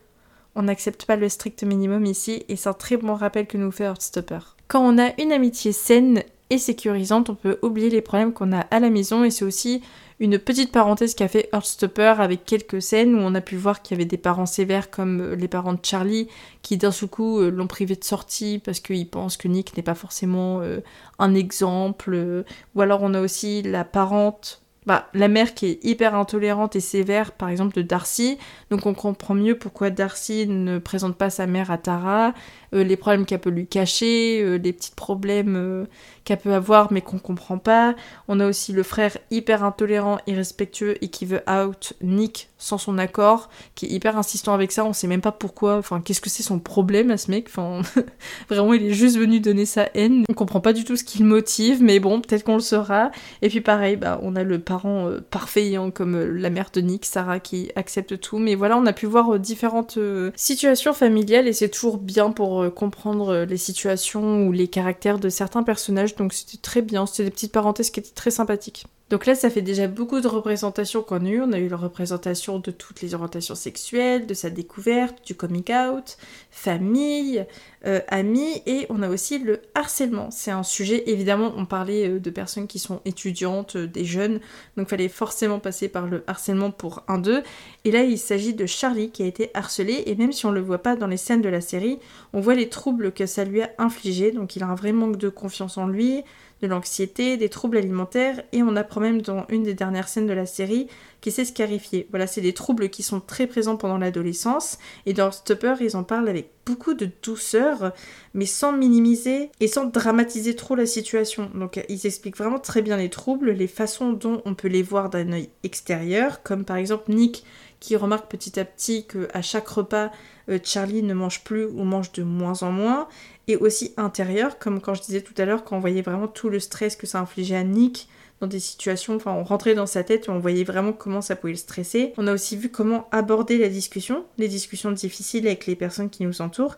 On 0.54 0.62
n'accepte 0.62 1.04
pas 1.04 1.16
le 1.16 1.28
strict 1.28 1.64
minimum 1.64 2.06
ici 2.06 2.44
et 2.48 2.54
c'est 2.54 2.68
un 2.68 2.74
très 2.74 2.96
bon 2.96 3.14
rappel 3.14 3.48
que 3.48 3.58
nous 3.58 3.72
fait 3.72 3.84
Heartstopper. 3.84 4.38
Quand 4.68 4.86
on 4.86 4.98
a 4.98 5.20
une 5.20 5.32
amitié 5.32 5.72
saine 5.72 6.22
et 6.50 6.58
sécurisante, 6.58 7.30
on 7.30 7.34
peut 7.34 7.58
oublier 7.62 7.90
les 7.90 8.02
problèmes 8.02 8.32
qu'on 8.32 8.52
a 8.52 8.60
à 8.60 8.80
la 8.80 8.90
maison 8.90 9.24
et 9.24 9.30
c'est 9.30 9.44
aussi 9.44 9.82
une 10.20 10.38
petite 10.38 10.70
parenthèse 10.70 11.14
qu'a 11.14 11.28
fait 11.28 11.48
Heartstopper 11.52 12.14
avec 12.18 12.44
quelques 12.44 12.82
scènes 12.82 13.14
où 13.14 13.18
on 13.18 13.34
a 13.34 13.40
pu 13.40 13.56
voir 13.56 13.80
qu'il 13.80 13.96
y 13.96 14.00
avait 14.00 14.08
des 14.08 14.18
parents 14.18 14.46
sévères 14.46 14.90
comme 14.90 15.20
euh, 15.20 15.34
les 15.34 15.48
parents 15.48 15.72
de 15.72 15.80
Charlie 15.82 16.28
qui 16.60 16.76
d'un 16.76 16.92
seul 16.92 17.08
coup 17.08 17.40
euh, 17.40 17.50
l'ont 17.50 17.66
privé 17.66 17.96
de 17.96 18.04
sortie 18.04 18.60
parce 18.62 18.80
qu'ils 18.80 19.08
pensent 19.08 19.38
que 19.38 19.48
Nick 19.48 19.74
n'est 19.76 19.82
pas 19.82 19.94
forcément 19.94 20.60
euh, 20.60 20.80
un 21.18 21.34
exemple. 21.34 22.44
Ou 22.74 22.80
alors 22.82 23.00
on 23.02 23.14
a 23.14 23.20
aussi 23.20 23.62
la 23.62 23.84
parente 23.84 24.62
bah, 24.86 25.08
la 25.12 25.28
mère 25.28 25.54
qui 25.54 25.66
est 25.66 25.84
hyper 25.84 26.14
intolérante 26.14 26.74
et 26.74 26.80
sévère, 26.80 27.32
par 27.32 27.50
exemple, 27.50 27.74
de 27.76 27.82
Darcy. 27.82 28.38
Donc 28.70 28.86
on 28.86 28.94
comprend 28.94 29.34
mieux 29.34 29.56
pourquoi 29.56 29.90
Darcy 29.90 30.46
ne 30.46 30.78
présente 30.78 31.16
pas 31.16 31.28
sa 31.28 31.46
mère 31.46 31.70
à 31.70 31.76
Tara, 31.76 32.32
les 32.72 32.96
problèmes 32.96 33.26
qu'elle 33.26 33.40
peut 33.40 33.50
lui 33.50 33.66
cacher, 33.66 34.58
les 34.58 34.72
petits 34.72 34.94
problèmes 34.96 35.86
qu'elle 36.24 36.38
peut 36.38 36.54
avoir 36.54 36.92
mais 36.92 37.00
qu'on 37.00 37.18
comprend 37.18 37.58
pas. 37.58 37.94
On 38.28 38.40
a 38.40 38.46
aussi 38.46 38.72
le 38.72 38.82
frère 38.82 39.16
hyper 39.30 39.64
intolérant, 39.64 40.18
irrespectueux 40.26 41.02
et 41.02 41.08
qui 41.08 41.26
veut 41.26 41.42
out 41.48 41.94
Nick 42.02 42.50
sans 42.60 42.78
son 42.78 42.98
accord, 42.98 43.48
qui 43.74 43.86
est 43.86 43.88
hyper 43.88 44.18
insistant 44.18 44.52
avec 44.52 44.70
ça, 44.70 44.84
on 44.84 44.92
sait 44.92 45.06
même 45.06 45.22
pas 45.22 45.32
pourquoi, 45.32 45.78
enfin 45.78 46.00
qu'est-ce 46.00 46.20
que 46.20 46.28
c'est 46.28 46.42
son 46.42 46.58
problème 46.58 47.10
à 47.10 47.16
ce 47.16 47.30
mec, 47.30 47.46
enfin 47.48 47.80
vraiment 48.50 48.74
il 48.74 48.84
est 48.84 48.92
juste 48.92 49.16
venu 49.16 49.40
donner 49.40 49.64
sa 49.64 49.88
haine, 49.94 50.24
on 50.28 50.34
comprend 50.34 50.60
pas 50.60 50.74
du 50.74 50.84
tout 50.84 50.94
ce 50.94 51.02
qui 51.02 51.20
le 51.20 51.24
motive, 51.24 51.82
mais 51.82 51.98
bon 52.00 52.20
peut-être 52.20 52.44
qu'on 52.44 52.54
le 52.54 52.60
saura. 52.60 53.10
Et 53.40 53.48
puis 53.48 53.62
pareil, 53.62 53.96
bah 53.96 54.20
on 54.22 54.36
a 54.36 54.44
le 54.44 54.58
parent 54.58 55.08
euh, 55.08 55.20
parfait 55.30 55.74
hein, 55.76 55.90
comme 55.90 56.14
euh, 56.14 56.26
la 56.26 56.50
mère 56.50 56.70
de 56.72 56.82
Nick, 56.82 57.06
Sarah 57.06 57.40
qui 57.40 57.72
accepte 57.76 58.20
tout, 58.20 58.38
mais 58.38 58.54
voilà 58.54 58.76
on 58.76 58.84
a 58.84 58.92
pu 58.92 59.06
voir 59.06 59.34
euh, 59.34 59.38
différentes 59.38 59.98
situations 60.36 60.92
familiales 60.92 61.48
et 61.48 61.54
c'est 61.54 61.70
toujours 61.70 61.96
bien 61.96 62.30
pour 62.30 62.72
comprendre 62.74 63.46
les 63.48 63.56
situations 63.56 64.46
ou 64.46 64.52
les 64.52 64.68
caractères 64.68 65.18
de 65.18 65.30
certains 65.30 65.62
personnages 65.62 66.09
donc 66.16 66.32
c'était 66.32 66.58
très 66.58 66.82
bien, 66.82 67.06
c'était 67.06 67.24
des 67.24 67.30
petites 67.30 67.52
parenthèses 67.52 67.90
qui 67.90 68.00
étaient 68.00 68.14
très 68.14 68.30
sympathiques. 68.30 68.86
Donc 69.10 69.26
là, 69.26 69.34
ça 69.34 69.50
fait 69.50 69.60
déjà 69.60 69.88
beaucoup 69.88 70.20
de 70.20 70.28
représentations 70.28 71.02
qu'on 71.02 71.26
a 71.26 71.28
eu. 71.28 71.42
On 71.42 71.52
a 71.52 71.58
eu 71.58 71.68
la 71.68 71.76
représentation 71.76 72.60
de 72.60 72.70
toutes 72.70 73.02
les 73.02 73.14
orientations 73.14 73.56
sexuelles, 73.56 74.24
de 74.24 74.34
sa 74.34 74.50
découverte, 74.50 75.26
du 75.26 75.34
coming 75.34 75.64
out, 75.72 76.16
famille, 76.52 77.44
euh, 77.86 78.00
amis, 78.06 78.62
et 78.66 78.86
on 78.88 79.02
a 79.02 79.08
aussi 79.08 79.40
le 79.40 79.62
harcèlement. 79.74 80.30
C'est 80.30 80.52
un 80.52 80.62
sujet, 80.62 81.10
évidemment, 81.10 81.52
on 81.56 81.66
parlait 81.66 82.08
euh, 82.08 82.20
de 82.20 82.30
personnes 82.30 82.68
qui 82.68 82.78
sont 82.78 83.00
étudiantes, 83.04 83.74
euh, 83.74 83.86
des 83.88 84.04
jeunes, 84.04 84.38
donc 84.76 84.88
fallait 84.88 85.08
forcément 85.08 85.58
passer 85.58 85.88
par 85.88 86.06
le 86.06 86.22
harcèlement 86.28 86.70
pour 86.70 87.02
un 87.08 87.18
d'eux. 87.18 87.42
Et 87.84 87.90
là, 87.90 88.04
il 88.04 88.18
s'agit 88.18 88.54
de 88.54 88.66
Charlie 88.66 89.10
qui 89.10 89.24
a 89.24 89.26
été 89.26 89.50
harcelé, 89.54 90.04
et 90.06 90.14
même 90.14 90.30
si 90.30 90.46
on 90.46 90.50
ne 90.50 90.54
le 90.56 90.60
voit 90.60 90.82
pas 90.82 90.94
dans 90.94 91.08
les 91.08 91.16
scènes 91.16 91.42
de 91.42 91.48
la 91.48 91.60
série, 91.60 91.98
on 92.32 92.40
voit 92.40 92.54
les 92.54 92.68
troubles 92.68 93.10
que 93.10 93.26
ça 93.26 93.44
lui 93.44 93.62
a 93.62 93.70
infligés. 93.78 94.30
Donc 94.30 94.54
il 94.54 94.62
a 94.62 94.68
un 94.68 94.76
vrai 94.76 94.92
manque 94.92 95.16
de 95.16 95.30
confiance 95.30 95.78
en 95.78 95.88
lui, 95.88 96.22
de 96.62 96.66
l'anxiété, 96.66 97.36
des 97.36 97.48
troubles 97.48 97.78
alimentaires, 97.78 98.42
et 98.52 98.62
on 98.62 98.76
apprend 98.76 99.00
même 99.00 99.22
dans 99.22 99.46
une 99.48 99.62
des 99.62 99.74
dernières 99.74 100.08
scènes 100.08 100.26
de 100.26 100.32
la 100.32 100.46
série 100.46 100.88
qu'il 101.20 101.32
s'est 101.32 101.44
scarifié. 101.44 102.06
Voilà, 102.10 102.26
c'est 102.26 102.40
des 102.40 102.52
troubles 102.52 102.88
qui 102.88 103.02
sont 103.02 103.20
très 103.20 103.46
présents 103.46 103.76
pendant 103.76 103.98
l'adolescence, 103.98 104.78
et 105.06 105.12
dans 105.12 105.30
Stopper, 105.30 105.74
ils 105.80 105.96
en 105.96 106.04
parlent 106.04 106.28
avec 106.28 106.50
beaucoup 106.66 106.94
de 106.94 107.08
douceur, 107.22 107.92
mais 108.34 108.46
sans 108.46 108.72
minimiser 108.72 109.50
et 109.60 109.66
sans 109.66 109.86
dramatiser 109.86 110.54
trop 110.54 110.74
la 110.76 110.86
situation. 110.86 111.50
Donc 111.54 111.82
ils 111.88 112.06
expliquent 112.06 112.36
vraiment 112.36 112.58
très 112.60 112.82
bien 112.82 112.96
les 112.96 113.10
troubles, 113.10 113.50
les 113.50 113.66
façons 113.66 114.12
dont 114.12 114.40
on 114.44 114.54
peut 114.54 114.68
les 114.68 114.82
voir 114.82 115.10
d'un 115.10 115.32
œil 115.32 115.48
extérieur, 115.64 116.42
comme 116.42 116.64
par 116.64 116.76
exemple 116.76 117.10
Nick 117.12 117.44
qui 117.80 117.96
remarque 117.96 118.30
petit 118.30 118.60
à 118.60 118.64
petit 118.64 119.06
qu'à 119.06 119.42
chaque 119.42 119.68
repas, 119.68 120.10
euh, 120.48 120.58
Charlie 120.62 121.02
ne 121.02 121.14
mange 121.14 121.42
plus 121.42 121.64
ou 121.64 121.82
mange 121.82 122.12
de 122.12 122.22
moins 122.22 122.62
en 122.62 122.70
moins, 122.70 123.08
et 123.48 123.56
aussi 123.56 123.92
intérieur, 123.96 124.58
comme 124.58 124.80
quand 124.80 124.94
je 124.94 125.02
disais 125.02 125.22
tout 125.22 125.34
à 125.38 125.44
l'heure, 125.44 125.64
quand 125.64 125.76
on 125.76 125.80
voyait 125.80 126.02
vraiment 126.02 126.28
tout 126.28 126.50
le 126.50 126.60
stress 126.60 126.94
que 126.94 127.06
ça 127.06 127.20
infligeait 127.20 127.56
à 127.56 127.64
Nick 127.64 128.08
dans 128.40 128.46
des 128.46 128.60
situations, 128.60 129.16
enfin 129.16 129.32
on 129.32 129.44
rentrait 129.44 129.74
dans 129.74 129.86
sa 129.86 130.02
tête 130.02 130.26
et 130.26 130.30
on 130.30 130.38
voyait 130.38 130.64
vraiment 130.64 130.92
comment 130.92 131.20
ça 131.20 131.36
pouvait 131.36 131.52
le 131.52 131.58
stresser. 131.58 132.14
On 132.16 132.26
a 132.26 132.32
aussi 132.32 132.56
vu 132.56 132.70
comment 132.70 133.08
aborder 133.10 133.58
la 133.58 133.68
discussion, 133.68 134.24
les 134.38 134.48
discussions 134.48 134.92
difficiles 134.92 135.46
avec 135.46 135.66
les 135.66 135.76
personnes 135.76 136.10
qui 136.10 136.24
nous 136.24 136.40
entourent, 136.40 136.76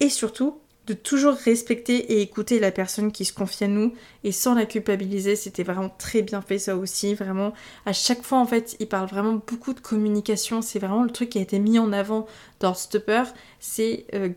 et 0.00 0.08
surtout 0.08 0.58
de 0.86 0.92
toujours 0.92 1.34
respecter 1.34 2.12
et 2.12 2.20
écouter 2.20 2.60
la 2.60 2.70
personne 2.70 3.10
qui 3.10 3.24
se 3.24 3.32
confie 3.32 3.64
à 3.64 3.68
nous 3.68 3.94
et 4.22 4.32
sans 4.32 4.54
la 4.54 4.66
culpabiliser. 4.66 5.34
C'était 5.34 5.62
vraiment 5.62 5.88
très 5.98 6.22
bien 6.22 6.42
fait 6.42 6.58
ça 6.58 6.76
aussi. 6.76 7.14
Vraiment, 7.14 7.54
à 7.86 7.92
chaque 7.92 8.22
fois 8.22 8.38
en 8.38 8.46
fait, 8.46 8.76
il 8.80 8.88
parle 8.88 9.08
vraiment 9.08 9.40
beaucoup 9.46 9.72
de 9.72 9.80
communication. 9.80 10.60
C'est 10.60 10.78
vraiment 10.78 11.02
le 11.02 11.10
truc 11.10 11.30
qui 11.30 11.38
a 11.38 11.42
été 11.42 11.58
mis 11.58 11.78
en 11.78 11.92
avant 11.92 12.26
dans 12.60 12.74
Stopper. 12.74 13.24
C'est 13.60 14.04
euh, 14.14 14.28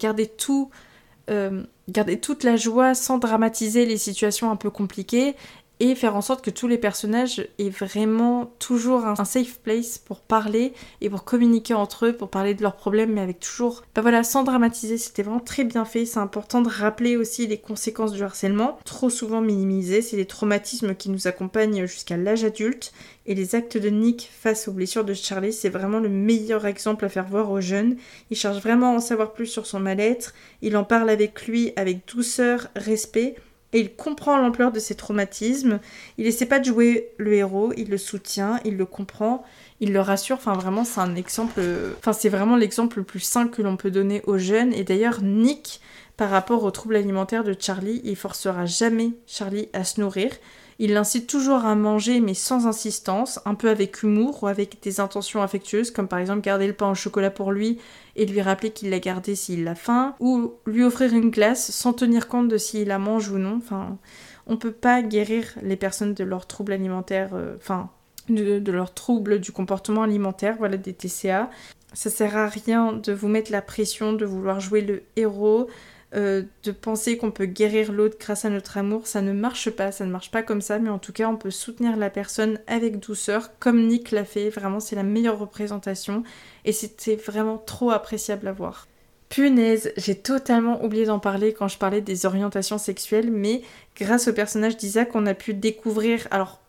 euh, 1.29 1.63
garder 1.89 2.19
toute 2.19 2.43
la 2.43 2.55
joie 2.55 2.93
sans 2.93 3.17
dramatiser 3.17 3.86
les 3.86 3.97
situations 3.97 4.49
un 4.49 4.55
peu 4.55 4.69
compliquées 4.69 5.36
et 5.79 5.93
faire 5.95 6.15
en 6.15 6.21
sorte 6.21 6.43
que 6.43 6.49
tous 6.49 6.67
les 6.67 6.77
personnages 6.77 7.47
aient 7.59 7.69
vraiment 7.69 8.51
toujours 8.59 9.05
un, 9.05 9.15
safe 9.25 9.59
place 9.59 9.97
pour 9.97 10.21
parler 10.21 10.73
et 11.01 11.09
pour 11.09 11.23
communiquer 11.23 11.73
entre 11.73 12.07
eux, 12.07 12.13
pour 12.13 12.29
parler 12.29 12.53
de 12.53 12.61
leurs 12.63 12.75
problèmes, 12.75 13.13
mais 13.13 13.21
avec 13.21 13.39
toujours, 13.39 13.83
bah 13.93 14.01
voilà, 14.01 14.23
sans 14.23 14.43
dramatiser. 14.43 14.97
C'était 14.97 15.23
vraiment 15.23 15.39
très 15.39 15.63
bien 15.63 15.85
fait. 15.85 16.05
C'est 16.05 16.19
important 16.19 16.61
de 16.61 16.69
rappeler 16.69 17.17
aussi 17.17 17.45
les 17.45 17.57
conséquences 17.57 18.13
du 18.13 18.23
harcèlement, 18.23 18.79
trop 18.85 19.09
souvent 19.09 19.41
minimisées. 19.41 20.01
C'est 20.01 20.17
les 20.17 20.25
traumatismes 20.25 20.95
qui 20.95 21.09
nous 21.09 21.27
accompagnent 21.27 21.85
jusqu'à 21.85 22.17
l'âge 22.17 22.43
adulte. 22.43 22.91
Et 23.25 23.35
les 23.35 23.55
actes 23.55 23.77
de 23.77 23.89
Nick 23.89 24.29
face 24.31 24.67
aux 24.67 24.71
blessures 24.71 25.03
de 25.03 25.13
Charlie, 25.13 25.51
c'est 25.51 25.69
vraiment 25.69 25.99
le 25.99 26.09
meilleur 26.09 26.65
exemple 26.65 27.05
à 27.05 27.09
faire 27.09 27.27
voir 27.27 27.51
aux 27.51 27.61
jeunes. 27.61 27.97
Il 28.31 28.37
cherche 28.37 28.61
vraiment 28.61 28.93
à 28.93 28.95
en 28.95 28.99
savoir 29.01 29.33
plus 29.33 29.47
sur 29.47 29.67
son 29.67 29.79
mal-être. 29.79 30.33
Il 30.61 30.77
en 30.77 30.85
parle 30.85 31.09
avec 31.09 31.45
lui 31.45 31.73
avec 31.75 32.07
douceur, 32.07 32.69
respect 32.75 33.35
et 33.73 33.80
il 33.82 33.95
comprend 33.95 34.38
l'ampleur 34.38 34.71
de 34.71 34.80
ses 34.80 34.95
traumatismes. 34.95 35.80
Il 36.17 36.25
essaie 36.25 36.45
pas 36.45 36.60
de 36.60 36.65
jouer 36.65 37.10
le 37.17 37.34
héros, 37.34 37.73
il 37.75 37.89
le 37.89 37.97
soutient, 37.97 38.60
il 38.63 38.77
le 38.77 38.86
comprend, 38.86 39.43
il 39.82 39.91
le 39.91 39.99
rassure. 39.99 40.38
Enfin, 40.38 40.53
vraiment, 40.53 40.86
c'est 40.86 41.01
un 41.01 41.15
exemple. 41.15 41.62
Enfin, 41.97 42.13
c'est 42.13 42.30
vraiment 42.30 42.56
l'exemple 42.56 42.99
le 42.99 43.03
plus 43.03 43.19
sain 43.19 43.47
que 43.47 43.62
l'on 43.62 43.75
peut 43.75 43.91
donner 43.91 44.21
aux 44.25 44.38
jeunes. 44.38 44.73
Et 44.73 44.84
d'ailleurs, 44.84 45.21
Nick, 45.21 45.82
par 46.15 46.30
rapport 46.30 46.63
aux 46.63 46.71
troubles 46.71 46.95
alimentaires 46.95 47.43
de 47.43 47.56
Charlie, 47.58 48.01
il 48.03 48.15
forcera 48.15 48.65
jamais 48.65 49.12
Charlie 49.25 49.69
à 49.73 49.84
se 49.84 49.99
nourrir. 49.99 50.32
Il 50.79 50.93
l'incite 50.93 51.27
toujours 51.27 51.65
à 51.65 51.75
manger 51.75 52.19
mais 52.19 52.33
sans 52.33 52.67
insistance, 52.67 53.39
un 53.45 53.55
peu 53.55 53.69
avec 53.69 54.03
humour 54.03 54.43
ou 54.43 54.47
avec 54.47 54.81
des 54.81 54.99
intentions 54.99 55.41
affectueuses, 55.41 55.91
comme 55.91 56.07
par 56.07 56.19
exemple 56.19 56.41
garder 56.41 56.67
le 56.67 56.73
pain 56.73 56.91
au 56.91 56.95
chocolat 56.95 57.31
pour 57.31 57.51
lui 57.51 57.79
et 58.15 58.25
lui 58.25 58.41
rappeler 58.41 58.71
qu'il 58.71 58.89
l'a 58.89 58.99
gardé 58.99 59.35
s'il 59.35 59.67
a 59.67 59.75
faim, 59.75 60.15
ou 60.19 60.53
lui 60.65 60.83
offrir 60.83 61.13
une 61.13 61.29
glace 61.29 61.71
sans 61.71 61.93
tenir 61.93 62.27
compte 62.27 62.47
de 62.47 62.57
s'il 62.57 62.87
la 62.87 62.99
mange 62.99 63.29
ou 63.29 63.37
non. 63.37 63.57
Enfin, 63.57 63.97
on 64.45 64.57
peut 64.57 64.71
pas 64.71 65.01
guérir 65.01 65.45
les 65.61 65.75
personnes 65.75 66.13
de 66.13 66.23
leurs 66.23 66.45
troubles 66.45 66.73
alimentaires, 66.73 67.31
euh, 67.33 67.55
enfin, 67.57 67.89
de, 68.29 68.59
de 68.59 68.71
leurs 68.71 68.93
troubles 68.93 69.39
du 69.39 69.51
comportement 69.51 70.03
alimentaire, 70.03 70.55
voilà, 70.57 70.77
des 70.77 70.93
TCA. 70.93 71.49
Ça 71.93 72.09
sert 72.09 72.37
à 72.37 72.47
rien 72.47 72.93
de 72.93 73.13
vous 73.13 73.27
mettre 73.27 73.51
la 73.51 73.61
pression, 73.61 74.13
de 74.13 74.25
vouloir 74.25 74.59
jouer 74.59 74.81
le 74.81 75.03
héros, 75.15 75.67
euh, 76.15 76.43
de 76.63 76.71
penser 76.71 77.17
qu'on 77.17 77.31
peut 77.31 77.45
guérir 77.45 77.91
l'autre 77.91 78.17
grâce 78.17 78.45
à 78.45 78.49
notre 78.49 78.77
amour, 78.77 79.07
ça 79.07 79.21
ne 79.21 79.33
marche 79.33 79.69
pas, 79.69 79.91
ça 79.91 80.05
ne 80.05 80.11
marche 80.11 80.31
pas 80.31 80.41
comme 80.41 80.61
ça, 80.61 80.79
mais 80.79 80.89
en 80.89 80.99
tout 80.99 81.11
cas 81.11 81.27
on 81.27 81.35
peut 81.35 81.51
soutenir 81.51 81.97
la 81.97 82.09
personne 82.09 82.59
avec 82.67 82.99
douceur, 82.99 83.51
comme 83.59 83.87
Nick 83.87 84.11
l'a 84.11 84.23
fait, 84.23 84.49
vraiment 84.49 84.79
c'est 84.79 84.95
la 84.95 85.03
meilleure 85.03 85.37
représentation, 85.37 86.23
et 86.63 86.71
c'était 86.71 87.17
vraiment 87.17 87.57
trop 87.57 87.91
appréciable 87.91 88.47
à 88.47 88.53
voir. 88.53 88.87
Punaise, 89.27 89.91
j'ai 89.97 90.15
totalement 90.15 90.81
oublié 90.83 91.05
d'en 91.05 91.19
parler 91.19 91.51
quand 91.53 91.67
je 91.67 91.77
parlais 91.77 91.99
des 91.99 92.25
orientations 92.25 92.77
sexuelles, 92.77 93.29
mais 93.29 93.61
grâce 93.97 94.29
au 94.29 94.33
personnage 94.33 94.77
d'Isaac, 94.77 95.13
on 95.13 95.25
a 95.25 95.33
pu 95.33 95.53
découvrir, 95.53 96.27
alors 96.31 96.61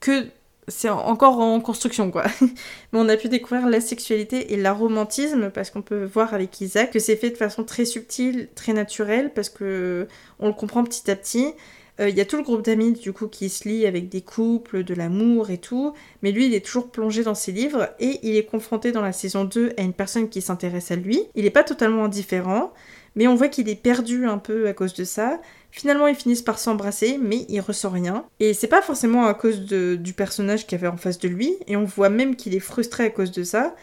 que 0.00 0.26
c'est 0.70 0.88
encore 0.88 1.38
en 1.40 1.60
construction 1.60 2.10
quoi. 2.10 2.24
Mais 2.40 2.98
on 2.98 3.08
a 3.08 3.16
pu 3.16 3.28
découvrir 3.28 3.68
la 3.68 3.80
sexualité 3.80 4.52
et 4.52 4.56
l'aromantisme 4.56 5.50
parce 5.50 5.70
qu'on 5.70 5.82
peut 5.82 6.04
voir 6.04 6.32
avec 6.32 6.60
Isaac 6.60 6.92
que 6.92 6.98
c'est 6.98 7.16
fait 7.16 7.30
de 7.30 7.36
façon 7.36 7.64
très 7.64 7.84
subtile, 7.84 8.48
très 8.54 8.72
naturelle 8.72 9.32
parce 9.34 9.50
que 9.50 10.08
on 10.38 10.48
le 10.48 10.54
comprend 10.54 10.84
petit 10.84 11.10
à 11.10 11.16
petit. 11.16 11.52
Euh, 12.00 12.08
il 12.08 12.16
y 12.16 12.20
a 12.20 12.24
tout 12.24 12.36
le 12.36 12.42
groupe 12.42 12.62
d'amis 12.62 12.92
du 12.92 13.12
coup 13.12 13.26
qui 13.26 13.48
se 13.48 13.68
lie 13.68 13.86
avec 13.86 14.08
des 14.08 14.22
couples, 14.22 14.84
de 14.84 14.94
l'amour 14.94 15.50
et 15.50 15.58
tout, 15.58 15.92
mais 16.22 16.32
lui 16.32 16.46
il 16.46 16.54
est 16.54 16.64
toujours 16.64 16.90
plongé 16.90 17.22
dans 17.22 17.34
ses 17.34 17.52
livres 17.52 17.90
et 18.00 18.18
il 18.22 18.36
est 18.36 18.46
confronté 18.46 18.92
dans 18.92 19.02
la 19.02 19.12
saison 19.12 19.44
2 19.44 19.74
à 19.76 19.82
une 19.82 19.92
personne 19.92 20.28
qui 20.28 20.40
s'intéresse 20.40 20.90
à 20.90 20.96
lui. 20.96 21.24
Il 21.34 21.44
n'est 21.44 21.50
pas 21.50 21.64
totalement 21.64 22.04
indifférent, 22.04 22.72
mais 23.16 23.26
on 23.26 23.34
voit 23.34 23.48
qu'il 23.48 23.68
est 23.68 23.80
perdu 23.80 24.26
un 24.26 24.38
peu 24.38 24.68
à 24.68 24.72
cause 24.72 24.94
de 24.94 25.04
ça. 25.04 25.40
Finalement, 25.70 26.06
ils 26.06 26.16
finissent 26.16 26.42
par 26.42 26.58
s'embrasser, 26.58 27.18
mais 27.20 27.46
il 27.48 27.60
ressent 27.60 27.90
rien. 27.90 28.24
Et 28.40 28.54
c'est 28.54 28.66
pas 28.66 28.82
forcément 28.82 29.26
à 29.26 29.34
cause 29.34 29.60
du 29.60 30.12
personnage 30.12 30.66
qu'il 30.66 30.78
avait 30.78 30.88
en 30.88 30.96
face 30.96 31.18
de 31.18 31.28
lui, 31.28 31.54
et 31.66 31.76
on 31.76 31.84
voit 31.84 32.10
même 32.10 32.36
qu'il 32.36 32.54
est 32.54 32.60
frustré 32.60 33.04
à 33.04 33.10
cause 33.10 33.30
de 33.30 33.44
ça. 33.44 33.74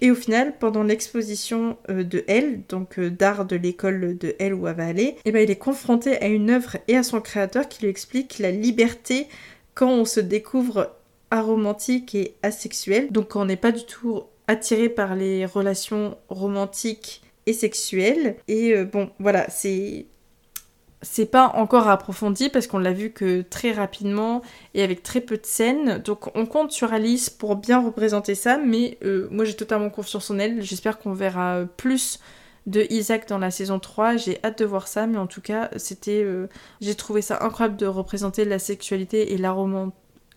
Et 0.00 0.10
au 0.10 0.14
final, 0.14 0.54
pendant 0.58 0.82
l'exposition 0.82 1.76
euh, 1.90 2.04
de 2.04 2.24
Elle, 2.26 2.62
donc 2.68 2.98
euh, 2.98 3.10
d'art 3.10 3.44
de 3.44 3.56
l'école 3.56 4.16
de 4.16 4.34
Elle 4.38 4.54
où 4.54 4.66
elle 4.66 4.76
va 4.76 4.86
aller, 4.86 5.16
eh 5.24 5.32
ben, 5.32 5.42
il 5.42 5.50
est 5.50 5.56
confronté 5.56 6.16
à 6.22 6.26
une 6.26 6.50
œuvre 6.50 6.78
et 6.88 6.96
à 6.96 7.02
son 7.02 7.20
créateur 7.20 7.68
qui 7.68 7.82
lui 7.82 7.90
explique 7.90 8.38
la 8.38 8.50
liberté 8.50 9.26
quand 9.74 9.90
on 9.90 10.04
se 10.04 10.20
découvre 10.20 10.96
aromantique 11.30 12.14
et 12.14 12.34
asexuel, 12.42 13.12
donc 13.12 13.28
quand 13.28 13.42
on 13.42 13.44
n'est 13.44 13.56
pas 13.56 13.72
du 13.72 13.84
tout 13.84 14.22
attiré 14.48 14.88
par 14.88 15.14
les 15.14 15.46
relations 15.46 16.16
romantiques 16.28 17.22
et 17.46 17.52
sexuelles. 17.52 18.36
Et 18.48 18.74
euh, 18.74 18.84
bon, 18.84 19.10
voilà, 19.18 19.48
c'est 19.48 20.06
c'est 21.02 21.26
pas 21.26 21.48
encore 21.54 21.88
approfondi 21.88 22.50
parce 22.50 22.66
qu'on 22.66 22.78
l'a 22.78 22.92
vu 22.92 23.10
que 23.10 23.42
très 23.42 23.72
rapidement 23.72 24.42
et 24.74 24.82
avec 24.82 25.02
très 25.02 25.20
peu 25.20 25.36
de 25.36 25.46
scènes. 25.46 25.98
Donc 25.98 26.36
on 26.36 26.46
compte 26.46 26.72
sur 26.72 26.92
Alice 26.92 27.30
pour 27.30 27.56
bien 27.56 27.82
représenter 27.82 28.34
ça, 28.34 28.58
mais 28.58 28.98
euh, 29.02 29.28
moi 29.30 29.44
j'ai 29.44 29.56
totalement 29.56 29.90
confiance 29.90 30.30
en 30.30 30.38
elle. 30.38 30.62
J'espère 30.62 30.98
qu'on 30.98 31.12
verra 31.12 31.62
plus 31.76 32.20
de 32.66 32.86
Isaac 32.90 33.28
dans 33.28 33.38
la 33.38 33.50
saison 33.50 33.78
3. 33.78 34.16
J'ai 34.16 34.38
hâte 34.44 34.58
de 34.58 34.64
voir 34.64 34.88
ça, 34.88 35.06
mais 35.06 35.18
en 35.18 35.26
tout 35.26 35.40
cas, 35.40 35.70
c'était. 35.76 36.22
Euh, 36.22 36.48
j'ai 36.80 36.94
trouvé 36.94 37.22
ça 37.22 37.38
incroyable 37.42 37.76
de 37.76 37.86
représenter 37.86 38.44
la 38.44 38.58
sexualité 38.58 39.32
et 39.32 39.38
la, 39.38 39.56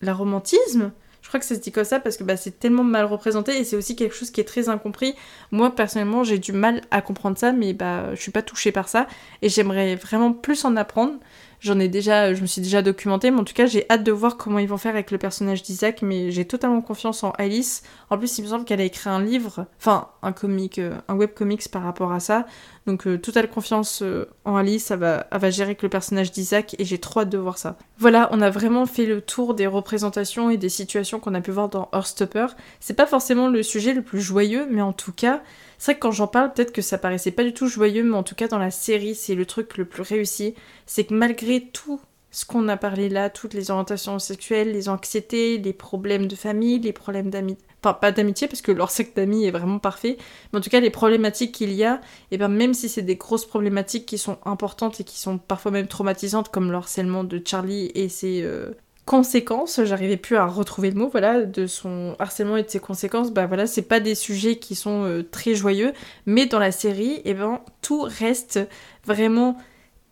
la 0.00 0.14
romantisme 0.14 0.92
je 1.24 1.28
crois 1.28 1.40
que 1.40 1.46
ça 1.46 1.54
se 1.54 1.60
dit 1.60 1.72
comme 1.72 1.84
ça 1.84 2.00
parce 2.00 2.18
que 2.18 2.22
bah, 2.22 2.36
c'est 2.36 2.60
tellement 2.60 2.84
mal 2.84 3.06
représenté 3.06 3.58
et 3.58 3.64
c'est 3.64 3.76
aussi 3.76 3.96
quelque 3.96 4.14
chose 4.14 4.30
qui 4.30 4.42
est 4.42 4.44
très 4.44 4.68
incompris. 4.68 5.14
Moi, 5.52 5.74
personnellement, 5.74 6.22
j'ai 6.22 6.36
du 6.38 6.52
mal 6.52 6.82
à 6.90 7.00
comprendre 7.00 7.38
ça, 7.38 7.50
mais 7.52 7.72
bah, 7.72 8.14
je 8.14 8.20
suis 8.20 8.30
pas 8.30 8.42
touchée 8.42 8.72
par 8.72 8.90
ça 8.90 9.06
et 9.40 9.48
j'aimerais 9.48 9.96
vraiment 9.96 10.34
plus 10.34 10.66
en 10.66 10.76
apprendre. 10.76 11.14
J'en 11.60 11.78
ai 11.78 11.88
déjà, 11.88 12.34
je 12.34 12.42
me 12.42 12.46
suis 12.46 12.60
déjà 12.60 12.82
documentée, 12.82 13.30
mais 13.30 13.40
en 13.40 13.44
tout 13.44 13.54
cas, 13.54 13.66
j'ai 13.66 13.86
hâte 13.90 14.04
de 14.04 14.12
voir 14.12 14.36
comment 14.36 14.58
ils 14.58 14.68
vont 14.68 14.76
faire 14.76 14.92
avec 14.92 15.10
le 15.10 15.18
personnage 15.18 15.62
d'Isaac, 15.62 16.02
mais 16.02 16.30
j'ai 16.30 16.44
totalement 16.44 16.80
confiance 16.80 17.24
en 17.24 17.30
Alice. 17.32 17.82
En 18.10 18.18
plus, 18.18 18.38
il 18.38 18.44
me 18.44 18.48
semble 18.48 18.64
qu'elle 18.64 18.80
a 18.80 18.84
écrit 18.84 19.08
un 19.10 19.22
livre, 19.22 19.66
enfin, 19.78 20.08
un 20.22 20.32
comic, 20.32 20.78
euh, 20.78 20.94
un 21.08 21.14
webcomics 21.14 21.68
par 21.70 21.82
rapport 21.82 22.12
à 22.12 22.20
ça. 22.20 22.46
Donc, 22.86 23.06
euh, 23.06 23.18
totale 23.18 23.48
confiance 23.48 24.02
euh, 24.02 24.28
en 24.44 24.56
Alice, 24.56 24.90
elle 24.90 24.98
va, 24.98 25.26
elle 25.30 25.40
va 25.40 25.50
gérer 25.50 25.70
avec 25.70 25.82
le 25.82 25.88
personnage 25.88 26.32
d'Isaac, 26.32 26.76
et 26.78 26.84
j'ai 26.84 26.98
trop 26.98 27.20
hâte 27.20 27.30
de 27.30 27.38
voir 27.38 27.58
ça. 27.58 27.76
Voilà, 27.98 28.28
on 28.32 28.40
a 28.40 28.50
vraiment 28.50 28.86
fait 28.86 29.06
le 29.06 29.20
tour 29.20 29.54
des 29.54 29.66
représentations 29.66 30.50
et 30.50 30.56
des 30.56 30.68
situations 30.68 31.20
qu'on 31.20 31.34
a 31.34 31.40
pu 31.40 31.50
voir 31.50 31.68
dans 31.68 31.88
Hearthstopper. 31.92 32.48
C'est 32.80 32.94
pas 32.94 33.06
forcément 33.06 33.48
le 33.48 33.62
sujet 33.62 33.94
le 33.94 34.02
plus 34.02 34.20
joyeux, 34.20 34.66
mais 34.70 34.82
en 34.82 34.92
tout 34.92 35.12
cas, 35.12 35.42
c'est 35.78 35.92
vrai 35.92 35.94
que 35.96 36.00
quand 36.00 36.12
j'en 36.12 36.26
parle, 36.26 36.52
peut-être 36.52 36.72
que 36.72 36.82
ça 36.82 36.98
paraissait 36.98 37.30
pas 37.30 37.44
du 37.44 37.52
tout 37.52 37.68
joyeux, 37.68 38.04
mais 38.04 38.16
en 38.16 38.22
tout 38.22 38.34
cas 38.34 38.48
dans 38.48 38.58
la 38.58 38.70
série, 38.70 39.14
c'est 39.14 39.34
le 39.34 39.46
truc 39.46 39.76
le 39.76 39.84
plus 39.84 40.02
réussi. 40.02 40.54
C'est 40.86 41.04
que 41.04 41.14
malgré 41.14 41.60
tout 41.72 42.00
ce 42.30 42.44
qu'on 42.44 42.68
a 42.68 42.76
parlé 42.76 43.08
là, 43.08 43.30
toutes 43.30 43.54
les 43.54 43.70
orientations 43.70 44.18
sexuelles, 44.18 44.72
les 44.72 44.88
anxiétés, 44.88 45.56
les 45.58 45.72
problèmes 45.72 46.26
de 46.26 46.34
famille, 46.34 46.80
les 46.80 46.92
problèmes 46.92 47.30
d'amitié, 47.30 47.64
enfin 47.80 47.94
pas 47.94 48.10
d'amitié 48.10 48.48
parce 48.48 48.60
que 48.60 48.72
leur 48.72 48.90
secte 48.90 49.16
d'amis 49.16 49.44
est 49.44 49.52
vraiment 49.52 49.78
parfait, 49.78 50.16
mais 50.52 50.58
en 50.58 50.62
tout 50.62 50.70
cas 50.70 50.80
les 50.80 50.90
problématiques 50.90 51.52
qu'il 51.52 51.72
y 51.72 51.84
a, 51.84 52.00
et 52.32 52.38
bien 52.38 52.48
même 52.48 52.74
si 52.74 52.88
c'est 52.88 53.02
des 53.02 53.14
grosses 53.14 53.46
problématiques 53.46 54.04
qui 54.06 54.18
sont 54.18 54.38
importantes 54.44 55.00
et 55.00 55.04
qui 55.04 55.18
sont 55.18 55.38
parfois 55.38 55.70
même 55.70 55.86
traumatisantes 55.86 56.48
comme 56.48 56.72
le 56.72 56.76
harcèlement 56.76 57.22
de 57.22 57.40
Charlie 57.44 57.92
et 57.94 58.08
ses 58.08 58.42
euh, 58.42 58.72
conséquences, 59.04 59.82
j'arrivais 59.84 60.16
plus 60.16 60.36
à 60.36 60.46
retrouver 60.46 60.90
le 60.90 60.98
mot, 60.98 61.08
voilà, 61.08 61.42
de 61.42 61.66
son 61.66 62.16
harcèlement 62.18 62.56
et 62.56 62.62
de 62.62 62.70
ses 62.70 62.80
conséquences, 62.80 63.32
bah 63.32 63.46
voilà, 63.46 63.66
c'est 63.66 63.82
pas 63.82 64.00
des 64.00 64.14
sujets 64.14 64.56
qui 64.56 64.74
sont 64.74 65.04
euh, 65.04 65.22
très 65.22 65.54
joyeux, 65.54 65.92
mais 66.26 66.46
dans 66.46 66.58
la 66.58 66.72
série, 66.72 67.20
eh 67.24 67.34
ben 67.34 67.60
tout 67.82 68.02
reste 68.02 68.60
vraiment 69.04 69.58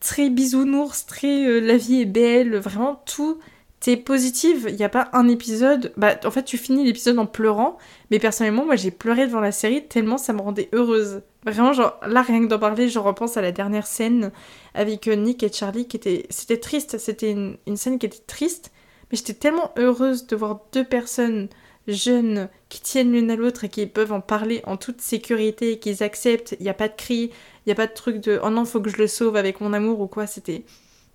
très 0.00 0.28
bisounours, 0.28 1.07
très 1.07 1.46
euh, 1.46 1.61
la 1.61 1.76
vie 1.76 2.02
est 2.02 2.07
belle, 2.07 2.57
vraiment 2.57 3.02
tout 3.07 3.38
est 3.87 3.96
positif. 3.96 4.66
Il 4.68 4.76
n'y 4.76 4.85
a 4.85 4.88
pas 4.88 5.09
un 5.12 5.26
épisode, 5.28 5.92
bah 5.96 6.16
en 6.24 6.31
fait 6.31 6.44
tu 6.44 6.59
finis 6.59 6.85
l'épisode 6.85 7.18
en 7.18 7.26
pleurant, 7.26 7.78
mais 8.11 8.18
personnellement 8.18 8.66
moi 8.66 8.76
j'ai 8.76 8.90
pleuré 8.90 9.26
devant 9.26 9.40
la 9.40 9.52
série 9.52 9.87
tellement 9.88 10.18
ça 10.18 10.33
me 10.35 10.40
rendait 10.40 10.68
heureuse. 10.72 11.22
Vraiment 11.44 11.72
genre 11.72 11.98
là 12.07 12.22
rien 12.22 12.40
que 12.42 12.46
d'en 12.46 12.59
parler, 12.59 12.88
je 12.88 12.98
repense 12.98 13.37
à 13.38 13.42
la 13.42 13.52
dernière 13.52 13.87
scène 13.87 14.33
avec 14.74 15.09
euh, 15.09 15.16
Nick 15.16 15.42
et 15.42 15.50
Charlie 15.50 15.88
qui 15.88 15.96
était, 15.96 16.26
c'était 16.31 16.59
triste, 16.59 16.98
c'était 16.98 17.33
une 17.33 17.76
scène 17.76 17.98
qui 17.98 18.07
était 18.07 18.22
triste 18.26 18.70
mais 19.12 19.18
j'étais 19.18 19.35
tellement 19.35 19.72
heureuse 19.77 20.27
de 20.27 20.35
voir 20.35 20.61
deux 20.72 20.85
personnes 20.85 21.48
jeunes 21.87 22.48
qui 22.68 22.81
tiennent 22.81 23.12
l'une 23.12 23.31
à 23.31 23.37
l'autre 23.37 23.64
et 23.64 23.68
qui 23.68 23.87
peuvent 23.87 24.12
en 24.12 24.20
parler 24.20 24.62
en 24.64 24.77
toute 24.77 25.01
sécurité, 25.01 25.79
qu'ils 25.79 26.03
acceptent, 26.03 26.57
il 26.59 26.62
n'y 26.62 26.70
a 26.70 26.75
pas 26.75 26.88
de 26.88 26.94
cris, 26.94 27.25
il 27.25 27.68
n'y 27.68 27.72
a 27.72 27.77
pas 27.77 27.87
de 27.87 27.92
truc 27.92 28.18
de 28.18 28.40
oh 28.42 28.51
non, 28.51 28.64
faut 28.64 28.81
que 28.81 28.90
je 28.90 28.96
le 28.96 29.07
sauve 29.07 29.37
avec 29.37 29.61
mon 29.61 29.72
amour 29.72 30.01
ou 30.01 30.07
quoi, 30.07 30.27
c'était. 30.27 30.64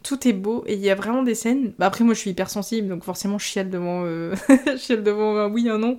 Tout 0.04 0.28
est 0.28 0.34
beau 0.34 0.64
et 0.68 0.76
il 0.76 0.80
y 0.80 0.90
a 0.90 0.96
vraiment 0.96 1.24
des 1.24 1.36
scènes. 1.36 1.74
Bah 1.80 1.88
après, 1.88 2.04
moi 2.04 2.14
je 2.14 2.20
suis 2.20 2.30
hypersensible 2.30 2.88
donc 2.88 3.04
forcément 3.04 3.40
je 3.40 3.46
chiale 3.46 3.70
devant, 3.70 4.04
euh... 4.06 4.36
chiale 4.78 5.04
devant 5.04 5.36
un 5.36 5.52
oui, 5.52 5.68
un 5.70 5.80
non. 5.80 5.98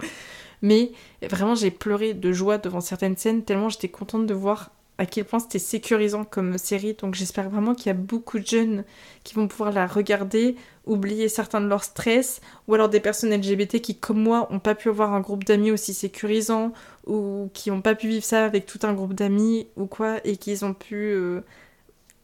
Mais 0.63 0.93
vraiment, 1.23 1.55
j'ai 1.55 1.71
pleuré 1.71 2.15
de 2.15 2.33
joie 2.33 2.59
devant 2.59 2.81
certaines 2.81 3.17
scènes 3.17 3.45
tellement 3.45 3.69
j'étais 3.69 3.89
contente 3.89 4.27
de 4.27 4.35
voir 4.35 4.71
à 4.99 5.07
quel 5.07 5.25
point 5.25 5.39
c'était 5.39 5.61
sécurisant 5.61 6.25
comme 6.25 6.59
série. 6.59 6.95
Donc 6.95 7.15
j'espère 7.15 7.49
vraiment 7.49 7.75
qu'il 7.75 7.87
y 7.87 7.91
a 7.91 7.95
beaucoup 7.95 8.39
de 8.41 8.47
jeunes 8.47 8.85
qui 9.23 9.35
vont 9.35 9.47
pouvoir 9.47 9.73
la 9.73 9.87
regarder, 9.87 10.57
oublier 10.87 11.29
certains 11.29 11.61
de 11.61 11.69
leurs 11.69 11.85
stress, 11.85 12.41
ou 12.67 12.75
alors 12.75 12.89
des 12.89 13.01
personnes 13.01 13.33
LGBT 13.33 13.81
qui, 13.81 13.97
comme 13.97 14.21
moi, 14.21 14.49
n'ont 14.51 14.59
pas 14.59 14.75
pu 14.75 14.89
avoir 14.89 15.15
un 15.15 15.21
groupe 15.21 15.45
d'amis 15.45 15.71
aussi 15.71 15.95
sécurisant, 15.95 16.73
ou 17.07 17.49
qui 17.55 17.71
n'ont 17.71 17.81
pas 17.81 17.95
pu 17.95 18.09
vivre 18.09 18.25
ça 18.25 18.45
avec 18.45 18.67
tout 18.67 18.81
un 18.83 18.93
groupe 18.93 19.15
d'amis, 19.15 19.69
ou 19.77 19.87
quoi, 19.87 20.19
et 20.25 20.37
qu'ils 20.37 20.65
ont 20.65 20.75
pu... 20.75 20.97
Euh, 20.97 21.41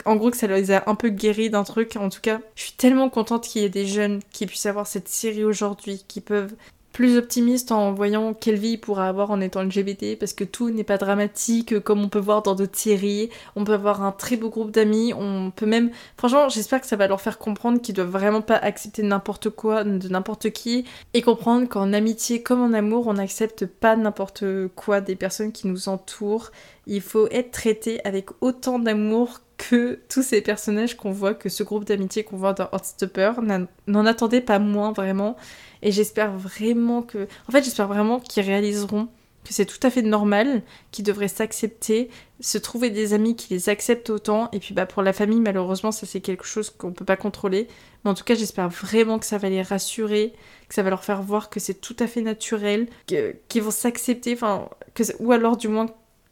en 0.04 0.16
gros, 0.16 0.30
que 0.30 0.36
ça 0.36 0.46
les 0.48 0.70
a 0.70 0.82
un 0.86 0.96
peu 0.96 1.08
guéris 1.08 1.48
d'un 1.48 1.64
truc. 1.64 1.96
En 1.96 2.10
tout 2.10 2.20
cas, 2.20 2.40
je 2.56 2.64
suis 2.64 2.72
tellement 2.72 3.08
contente 3.08 3.44
qu'il 3.44 3.62
y 3.62 3.64
ait 3.64 3.70
des 3.70 3.86
jeunes 3.86 4.20
qui 4.32 4.46
puissent 4.46 4.66
avoir 4.66 4.86
cette 4.86 5.08
série 5.08 5.44
aujourd'hui, 5.44 6.04
qui 6.06 6.20
peuvent 6.20 6.54
plus 6.94 7.18
optimiste 7.18 7.72
en 7.72 7.92
voyant 7.92 8.34
quelle 8.34 8.54
vie 8.54 8.70
il 8.70 8.78
pourra 8.78 9.08
avoir 9.08 9.32
en 9.32 9.40
étant 9.40 9.64
LGBT 9.64 10.16
parce 10.16 10.32
que 10.32 10.44
tout 10.44 10.70
n'est 10.70 10.84
pas 10.84 10.96
dramatique 10.96 11.80
comme 11.80 12.00
on 12.00 12.08
peut 12.08 12.20
voir 12.20 12.42
dans 12.42 12.54
d'autres 12.54 12.78
séries. 12.78 13.30
On 13.56 13.64
peut 13.64 13.72
avoir 13.74 14.04
un 14.04 14.12
très 14.12 14.36
beau 14.36 14.48
groupe 14.48 14.70
d'amis, 14.70 15.12
on 15.12 15.50
peut 15.50 15.66
même 15.66 15.90
franchement, 16.16 16.48
j'espère 16.48 16.80
que 16.80 16.86
ça 16.86 16.94
va 16.94 17.08
leur 17.08 17.20
faire 17.20 17.38
comprendre 17.38 17.82
qu'ils 17.82 17.96
doivent 17.96 18.10
vraiment 18.10 18.42
pas 18.42 18.54
accepter 18.54 19.02
n'importe 19.02 19.50
quoi 19.50 19.82
de 19.82 20.08
n'importe 20.08 20.50
qui 20.50 20.84
et 21.14 21.20
comprendre 21.20 21.68
qu'en 21.68 21.92
amitié 21.92 22.42
comme 22.44 22.62
en 22.62 22.72
amour, 22.72 23.08
on 23.08 23.14
n'accepte 23.14 23.66
pas 23.66 23.96
n'importe 23.96 24.44
quoi 24.76 25.00
des 25.00 25.16
personnes 25.16 25.50
qui 25.50 25.66
nous 25.66 25.88
entourent. 25.88 26.52
Il 26.86 27.00
faut 27.00 27.26
être 27.32 27.50
traité 27.50 28.00
avec 28.04 28.28
autant 28.40 28.78
d'amour 28.78 29.40
que 29.56 30.00
tous 30.08 30.22
ces 30.22 30.40
personnages 30.40 30.96
qu'on 30.96 31.12
voit, 31.12 31.34
que 31.34 31.48
ce 31.48 31.62
groupe 31.62 31.84
d'amitié 31.84 32.24
qu'on 32.24 32.36
voit 32.36 32.52
dans 32.52 32.68
Heartstopper, 32.72 33.32
n'en 33.86 34.06
attendez 34.06 34.40
pas 34.40 34.58
moins 34.58 34.92
vraiment. 34.92 35.36
Et 35.84 35.92
j'espère 35.92 36.36
vraiment 36.36 37.02
que. 37.02 37.28
En 37.48 37.52
fait, 37.52 37.62
j'espère 37.62 37.86
vraiment 37.86 38.18
qu'ils 38.18 38.42
réaliseront 38.42 39.08
que 39.44 39.52
c'est 39.52 39.66
tout 39.66 39.78
à 39.86 39.90
fait 39.90 40.02
normal, 40.02 40.62
qu'ils 40.90 41.04
devraient 41.04 41.28
s'accepter, 41.28 42.08
se 42.40 42.56
trouver 42.56 42.88
des 42.88 43.12
amis 43.12 43.36
qui 43.36 43.52
les 43.52 43.68
acceptent 43.68 44.08
autant. 44.10 44.48
Et 44.52 44.58
puis 44.58 44.74
bah 44.74 44.86
pour 44.86 45.02
la 45.02 45.12
famille, 45.12 45.40
malheureusement, 45.40 45.92
ça 45.92 46.06
c'est 46.06 46.20
quelque 46.20 46.46
chose 46.46 46.70
qu'on 46.70 46.92
peut 46.92 47.04
pas 47.04 47.16
contrôler. 47.16 47.68
Mais 48.04 48.10
en 48.10 48.14
tout 48.14 48.24
cas, 48.24 48.34
j'espère 48.34 48.70
vraiment 48.70 49.18
que 49.18 49.26
ça 49.26 49.38
va 49.38 49.50
les 49.50 49.62
rassurer, 49.62 50.32
que 50.68 50.74
ça 50.74 50.82
va 50.82 50.90
leur 50.90 51.04
faire 51.04 51.22
voir 51.22 51.50
que 51.50 51.60
c'est 51.60 51.74
tout 51.74 51.96
à 52.00 52.06
fait 52.06 52.22
naturel, 52.22 52.88
qu'ils 53.06 53.62
vont 53.62 53.70
s'accepter, 53.70 54.32
enfin, 54.32 54.68
ou 55.20 55.32
alors 55.32 55.56
du 55.58 55.68
moins 55.68 55.86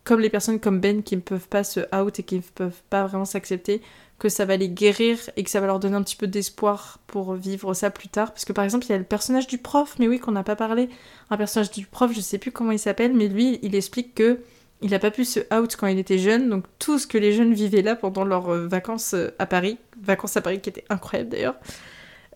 comme 0.05 0.21
les 0.21 0.31
personnes 0.31 0.59
comme 0.59 0.81
Ben 0.81 1.03
qui 1.03 1.15
ne 1.15 1.21
peuvent 1.21 1.49
pas 1.49 1.63
se 1.63 1.81
out 1.95 2.19
et 2.19 2.23
qui 2.23 2.37
ne 2.37 2.41
peuvent 2.41 2.83
pas 2.91 3.07
vraiment 3.07 3.25
s'accepter, 3.25 3.83
que 4.23 4.29
ça 4.29 4.45
va 4.45 4.57
les 4.57 4.69
guérir 4.69 5.19
et 5.37 5.43
que 5.43 5.51
ça 5.51 5.59
va 5.59 5.67
leur 5.67 5.81
donner 5.81 5.97
un 5.97 6.03
petit 6.05 6.15
peu 6.15 6.29
d'espoir 6.29 7.01
pour 7.09 7.35
vivre 7.35 7.75
ça 7.75 7.91
plus 7.91 8.07
tard. 8.07 8.31
Parce 8.31 8.45
que 8.45 8.53
par 8.53 8.63
exemple, 8.63 8.87
il 8.87 8.91
y 8.91 8.93
a 8.93 8.99
le 8.99 9.03
personnage 9.03 9.49
du 9.49 9.59
prof, 9.59 9.97
mais 9.99 10.07
oui, 10.07 10.21
qu'on 10.21 10.31
n'a 10.31 10.45
pas 10.45 10.55
parlé. 10.55 10.89
Un 11.31 11.37
personnage 11.37 11.73
du 11.73 11.87
prof, 11.87 12.13
je 12.15 12.21
sais 12.21 12.39
plus 12.39 12.53
comment 12.53 12.71
il 12.71 12.79
s'appelle, 12.79 13.15
mais 13.15 13.27
lui, 13.27 13.59
il 13.63 13.75
explique 13.75 14.15
que 14.15 14.39
il 14.81 14.91
n'a 14.93 15.01
pas 15.01 15.11
pu 15.11 15.25
se 15.25 15.41
out 15.53 15.75
quand 15.75 15.89
il 15.89 15.99
était 15.99 16.19
jeune, 16.19 16.49
donc 16.49 16.67
tout 16.79 17.01
ce 17.01 17.09
que 17.09 17.19
les 17.19 17.33
jeunes 17.33 17.53
vivaient 17.53 17.83
là 17.83 17.97
pendant 17.97 18.25
leurs 18.25 18.49
euh, 18.49 18.69
vacances 18.69 19.15
euh, 19.15 19.35
à 19.41 19.47
Paris, 19.47 19.77
vacances 20.01 20.37
à 20.37 20.41
Paris 20.41 20.61
qui 20.61 20.69
étaient 20.69 20.85
incroyables 20.89 21.31
d'ailleurs, 21.31 21.57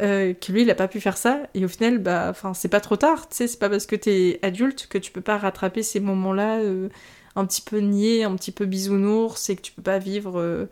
euh, 0.03 0.35
que 0.35 0.51
lui 0.51 0.62
il 0.62 0.70
a 0.72 0.75
pas 0.75 0.88
pu 0.88 1.01
faire 1.01 1.16
ça, 1.16 1.38
et 1.55 1.64
au 1.64 1.68
final, 1.68 1.99
bah, 1.99 2.27
enfin, 2.31 2.53
c'est 2.53 2.68
pas 2.68 2.81
trop 2.81 2.96
tard, 2.96 3.29
tu 3.29 3.37
sais, 3.37 3.46
c'est 3.46 3.61
pas 3.61 3.70
parce 3.70 3.87
que 3.87 3.94
t'es 3.94 4.40
adulte 4.42 4.88
que 4.88 4.99
tu 4.99 5.12
peux 5.12 5.20
pas 5.20 5.38
rattraper 5.38 5.85
ces 5.85 6.01
moments-là 6.01 6.59
un 7.37 7.46
petit 7.46 7.62
peu 7.62 7.79
niais, 7.79 8.25
un 8.25 8.35
petit 8.35 8.53
peu 8.53 8.64
bisounours, 8.64 9.51
et 9.51 9.55
que 9.55 9.62
tu 9.62 9.70
peux 9.72 9.83
pas 9.83 9.99
vivre 9.99 10.68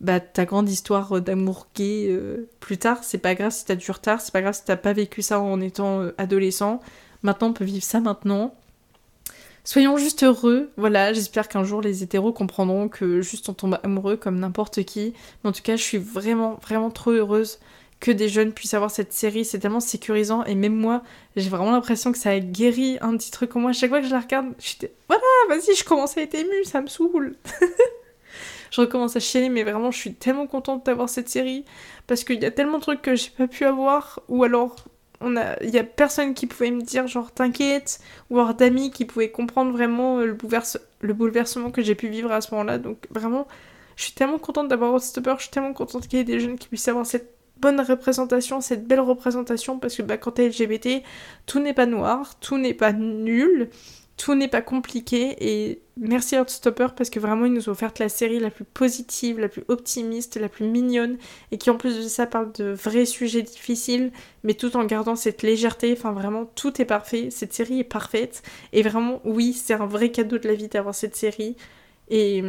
bah, 0.00 0.20
ta 0.20 0.44
grande 0.44 0.68
histoire 0.68 1.20
d'amour 1.20 1.68
gay 1.74 2.06
euh, 2.08 2.48
plus 2.60 2.78
tard. 2.78 3.02
C'est 3.02 3.18
pas 3.18 3.34
grave 3.34 3.52
si 3.52 3.64
t'as 3.64 3.76
du 3.76 3.90
retard, 3.90 4.20
c'est 4.20 4.32
pas 4.32 4.42
grave 4.42 4.54
si 4.54 4.64
t'as 4.64 4.76
pas 4.76 4.92
vécu 4.92 5.22
ça 5.22 5.40
en 5.40 5.60
étant 5.60 6.00
euh, 6.02 6.14
adolescent. 6.18 6.80
Maintenant, 7.22 7.48
on 7.48 7.52
peut 7.52 7.64
vivre 7.64 7.84
ça 7.84 8.00
maintenant. 8.00 8.54
Soyons 9.64 9.96
juste 9.96 10.22
heureux, 10.22 10.70
voilà, 10.76 11.12
j'espère 11.12 11.48
qu'un 11.48 11.64
jour 11.64 11.80
les 11.80 12.04
hétéros 12.04 12.32
comprendront 12.32 12.88
que 12.88 13.20
juste 13.20 13.48
on 13.48 13.52
tombe 13.52 13.80
amoureux 13.82 14.16
comme 14.16 14.38
n'importe 14.38 14.84
qui. 14.84 15.12
Mais 15.42 15.50
en 15.50 15.52
tout 15.52 15.62
cas, 15.62 15.74
je 15.74 15.82
suis 15.82 15.98
vraiment, 15.98 16.60
vraiment 16.62 16.90
trop 16.90 17.10
heureuse 17.10 17.58
que 17.98 18.12
des 18.12 18.28
jeunes 18.28 18.52
puissent 18.52 18.74
avoir 18.74 18.90
cette 18.90 19.12
série, 19.12 19.44
c'est 19.44 19.58
tellement 19.58 19.80
sécurisant 19.80 20.44
et 20.44 20.54
même 20.54 20.76
moi, 20.76 21.02
j'ai 21.34 21.48
vraiment 21.48 21.72
l'impression 21.72 22.12
que 22.12 22.18
ça 22.18 22.30
a 22.30 22.38
guéri 22.38 22.98
un 23.00 23.16
petit 23.16 23.30
truc 23.30 23.56
en 23.56 23.60
moi. 23.60 23.72
Chaque 23.72 23.90
fois 23.90 24.00
que 24.00 24.06
je 24.06 24.12
la 24.12 24.20
regarde, 24.20 24.46
j'étais 24.58 24.92
voilà, 25.08 25.22
vas-y, 25.48 25.74
je 25.74 25.82
commence 25.82 26.16
à 26.16 26.22
être 26.22 26.34
émue, 26.34 26.64
ça 26.64 26.80
me 26.80 26.86
saoule. 26.86 27.34
je 28.70 28.80
recommence 28.80 29.16
à 29.16 29.20
chialer, 29.20 29.48
mais 29.48 29.62
vraiment, 29.62 29.90
je 29.90 29.98
suis 29.98 30.14
tellement 30.14 30.46
contente 30.46 30.86
d'avoir 30.86 31.08
cette 31.08 31.28
série 31.28 31.64
parce 32.06 32.24
qu'il 32.24 32.42
y 32.42 32.46
a 32.46 32.50
tellement 32.50 32.78
de 32.78 32.82
trucs 32.82 33.02
que 33.02 33.14
j'ai 33.14 33.30
pas 33.30 33.46
pu 33.46 33.64
avoir, 33.64 34.20
ou 34.28 34.44
alors 34.44 34.76
on 35.20 35.36
a, 35.36 35.60
il 35.62 35.70
y 35.70 35.78
a 35.78 35.84
personne 35.84 36.34
qui 36.34 36.46
pouvait 36.46 36.70
me 36.70 36.82
dire 36.82 37.06
genre 37.06 37.32
t'inquiète, 37.32 38.00
ou 38.30 38.38
alors 38.38 38.54
d'amis 38.54 38.90
qui 38.90 39.04
pouvaient 39.04 39.30
comprendre 39.30 39.72
vraiment 39.72 40.18
euh, 40.18 40.26
le, 40.26 40.36
le 41.00 41.14
bouleversement 41.14 41.70
que 41.70 41.82
j'ai 41.82 41.94
pu 41.94 42.08
vivre 42.08 42.32
à 42.32 42.40
ce 42.40 42.52
moment-là. 42.52 42.78
Donc 42.78 42.98
vraiment, 43.10 43.46
je 43.96 44.04
suis 44.04 44.12
tellement 44.12 44.38
contente 44.38 44.68
d'avoir 44.68 45.00
Stopper, 45.00 45.34
je 45.38 45.44
suis 45.44 45.50
tellement 45.50 45.72
contente 45.72 46.06
qu'il 46.08 46.18
y 46.18 46.22
ait 46.22 46.24
des 46.24 46.40
jeunes 46.40 46.58
qui 46.58 46.68
puissent 46.68 46.88
avoir 46.88 47.06
cette 47.06 47.34
bonne 47.58 47.80
représentation, 47.80 48.60
cette 48.60 48.86
belle 48.86 49.00
représentation, 49.00 49.78
parce 49.78 49.96
que 49.96 50.02
bah, 50.02 50.18
quand 50.18 50.32
t'es 50.32 50.48
LGBT, 50.48 51.02
tout 51.46 51.60
n'est 51.60 51.74
pas 51.74 51.86
noir, 51.86 52.38
tout 52.40 52.58
n'est 52.58 52.74
pas 52.74 52.92
nul, 52.92 53.70
tout 54.16 54.34
n'est 54.34 54.48
pas 54.48 54.62
compliqué 54.62 55.36
et 55.40 55.82
merci 55.98 56.36
Heartstopper 56.36 56.88
parce 56.96 57.10
que 57.10 57.20
vraiment 57.20 57.44
ils 57.44 57.52
nous 57.52 57.68
ont 57.68 57.72
offert 57.72 57.92
la 57.98 58.08
série 58.08 58.40
la 58.40 58.50
plus 58.50 58.64
positive, 58.64 59.38
la 59.38 59.48
plus 59.48 59.64
optimiste, 59.68 60.36
la 60.36 60.48
plus 60.48 60.66
mignonne 60.66 61.18
et 61.52 61.58
qui 61.58 61.68
en 61.70 61.76
plus 61.76 61.96
de 61.96 62.08
ça 62.08 62.26
parle 62.26 62.52
de 62.52 62.72
vrais 62.72 63.04
sujets 63.04 63.42
difficiles 63.42 64.12
mais 64.42 64.54
tout 64.54 64.76
en 64.76 64.84
gardant 64.84 65.16
cette 65.16 65.42
légèreté, 65.42 65.92
enfin 65.92 66.12
vraiment 66.12 66.46
tout 66.46 66.80
est 66.80 66.86
parfait, 66.86 67.28
cette 67.30 67.52
série 67.52 67.80
est 67.80 67.84
parfaite 67.84 68.42
et 68.72 68.82
vraiment 68.82 69.20
oui 69.24 69.52
c'est 69.52 69.74
un 69.74 69.86
vrai 69.86 70.10
cadeau 70.10 70.38
de 70.38 70.48
la 70.48 70.54
vie 70.54 70.68
d'avoir 70.68 70.94
cette 70.94 71.16
série. 71.16 71.56
Et 72.08 72.42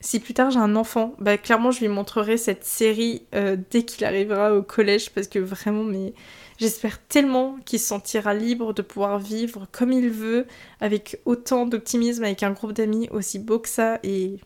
si 0.00 0.20
plus 0.20 0.34
tard 0.34 0.50
j'ai 0.50 0.58
un 0.58 0.76
enfant, 0.76 1.14
bah 1.18 1.38
clairement 1.38 1.70
je 1.70 1.80
lui 1.80 1.88
montrerai 1.88 2.36
cette 2.36 2.64
série 2.64 3.22
euh, 3.34 3.56
dès 3.70 3.84
qu'il 3.84 4.04
arrivera 4.04 4.54
au 4.54 4.62
collège 4.62 5.10
parce 5.10 5.26
que 5.26 5.38
vraiment 5.38 5.84
mais 5.84 6.12
j'espère 6.58 7.02
tellement 7.06 7.56
qu'il 7.64 7.80
se 7.80 7.86
sentira 7.86 8.34
libre 8.34 8.74
de 8.74 8.82
pouvoir 8.82 9.18
vivre 9.18 9.66
comme 9.72 9.92
il 9.92 10.10
veut 10.10 10.46
avec 10.80 11.20
autant 11.24 11.66
d'optimisme 11.66 12.24
avec 12.24 12.42
un 12.42 12.52
groupe 12.52 12.72
d'amis 12.72 13.08
aussi 13.10 13.38
beau 13.38 13.58
que 13.58 13.68
ça 13.68 13.98
et 14.02 14.36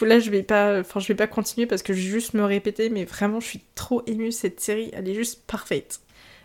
là 0.00 0.20
je 0.20 0.30
vais 0.30 0.42
pas 0.42 0.82
je 0.82 1.08
vais 1.08 1.14
pas 1.14 1.26
continuer 1.26 1.66
parce 1.66 1.82
que 1.82 1.92
je 1.92 2.02
vais 2.02 2.08
juste 2.08 2.34
me 2.34 2.44
répéter 2.44 2.88
mais 2.88 3.04
vraiment 3.04 3.40
je 3.40 3.46
suis 3.46 3.62
trop 3.74 4.02
émue 4.06 4.32
cette 4.32 4.60
série 4.60 4.90
elle 4.92 5.08
est 5.08 5.14
juste 5.14 5.42
parfaite. 5.46 6.00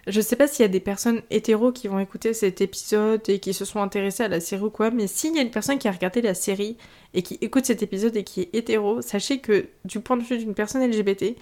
Je 0.07 0.21
sais 0.21 0.35
pas 0.35 0.47
s'il 0.47 0.61
y 0.61 0.65
a 0.65 0.69
des 0.69 0.79
personnes 0.79 1.21
hétéros 1.31 1.71
qui 1.71 1.87
vont 1.87 1.99
écouter 1.99 2.33
cet 2.33 2.61
épisode 2.61 3.21
et 3.27 3.39
qui 3.39 3.53
se 3.53 3.65
sont 3.65 3.81
intéressés 3.81 4.23
à 4.23 4.27
la 4.27 4.39
série 4.39 4.63
ou 4.63 4.69
quoi, 4.69 4.91
mais 4.91 5.07
s'il 5.07 5.35
y 5.35 5.39
a 5.39 5.41
une 5.41 5.49
personne 5.49 5.79
qui 5.79 5.87
a 5.87 5.91
regardé 5.91 6.21
la 6.21 6.35
série 6.35 6.77
et 7.15 7.23
qui 7.23 7.39
écoute 7.41 7.65
cet 7.65 7.81
épisode 7.81 8.15
et 8.15 8.23
qui 8.23 8.41
est 8.41 8.49
hétéro, 8.53 9.01
sachez 9.01 9.39
que 9.39 9.67
du 9.83 9.99
point 9.99 10.17
de 10.17 10.21
vue 10.21 10.37
d'une 10.37 10.53
personne 10.53 10.87
LGBT, 10.87 11.35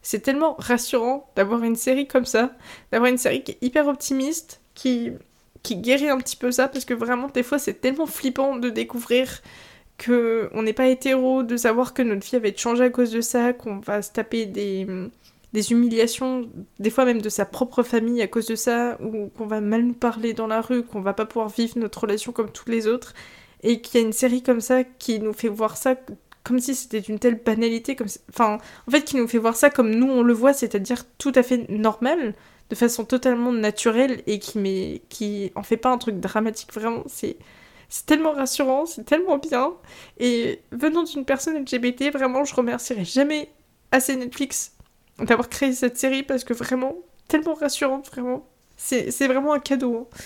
c'est 0.00 0.20
tellement 0.20 0.54
rassurant 0.58 1.30
d'avoir 1.36 1.62
une 1.62 1.76
série 1.76 2.06
comme 2.06 2.24
ça, 2.24 2.52
d'avoir 2.90 3.10
une 3.10 3.18
série 3.18 3.42
qui 3.42 3.52
est 3.52 3.58
hyper 3.60 3.86
optimiste, 3.86 4.60
qui, 4.74 5.10
qui 5.62 5.76
guérit 5.76 6.08
un 6.08 6.18
petit 6.18 6.36
peu 6.36 6.50
ça, 6.52 6.68
parce 6.68 6.86
que 6.86 6.94
vraiment, 6.94 7.28
des 7.28 7.42
fois, 7.42 7.58
c'est 7.58 7.80
tellement 7.82 8.06
flippant 8.06 8.56
de 8.56 8.70
découvrir 8.70 9.42
que 9.98 10.48
on 10.54 10.62
n'est 10.62 10.72
pas 10.72 10.86
hétéro, 10.86 11.42
de 11.42 11.56
savoir 11.56 11.92
que 11.92 12.02
notre 12.02 12.26
vie 12.26 12.38
va 12.38 12.48
être 12.48 12.60
changée 12.60 12.84
à 12.84 12.90
cause 12.90 13.10
de 13.10 13.20
ça, 13.20 13.52
qu'on 13.52 13.78
va 13.80 14.00
se 14.00 14.12
taper 14.12 14.46
des 14.46 14.86
des 15.52 15.72
humiliations, 15.72 16.50
des 16.78 16.90
fois 16.90 17.04
même 17.04 17.22
de 17.22 17.28
sa 17.28 17.44
propre 17.44 17.82
famille 17.82 18.20
à 18.22 18.26
cause 18.26 18.46
de 18.46 18.56
ça, 18.56 18.98
ou 19.00 19.28
qu'on 19.28 19.46
va 19.46 19.60
mal 19.60 19.82
nous 19.82 19.94
parler 19.94 20.34
dans 20.34 20.46
la 20.46 20.60
rue, 20.60 20.82
qu'on 20.82 21.00
va 21.00 21.14
pas 21.14 21.26
pouvoir 21.26 21.48
vivre 21.48 21.78
notre 21.78 22.00
relation 22.00 22.32
comme 22.32 22.50
tous 22.50 22.68
les 22.70 22.86
autres, 22.86 23.14
et 23.62 23.80
qu'il 23.80 24.00
y 24.00 24.04
a 24.04 24.06
une 24.06 24.12
série 24.12 24.42
comme 24.42 24.60
ça 24.60 24.84
qui 24.84 25.18
nous 25.20 25.32
fait 25.32 25.48
voir 25.48 25.76
ça 25.76 25.96
comme 26.44 26.60
si 26.60 26.76
c'était 26.76 27.00
une 27.00 27.18
telle 27.18 27.42
banalité, 27.42 27.96
comme 27.96 28.06
enfin, 28.30 28.58
en 28.86 28.90
fait, 28.90 29.02
qui 29.02 29.16
nous 29.16 29.26
fait 29.26 29.38
voir 29.38 29.56
ça 29.56 29.68
comme 29.70 29.90
nous 29.90 30.06
on 30.08 30.22
le 30.22 30.32
voit, 30.32 30.52
c'est-à-dire 30.52 31.04
tout 31.18 31.32
à 31.34 31.42
fait 31.42 31.68
normal, 31.68 32.34
de 32.70 32.74
façon 32.76 33.04
totalement 33.04 33.52
naturelle, 33.52 34.22
et 34.26 34.38
qui, 34.38 34.58
met... 34.58 35.02
qui 35.08 35.50
en 35.54 35.62
fait 35.62 35.76
pas 35.76 35.90
un 35.90 35.98
truc 35.98 36.20
dramatique, 36.20 36.72
vraiment, 36.72 37.02
c'est... 37.06 37.36
C'est 37.88 38.04
tellement 38.04 38.32
rassurant, 38.32 38.84
c'est 38.84 39.04
tellement 39.04 39.38
bien. 39.38 39.72
Et 40.18 40.60
venant 40.72 41.04
d'une 41.04 41.24
personne 41.24 41.56
LGBT, 41.56 42.12
vraiment, 42.12 42.42
je 42.44 42.52
remercierai 42.52 43.04
jamais 43.04 43.48
assez 43.92 44.16
Netflix 44.16 44.75
d'avoir 45.18 45.48
créé 45.48 45.72
cette 45.72 45.98
série 45.98 46.22
parce 46.22 46.44
que 46.44 46.52
vraiment, 46.52 46.96
tellement 47.28 47.54
rassurante, 47.54 48.08
vraiment. 48.08 48.46
C'est 48.76 49.26
vraiment 49.26 49.54
un 49.54 49.58
cadeau. 49.58 50.08
Hein. 50.12 50.16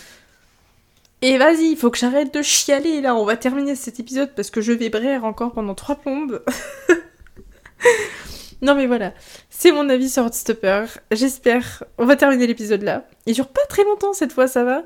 Et 1.22 1.36
vas-y, 1.36 1.72
il 1.72 1.76
faut 1.76 1.90
que 1.90 1.98
j'arrête 1.98 2.32
de 2.32 2.42
chialer 2.42 3.00
là, 3.00 3.14
on 3.14 3.24
va 3.24 3.36
terminer 3.36 3.74
cet 3.74 4.00
épisode 4.00 4.30
parce 4.34 4.50
que 4.50 4.62
je 4.62 4.72
vais 4.72 4.88
brère 4.88 5.24
encore 5.24 5.52
pendant 5.52 5.74
trois 5.74 5.96
plombes. 5.96 6.42
non 8.62 8.74
mais 8.74 8.86
voilà, 8.86 9.12
c'est 9.50 9.70
mon 9.70 9.88
avis 9.90 10.08
sur 10.08 10.24
Heartstopper. 10.24 10.86
J'espère, 11.10 11.84
on 11.98 12.06
va 12.06 12.16
terminer 12.16 12.46
l'épisode 12.46 12.82
là. 12.82 13.06
Il 13.26 13.34
dure 13.34 13.48
pas 13.48 13.64
très 13.68 13.84
longtemps 13.84 14.14
cette 14.14 14.32
fois, 14.32 14.48
ça 14.48 14.64
va. 14.64 14.84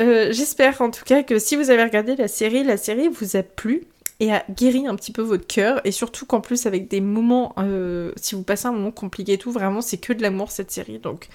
Euh, 0.00 0.28
j'espère 0.32 0.80
en 0.80 0.90
tout 0.90 1.04
cas 1.04 1.24
que 1.24 1.40
si 1.40 1.56
vous 1.56 1.70
avez 1.70 1.82
regardé 1.82 2.14
la 2.14 2.28
série, 2.28 2.62
la 2.62 2.76
série 2.76 3.08
vous 3.08 3.36
a 3.36 3.42
plu 3.42 3.82
et 4.20 4.32
a 4.32 4.44
guéri 4.50 4.86
un 4.86 4.94
petit 4.96 5.12
peu 5.12 5.22
votre 5.22 5.46
cœur. 5.46 5.80
Et 5.84 5.92
surtout 5.92 6.26
qu'en 6.26 6.40
plus 6.40 6.66
avec 6.66 6.88
des 6.88 7.00
moments 7.00 7.54
euh, 7.58 8.12
si 8.16 8.34
vous 8.34 8.42
passez 8.42 8.66
un 8.66 8.72
moment 8.72 8.90
compliqué 8.90 9.34
et 9.34 9.38
tout 9.38 9.52
vraiment 9.52 9.80
c'est 9.80 9.98
que 9.98 10.12
de 10.12 10.22
l'amour 10.22 10.50
cette 10.50 10.70
série. 10.70 10.98
Donc 10.98 11.28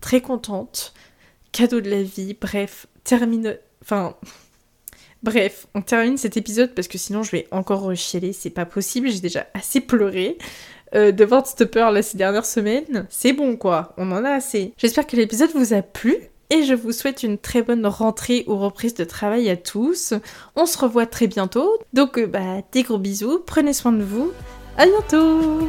très 0.00 0.20
contente. 0.20 0.94
Cadeau 1.52 1.80
de 1.80 1.90
la 1.90 2.02
vie. 2.02 2.36
Bref 2.40 2.86
termine 3.04 3.58
enfin 3.82 4.16
bref 5.22 5.66
on 5.74 5.82
termine 5.82 6.16
cet 6.16 6.36
épisode 6.36 6.74
parce 6.74 6.88
que 6.88 6.98
sinon 6.98 7.22
je 7.22 7.32
vais 7.32 7.48
encore 7.50 7.82
rechialer. 7.82 8.32
C'est 8.32 8.50
pas 8.50 8.66
possible. 8.66 9.10
J'ai 9.10 9.20
déjà 9.20 9.46
assez 9.54 9.80
pleuré 9.80 10.38
euh, 10.94 11.12
devant 11.12 11.44
Stopper 11.44 11.90
là 11.92 12.02
ces 12.02 12.18
dernières 12.18 12.46
semaines. 12.46 13.06
C'est 13.10 13.32
bon 13.32 13.56
quoi. 13.56 13.94
On 13.96 14.10
en 14.12 14.24
a 14.24 14.30
assez. 14.30 14.72
J'espère 14.76 15.06
que 15.06 15.16
l'épisode 15.16 15.50
vous 15.54 15.74
a 15.74 15.82
plu 15.82 16.30
et 16.50 16.64
je 16.64 16.74
vous 16.74 16.92
souhaite 16.92 17.22
une 17.22 17.38
très 17.38 17.62
bonne 17.62 17.86
rentrée 17.86 18.44
ou 18.46 18.56
reprise 18.56 18.94
de 18.94 19.04
travail 19.04 19.48
à 19.48 19.56
tous. 19.56 20.14
On 20.56 20.66
se 20.66 20.78
revoit 20.78 21.06
très 21.06 21.28
bientôt. 21.28 21.78
Donc 21.92 22.18
euh, 22.18 22.26
bah 22.26 22.62
des 22.72 22.82
gros 22.82 22.98
bisous, 22.98 23.40
prenez 23.46 23.72
soin 23.72 23.92
de 23.92 24.02
vous. 24.02 24.32
À 24.76 24.86
bientôt 24.86 25.68